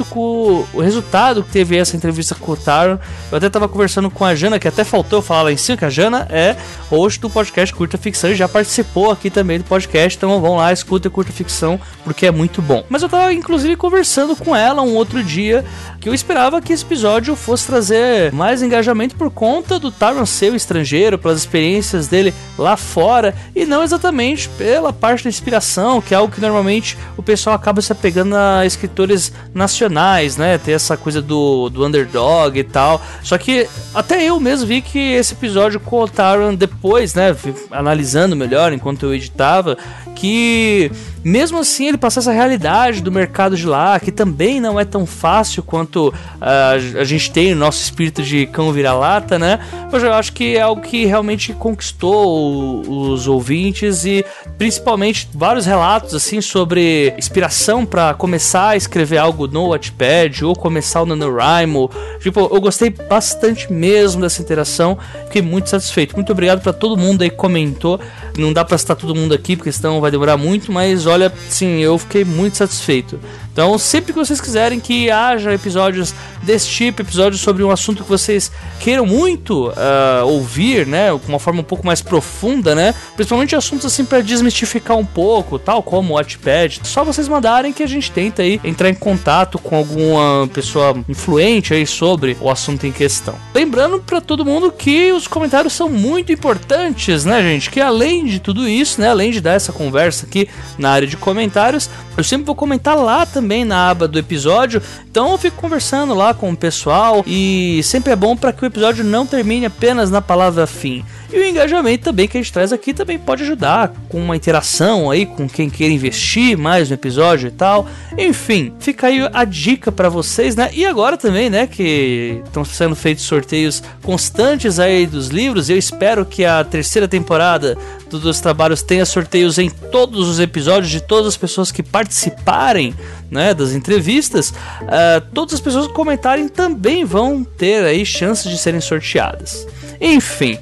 [0.09, 2.97] com o resultado que teve essa entrevista com o Taron.
[3.31, 5.77] Eu até tava conversando com a Jana, que até faltou eu falar lá em cima,
[5.77, 6.55] que a Jana é
[6.89, 10.17] host do podcast Curta Ficção e já participou aqui também do podcast.
[10.17, 12.83] Então vão lá, escuta Curta Ficção, porque é muito bom.
[12.89, 15.63] Mas eu tava inclusive conversando com ela um outro dia
[15.99, 20.53] que eu esperava que esse episódio fosse trazer mais engajamento por conta do Taron ser
[20.55, 26.17] estrangeiro, pelas experiências dele lá fora e não exatamente pela parte da inspiração, que é
[26.17, 30.57] algo que normalmente o pessoal acaba se apegando a escritores nacionais, né?
[30.57, 33.01] Tem essa coisa do, do underdog e tal.
[33.23, 37.35] Só que até eu mesmo vi que esse episódio com o Taron depois, né?
[37.71, 39.77] Analisando melhor enquanto eu editava,
[40.21, 40.91] que
[41.23, 45.03] mesmo assim ele passa essa realidade do mercado de lá, que também não é tão
[45.03, 49.59] fácil quanto uh, a gente tem o nosso espírito de cão vira-lata, né?
[49.91, 54.23] Mas eu acho que é algo que realmente conquistou os ouvintes e
[54.59, 61.01] principalmente vários relatos assim sobre inspiração para começar a escrever algo no Wattpad ou começar
[61.01, 61.89] o NaNoWriMo.
[62.19, 66.15] Tipo, eu gostei bastante mesmo dessa interação, fiquei muito satisfeito.
[66.15, 67.99] Muito obrigado para todo mundo aí que comentou.
[68.37, 71.79] Não dá para citar todo mundo aqui porque senão vai demorar muito, mas olha, sim,
[71.79, 73.19] eu fiquei muito satisfeito.
[73.51, 78.09] Então, sempre que vocês quiserem que haja episódios desse tipo, episódios sobre um assunto que
[78.09, 83.55] vocês queiram muito uh, ouvir, né, com uma forma um pouco mais profunda, né, principalmente
[83.55, 87.87] assuntos assim para desmistificar um pouco, tal como o Watchpad, só vocês mandarem que a
[87.87, 92.91] gente tenta aí entrar em contato com alguma pessoa influente aí sobre o assunto em
[92.91, 93.35] questão.
[93.53, 98.39] Lembrando para todo mundo que os comentários são muito importantes, né, gente, que além de
[98.39, 100.47] tudo isso, né, além de dar essa conversa aqui
[100.77, 104.81] na área de comentários, eu sempre vou comentar lá também na aba do episódio.
[105.09, 108.65] Então eu fico conversando lá com o pessoal e sempre é bom para que o
[108.65, 111.03] episódio não termine apenas na palavra fim.
[111.31, 115.09] E o engajamento também que a gente traz aqui também pode ajudar com uma interação
[115.09, 117.87] aí com quem queira investir mais no episódio e tal.
[118.17, 120.69] Enfim, fica aí a dica para vocês, né?
[120.73, 125.69] E agora também, né, que estão sendo feitos sorteios constantes aí dos livros.
[125.69, 127.77] Eu espero que a terceira temporada
[128.09, 132.93] dos trabalhos tenha sorteios em todos os episódios de todas as pessoas que participarem,
[133.29, 134.49] né, das entrevistas.
[134.49, 139.65] Uh, todas as pessoas que comentarem também vão ter aí chances de serem sorteadas.
[140.01, 140.57] Enfim,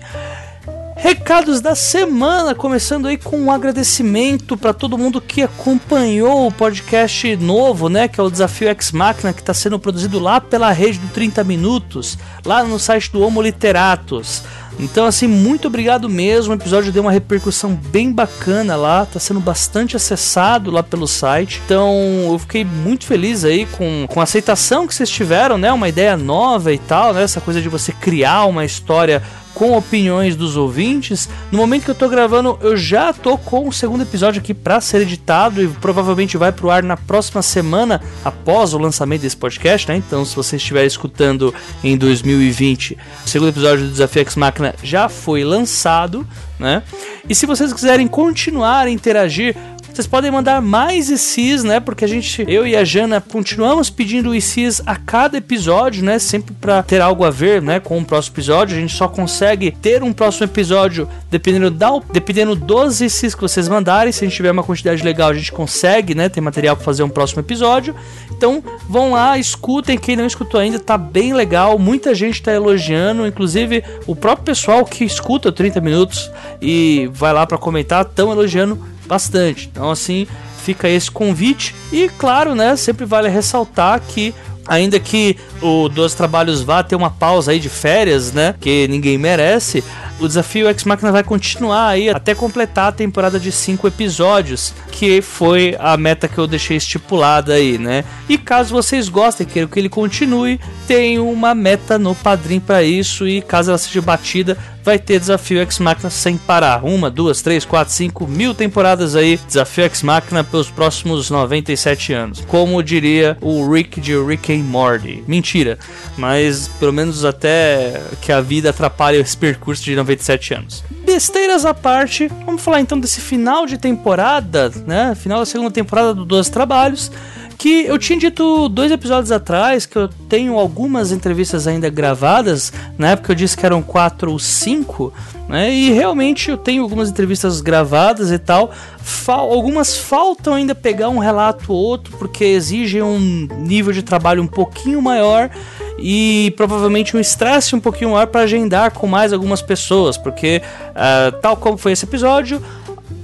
[1.02, 7.38] Recados da semana, começando aí com um agradecimento para todo mundo que acompanhou o podcast
[7.38, 11.00] novo, né, que é o Desafio X Máquina, que está sendo produzido lá pela rede
[11.00, 14.44] do 30 Minutos, lá no site do Homo Literatus.
[14.80, 16.54] Então, assim, muito obrigado mesmo.
[16.54, 21.62] O episódio deu uma repercussão bem bacana lá, tá sendo bastante acessado lá pelo site.
[21.66, 21.94] Então,
[22.32, 25.72] eu fiquei muito feliz aí com, com a aceitação que vocês tiveram, né?
[25.72, 27.24] Uma ideia nova e tal, né?
[27.24, 29.22] Essa coisa de você criar uma história
[29.54, 31.30] com opiniões dos ouvintes.
[31.52, 34.80] No momento que eu tô gravando, eu já tô com o segundo episódio aqui para
[34.82, 39.88] ser editado e provavelmente vai pro ar na próxima semana após o lançamento desse podcast,
[39.88, 39.98] né?
[39.98, 41.54] Então, se você estiver escutando
[41.84, 46.26] em 2020, o segundo episódio do Desafio X Máquina já foi lançado,
[46.58, 46.84] né?
[47.28, 49.56] E se vocês quiserem continuar a interagir
[50.00, 51.82] vocês podem mandar mais ICs, né?
[51.82, 56.18] Porque a gente, eu e a Jana, continuamos pedindo ICs a cada episódio, né?
[56.20, 57.82] Sempre para ter algo a ver, né?
[57.82, 58.78] Com o próximo episódio.
[58.78, 63.68] A gente só consegue ter um próximo episódio dependendo, da, dependendo dos ICs que vocês
[63.68, 64.14] mandarem.
[64.14, 66.30] Se a gente tiver uma quantidade legal, a gente consegue, né?
[66.30, 67.94] Ter material para fazer um próximo episódio.
[68.32, 69.98] Então, vão lá, escutem.
[69.98, 71.78] Quem não escutou ainda, tá bem legal.
[71.78, 76.32] Muita gente tá elogiando, inclusive o próprio pessoal que escuta 30 minutos
[76.62, 78.80] e vai lá para comentar, tão elogiando
[79.10, 79.68] bastante.
[79.72, 80.28] Então, assim,
[80.64, 81.76] fica esse convite.
[81.92, 84.34] E, claro, né, sempre vale ressaltar que
[84.70, 88.54] ainda que o Dois Trabalhos vá ter uma pausa aí de férias, né?
[88.62, 89.84] Que ninguém merece.
[90.20, 95.22] O desafio X Machina vai continuar aí até completar a temporada de cinco episódios, que
[95.22, 98.04] foi a meta que eu deixei estipulada aí, né?
[98.28, 103.28] E caso vocês gostem, queiram que ele continue, tem uma meta no Padrim para isso
[103.28, 106.84] e caso ela seja batida, vai ter desafio X Machina sem parar.
[106.84, 112.44] Uma, duas, três, quatro, cinco mil temporadas aí, desafio X Machina pelos próximos 97 anos.
[112.48, 115.24] Como diria o Rick de Rick and Morty.
[115.28, 115.78] Mentira,
[116.18, 120.84] mas pelo menos até que a vida atrapalhe esse percurso de 97 anos.
[121.06, 125.16] Besteiras à parte, vamos falar então desse final de temporada, né?
[125.16, 127.12] Final da segunda temporada do 12 Trabalhos
[127.60, 133.10] que eu tinha dito dois episódios atrás que eu tenho algumas entrevistas ainda gravadas, na
[133.10, 135.12] época eu disse que eram quatro ou cinco,
[135.50, 135.70] né?
[135.70, 138.72] E realmente eu tenho algumas entrevistas gravadas e tal.
[139.00, 143.20] Fal algumas faltam ainda pegar um relato ou outro, porque exigem um
[143.58, 145.50] nível de trabalho um pouquinho maior
[145.98, 150.62] e provavelmente um estresse um pouquinho maior para agendar com mais algumas pessoas, porque
[150.92, 152.64] uh, tal como foi esse episódio,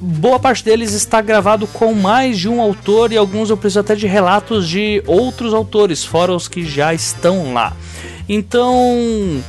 [0.06, 3.96] boa parte deles está gravado com mais de um autor e alguns eu preciso até
[3.96, 7.74] de relatos de outros autores, fora os que já estão lá.
[8.30, 9.44] Então,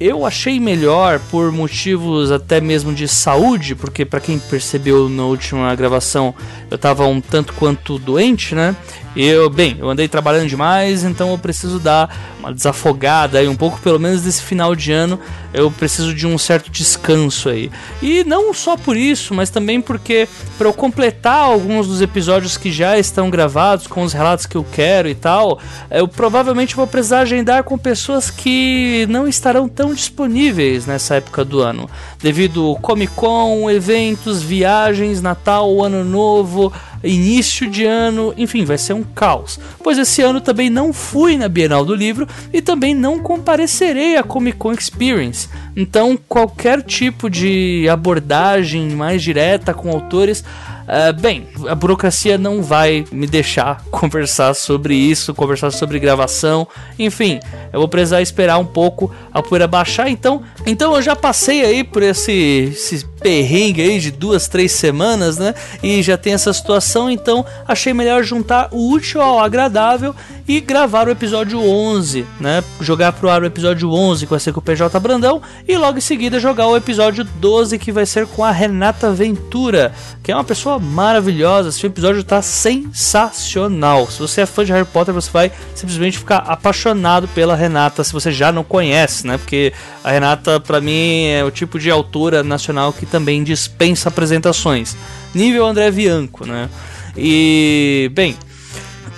[0.00, 5.74] eu achei melhor por motivos até mesmo de saúde, porque para quem percebeu na última
[5.76, 6.34] gravação,
[6.70, 8.74] eu estava um tanto quanto doente, né?
[9.14, 13.80] Eu, bem, eu andei trabalhando demais, então eu preciso dar uma desafogada aí um pouco,
[13.80, 15.18] pelo menos desse final de ano,
[15.54, 17.70] eu preciso de um certo descanso aí.
[18.02, 20.28] E não só por isso, mas também porque
[20.58, 24.64] para eu completar alguns dos episódios que já estão gravados com os relatos que eu
[24.64, 25.60] quero e tal,
[25.90, 31.60] eu provavelmente vou precisar agendar com pessoas que não estarão tão disponíveis nessa época do
[31.60, 31.88] ano,
[32.20, 36.72] devido Comic Con, eventos, viagens, Natal, Ano Novo,
[37.04, 39.58] início de ano, enfim, vai ser um caos.
[39.82, 44.22] Pois esse ano também não fui na Bienal do Livro e também não comparecerei à
[44.22, 45.48] Comic Con Experience.
[45.76, 50.44] Então, qualquer tipo de abordagem mais direta com autores
[50.82, 56.66] Uh, bem, a burocracia não vai me deixar conversar sobre isso, conversar sobre gravação,
[56.98, 57.40] enfim,
[57.72, 60.08] eu vou precisar esperar um pouco a poeira baixar.
[60.08, 65.38] Então, então eu já passei aí por esse, esse perrengue aí de duas, três semanas,
[65.38, 65.54] né?
[65.82, 70.14] E já tem essa situação, então achei melhor juntar o útil ao agradável
[70.46, 72.64] e gravar o episódio 11, né?
[72.80, 75.98] Jogar pro ar o episódio 11 que vai ser com o PJ Brandão e logo
[75.98, 79.92] em seguida jogar o episódio 12 que vai ser com a Renata Ventura,
[80.22, 81.68] que é uma pessoa maravilhosa.
[81.68, 84.10] Esse episódio tá sensacional.
[84.10, 88.12] Se você é fã de Harry Potter, você vai simplesmente ficar apaixonado pela Renata se
[88.12, 89.38] você já não conhece, né?
[89.38, 89.72] Porque
[90.02, 94.96] a Renata para mim é o tipo de autora nacional que também dispensa apresentações.
[95.34, 96.68] Nível André Bianco, né?
[97.16, 98.34] E, bem.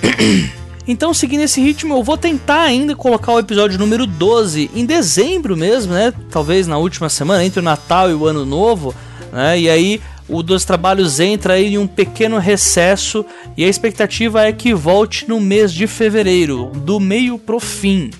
[0.86, 5.56] Então, seguindo esse ritmo, eu vou tentar ainda colocar o episódio número 12 em dezembro
[5.56, 6.12] mesmo, né?
[6.30, 8.94] Talvez na última semana, entre o Natal e o Ano Novo,
[9.32, 9.58] né?
[9.58, 9.98] E aí
[10.28, 13.24] o Dos Trabalhos entra aí em um pequeno recesso
[13.56, 18.10] e a expectativa é que volte no mês de fevereiro, do meio pro fim.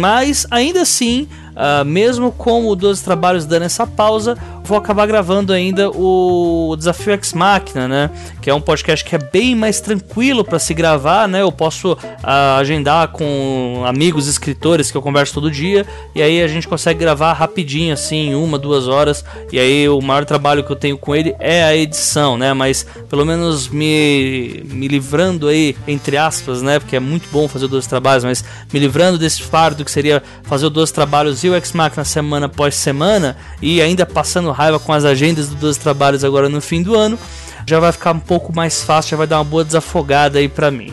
[0.00, 5.52] Mas ainda assim, uh, mesmo com o 12 Trabalhos dando essa pausa, vou acabar gravando
[5.52, 8.10] ainda o Desafio X Máquina, né?
[8.40, 11.42] Que é um podcast que é bem mais tranquilo para se gravar, né?
[11.42, 11.98] Eu posso uh,
[12.58, 17.32] agendar com amigos escritores que eu converso todo dia e aí a gente consegue gravar
[17.32, 19.24] rapidinho, assim, uma, duas horas.
[19.52, 22.52] E aí o maior trabalho que eu tenho com ele é a edição, né?
[22.52, 26.78] Mas pelo menos me, me livrando aí, entre aspas, né?
[26.78, 30.68] Porque é muito bom fazer dois trabalhos, mas me livrando desse fardo que seria fazer
[30.68, 35.04] dois trabalhos e o X Máquina semana após semana e ainda passando raiva com as
[35.04, 37.18] agendas dos dois trabalhos agora no fim do ano,
[37.66, 40.70] já vai ficar um pouco mais fácil, já vai dar uma boa desafogada aí para
[40.70, 40.92] mim.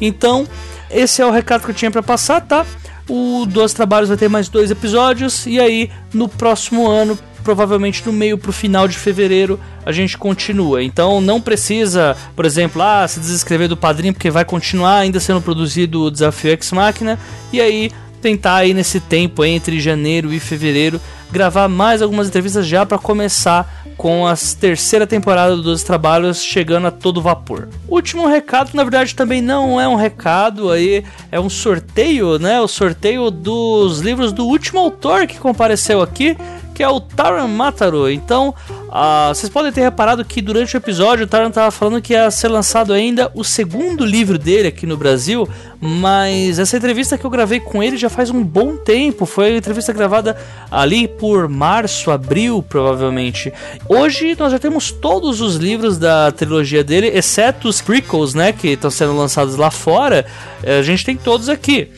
[0.00, 0.46] Então,
[0.90, 2.64] esse é o recado que eu tinha para passar, tá?
[3.08, 5.46] o Dois Trabalhos vai ter mais dois episódios.
[5.46, 10.82] E aí, no próximo ano, provavelmente no meio pro final de fevereiro a gente continua.
[10.82, 15.42] Então não precisa, por exemplo, ah, se desinscrever do padrinho porque vai continuar ainda sendo
[15.42, 17.18] produzido o Desafio X Máquina
[17.52, 17.92] e aí
[18.24, 20.98] tentar aí nesse tempo entre janeiro e fevereiro
[21.30, 26.90] gravar mais algumas entrevistas já para começar com a terceira temporada dos Trabalhos chegando a
[26.90, 27.68] todo vapor.
[27.86, 32.58] Último recado, na verdade também não é um recado aí, é um sorteio, né?
[32.62, 36.34] O sorteio dos livros do último autor que compareceu aqui,
[36.74, 38.10] que é o Taran Mataro.
[38.10, 42.12] Então, uh, vocês podem ter reparado que durante o episódio o Taran estava falando que
[42.12, 45.48] ia ser lançado ainda o segundo livro dele aqui no Brasil,
[45.80, 49.24] mas essa entrevista que eu gravei com ele já faz um bom tempo.
[49.24, 50.36] Foi uma entrevista gravada
[50.68, 53.52] ali por março, abril, provavelmente.
[53.88, 58.68] Hoje nós já temos todos os livros da trilogia dele, exceto os prequels, né, que
[58.68, 60.26] estão sendo lançados lá fora.
[60.62, 61.88] A gente tem todos aqui.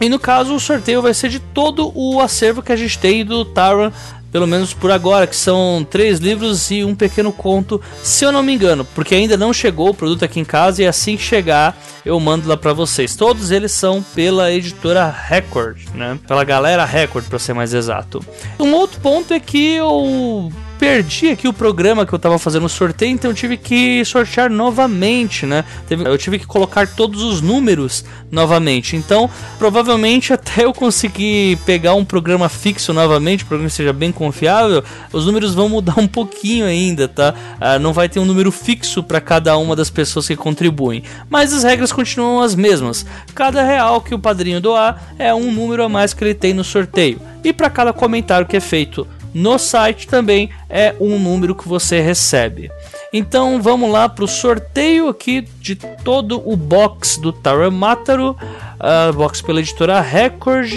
[0.00, 3.24] E no caso, o sorteio vai ser de todo o acervo que a gente tem
[3.24, 3.92] do Taran
[4.30, 8.42] pelo menos por agora, que são três livros e um pequeno conto, se eu não
[8.42, 11.76] me engano, porque ainda não chegou o produto aqui em casa e assim que chegar
[12.04, 13.16] eu mando lá para vocês.
[13.16, 16.18] Todos eles são pela editora Record, né?
[16.26, 18.24] Pela galera Record, para ser mais exato.
[18.58, 22.68] Um outro ponto é que eu perdi aqui o programa que eu tava fazendo o
[22.68, 25.64] sorteio, então eu tive que sortear novamente, né?
[25.90, 28.96] Eu tive que colocar todos os números novamente.
[28.96, 29.28] Então,
[29.58, 34.84] provavelmente até eu conseguir pegar um programa fixo novamente, um programa que seja bem confiável,
[35.12, 37.34] os números vão mudar um pouquinho ainda, tá?
[37.60, 41.02] Ah, não vai ter um número fixo para cada uma das pessoas que contribuem.
[41.28, 43.04] Mas as regras continuam as mesmas.
[43.34, 46.62] Cada real que o padrinho doar é um número a mais que ele tem no
[46.62, 47.20] sorteio.
[47.42, 52.00] E para cada comentário que é feito no site também é um número que você
[52.00, 52.70] recebe.
[53.12, 59.40] Então vamos lá para o sorteio aqui de todo o box do Taramataru, uh, box
[59.40, 60.72] pela editora Record.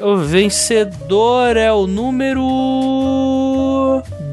[0.00, 2.42] O vencedor é o número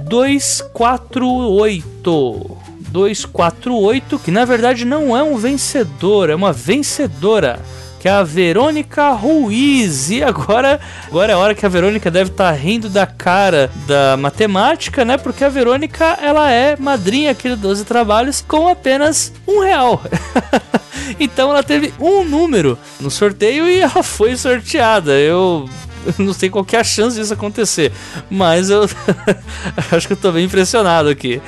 [0.07, 2.63] 248.
[2.93, 7.59] 248, que na verdade não é um vencedor, é uma vencedora
[8.03, 10.09] que é a Verônica Ruiz.
[10.09, 10.77] E agora,
[11.07, 15.05] agora é a hora que a Verônica deve estar tá rindo da cara da matemática,
[15.05, 15.17] né?
[15.17, 20.01] Porque a Verônica, ela é madrinha aqui do 12 Trabalhos com apenas um real.
[21.17, 25.13] então ela teve um número no sorteio e ela foi sorteada.
[25.13, 25.69] Eu
[26.17, 27.91] não sei qual é a chance disso acontecer,
[28.29, 28.83] mas eu
[29.91, 31.41] acho que eu tô bem impressionado aqui.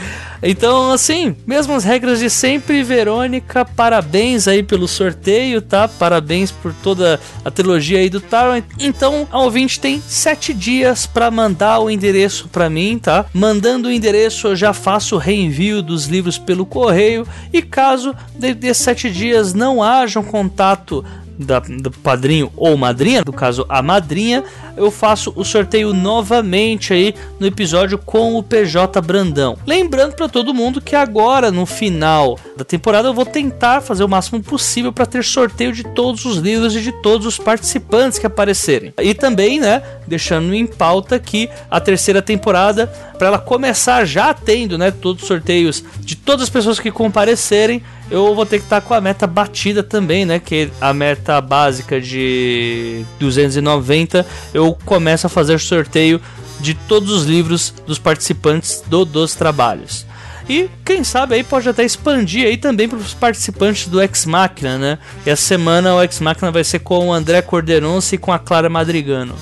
[0.47, 5.87] Então, assim, mesmas regras de sempre, Verônica, parabéns aí pelo sorteio, tá?
[5.87, 8.61] Parabéns por toda a trilogia aí do Taron.
[8.77, 13.25] Então, a ouvinte tem sete dias para mandar o endereço para mim, tá?
[13.33, 17.27] Mandando o endereço, eu já faço o reenvio dos livros pelo correio.
[17.51, 21.03] E caso desses sete dias não haja um contato
[21.37, 24.43] da, do padrinho ou madrinha, no caso a madrinha,
[24.77, 29.57] eu faço o sorteio novamente aí no episódio com o PJ Brandão.
[29.65, 34.09] Lembrando para todo mundo que agora no final da temporada eu vou tentar fazer o
[34.09, 38.25] máximo possível para ter sorteio de todos os livros e de todos os participantes que
[38.25, 38.93] aparecerem.
[39.01, 42.87] E também, né, deixando em pauta que a terceira temporada,
[43.17, 47.81] para ela começar já tendo, né, todos os sorteios de todas as pessoas que comparecerem,
[48.09, 51.39] eu vou ter que estar tá com a meta batida também, né, que a meta
[51.41, 56.21] básica de 290, eu começo a fazer sorteio
[56.59, 60.05] de todos os livros dos participantes do, dos trabalhos.
[60.47, 64.77] E quem sabe aí pode até expandir aí também para os participantes do X Machina,
[64.77, 64.99] né?
[65.25, 68.37] E essa semana o X Machina vai ser com o André Corderonce e com a
[68.37, 69.35] Clara Madrigano.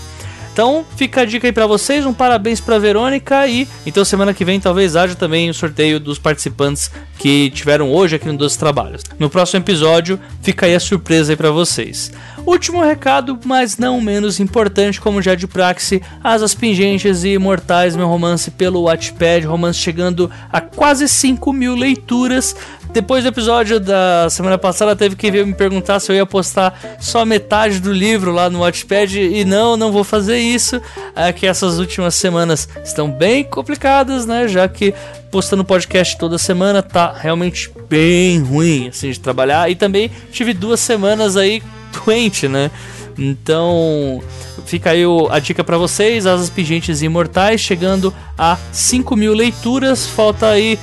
[0.54, 4.46] Então fica a dica aí para vocês, um parabéns para Verônica e então semana que
[4.46, 9.02] vem talvez haja também o sorteio dos participantes que tiveram hoje aqui no Dois Trabalhos.
[9.18, 12.12] No próximo episódio fica aí a surpresa aí para vocês.
[12.46, 18.08] Último recado, mas não menos importante, como já de praxe, Asas Pingentes e Imortais, meu
[18.08, 22.54] romance pelo Wattpad, romance chegando a quase 5 mil leituras.
[22.94, 26.98] Depois do episódio da semana passada, teve que vir me perguntar se eu ia postar
[27.00, 29.20] só metade do livro lá no Watchpad.
[29.20, 30.80] E não, não vou fazer isso.
[31.16, 34.48] É que essas últimas semanas estão bem complicadas, né?
[34.48, 34.94] Já que
[35.32, 39.72] postando podcast toda semana tá realmente bem ruim assim de trabalhar.
[39.72, 41.64] E também tive duas semanas aí
[42.06, 42.70] doente, né?
[43.18, 44.22] Então,
[44.66, 50.06] fica aí a dica para vocês: Asas Pingentes Imortais, chegando a 5 mil leituras.
[50.06, 50.78] Falta aí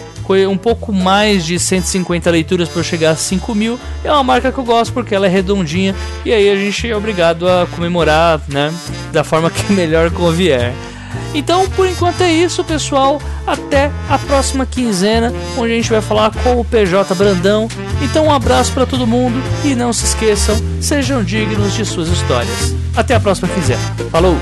[0.47, 3.78] um pouco mais de 150 leituras para chegar a 5 mil.
[4.05, 5.94] É uma marca que eu gosto porque ela é redondinha
[6.24, 8.73] e aí a gente é obrigado a comemorar, né?
[9.12, 10.73] Da forma que melhor convier.
[11.35, 13.20] Então, por enquanto é isso, pessoal.
[13.47, 17.69] até a próxima quinzena, onde a gente vai falar com o PJ Brandão.
[18.02, 22.74] Então, um abraço para todo mundo e não se esqueçam, sejam dignos de suas histórias.
[22.97, 23.81] Até a próxima quinzena.
[24.11, 24.36] Falou!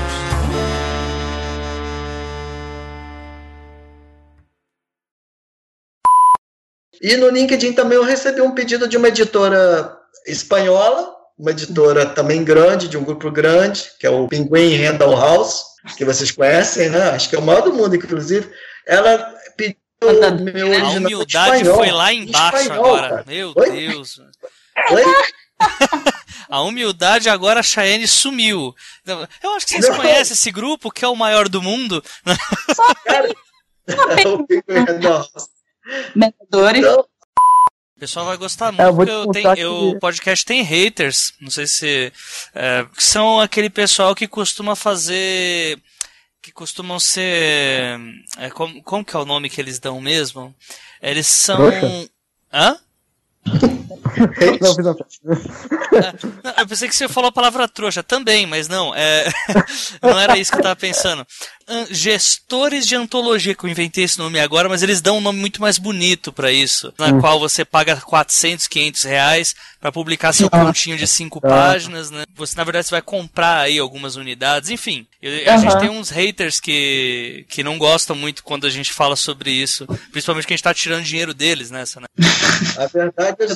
[7.01, 9.97] E no LinkedIn também eu recebi um pedido de uma editora
[10.27, 15.63] espanhola, uma editora também grande, de um grupo grande, que é o Pinguim Random House,
[15.97, 17.11] que vocês conhecem, né?
[17.11, 18.49] Acho que é o maior do mundo, inclusive.
[18.85, 23.09] Ela pediu o meu original A humildade espanhol, foi lá embaixo espanhol, agora.
[23.09, 23.23] cara.
[23.27, 23.71] Meu Oi?
[23.71, 24.19] Deus.
[24.91, 25.03] Oi?
[26.49, 28.73] A humildade agora a Cheyenne sumiu.
[29.03, 29.97] Então, Eu acho que vocês Não.
[29.97, 32.03] conhecem esse grupo, que é o maior do mundo.
[33.05, 33.29] Cara,
[34.33, 35.58] o Pinguim House.
[36.79, 37.05] Então,
[37.95, 40.61] O pessoal vai gostar muito, É, eu porque eu tenho, que- eu- o podcast tem
[40.63, 41.33] haters.
[41.41, 42.13] Não sei se.
[42.55, 45.77] é, que são aquele pessoal que costuma fazer.
[46.41, 47.99] Que costumam ser.
[48.37, 50.55] é, como, como que é o nome que eles dão mesmo?
[51.01, 51.57] Eles são.
[51.57, 52.09] Trouxa?
[52.53, 52.79] Hã?
[54.61, 54.95] Não, uma
[56.43, 58.93] Não, eu pensei que você falou a palavra trouxa também, mas não.
[58.95, 59.25] é,
[60.01, 61.25] não era isso que eu tava pensando.
[61.69, 65.39] An- Gestores de antologia, que eu inventei esse nome agora, mas eles dão um nome
[65.39, 66.91] muito mais bonito pra isso.
[66.97, 67.21] Na Hum.
[67.21, 71.47] qual você paga 400, 500 reais pra publicar seu pontinho de cinco Ah.
[71.47, 72.23] páginas, né?
[72.35, 74.69] Você, na verdade, você vai comprar aí algumas unidades.
[74.69, 78.91] Enfim, eu- a gente tem uns haters que, que não gostam muito quando a gente
[78.91, 79.85] fala sobre isso.
[80.11, 82.07] Principalmente que a gente tá tirando dinheiro deles nessa, né?
[82.77, 83.55] a verdade é Eu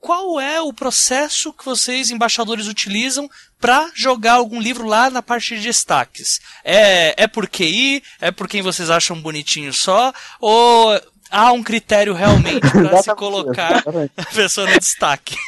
[0.00, 3.28] qual é o processo que vocês, embaixadores, utilizam
[3.60, 6.40] para jogar algum livro lá na parte de destaques?
[6.64, 8.02] É, é por QI?
[8.20, 10.12] É por quem vocês acham bonitinho só?
[10.40, 10.98] Ou
[11.30, 13.84] há um critério realmente para se colocar
[14.16, 15.36] a pessoa no destaque?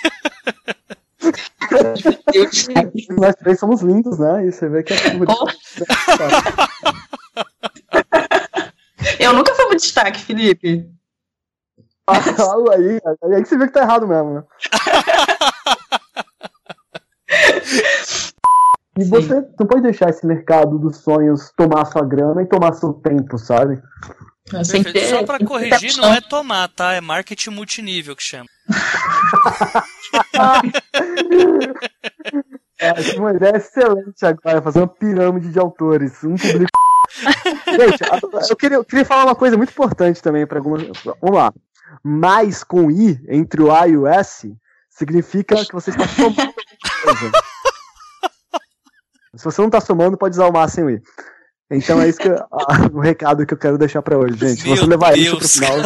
[2.32, 2.68] Deus.
[3.10, 4.46] Nós três somos lindos, né?
[4.46, 5.24] E você vê que é tudo.
[9.18, 10.84] Eu nunca fui pro destaque, Felipe.
[12.06, 13.00] Fala aí,
[13.34, 14.44] aí que você vê que tá errado mesmo, né?
[18.98, 22.92] E você não pode deixar esse mercado dos sonhos tomar sua grana e tomar seu
[22.92, 23.80] tempo, sabe?
[24.44, 26.92] Ter, Só para corrigir, não é tomar, tá?
[26.92, 28.46] É marketing multinível que chama.
[32.78, 36.24] É, uma ideia excelente agora, fazer uma pirâmide de autores.
[36.24, 36.66] Um publica.
[37.70, 40.82] Gente, eu queria, eu queria falar uma coisa muito importante também para algumas.
[41.04, 41.52] Vamos lá.
[42.02, 44.54] Mais com I entre o A e o S
[44.90, 46.54] significa que você está somando alguma
[47.04, 47.32] coisa.
[49.34, 51.02] Se você não está somando, pode usar o mais sem o I.
[51.70, 52.38] Então é isso que eu-
[52.92, 54.60] o recado que eu quero deixar para hoje, gente.
[54.60, 55.76] Se você Meu levar isso pro Deus, final.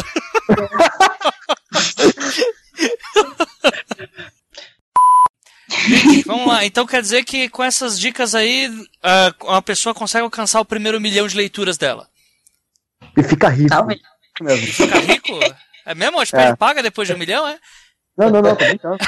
[6.27, 8.71] Vamos lá, então quer dizer que com essas dicas aí,
[9.43, 12.09] uma pessoa consegue alcançar o primeiro milhão de leituras dela.
[13.17, 13.69] E fica rico.
[13.71, 14.01] Talvez.
[14.41, 14.67] mesmo.
[14.67, 15.39] Fica rico?
[15.87, 16.17] É mesmo?
[16.17, 16.57] O Watchpad é.
[16.57, 17.59] paga depois de um milhão, é?
[18.19, 18.99] Não, não, não, tô brincando.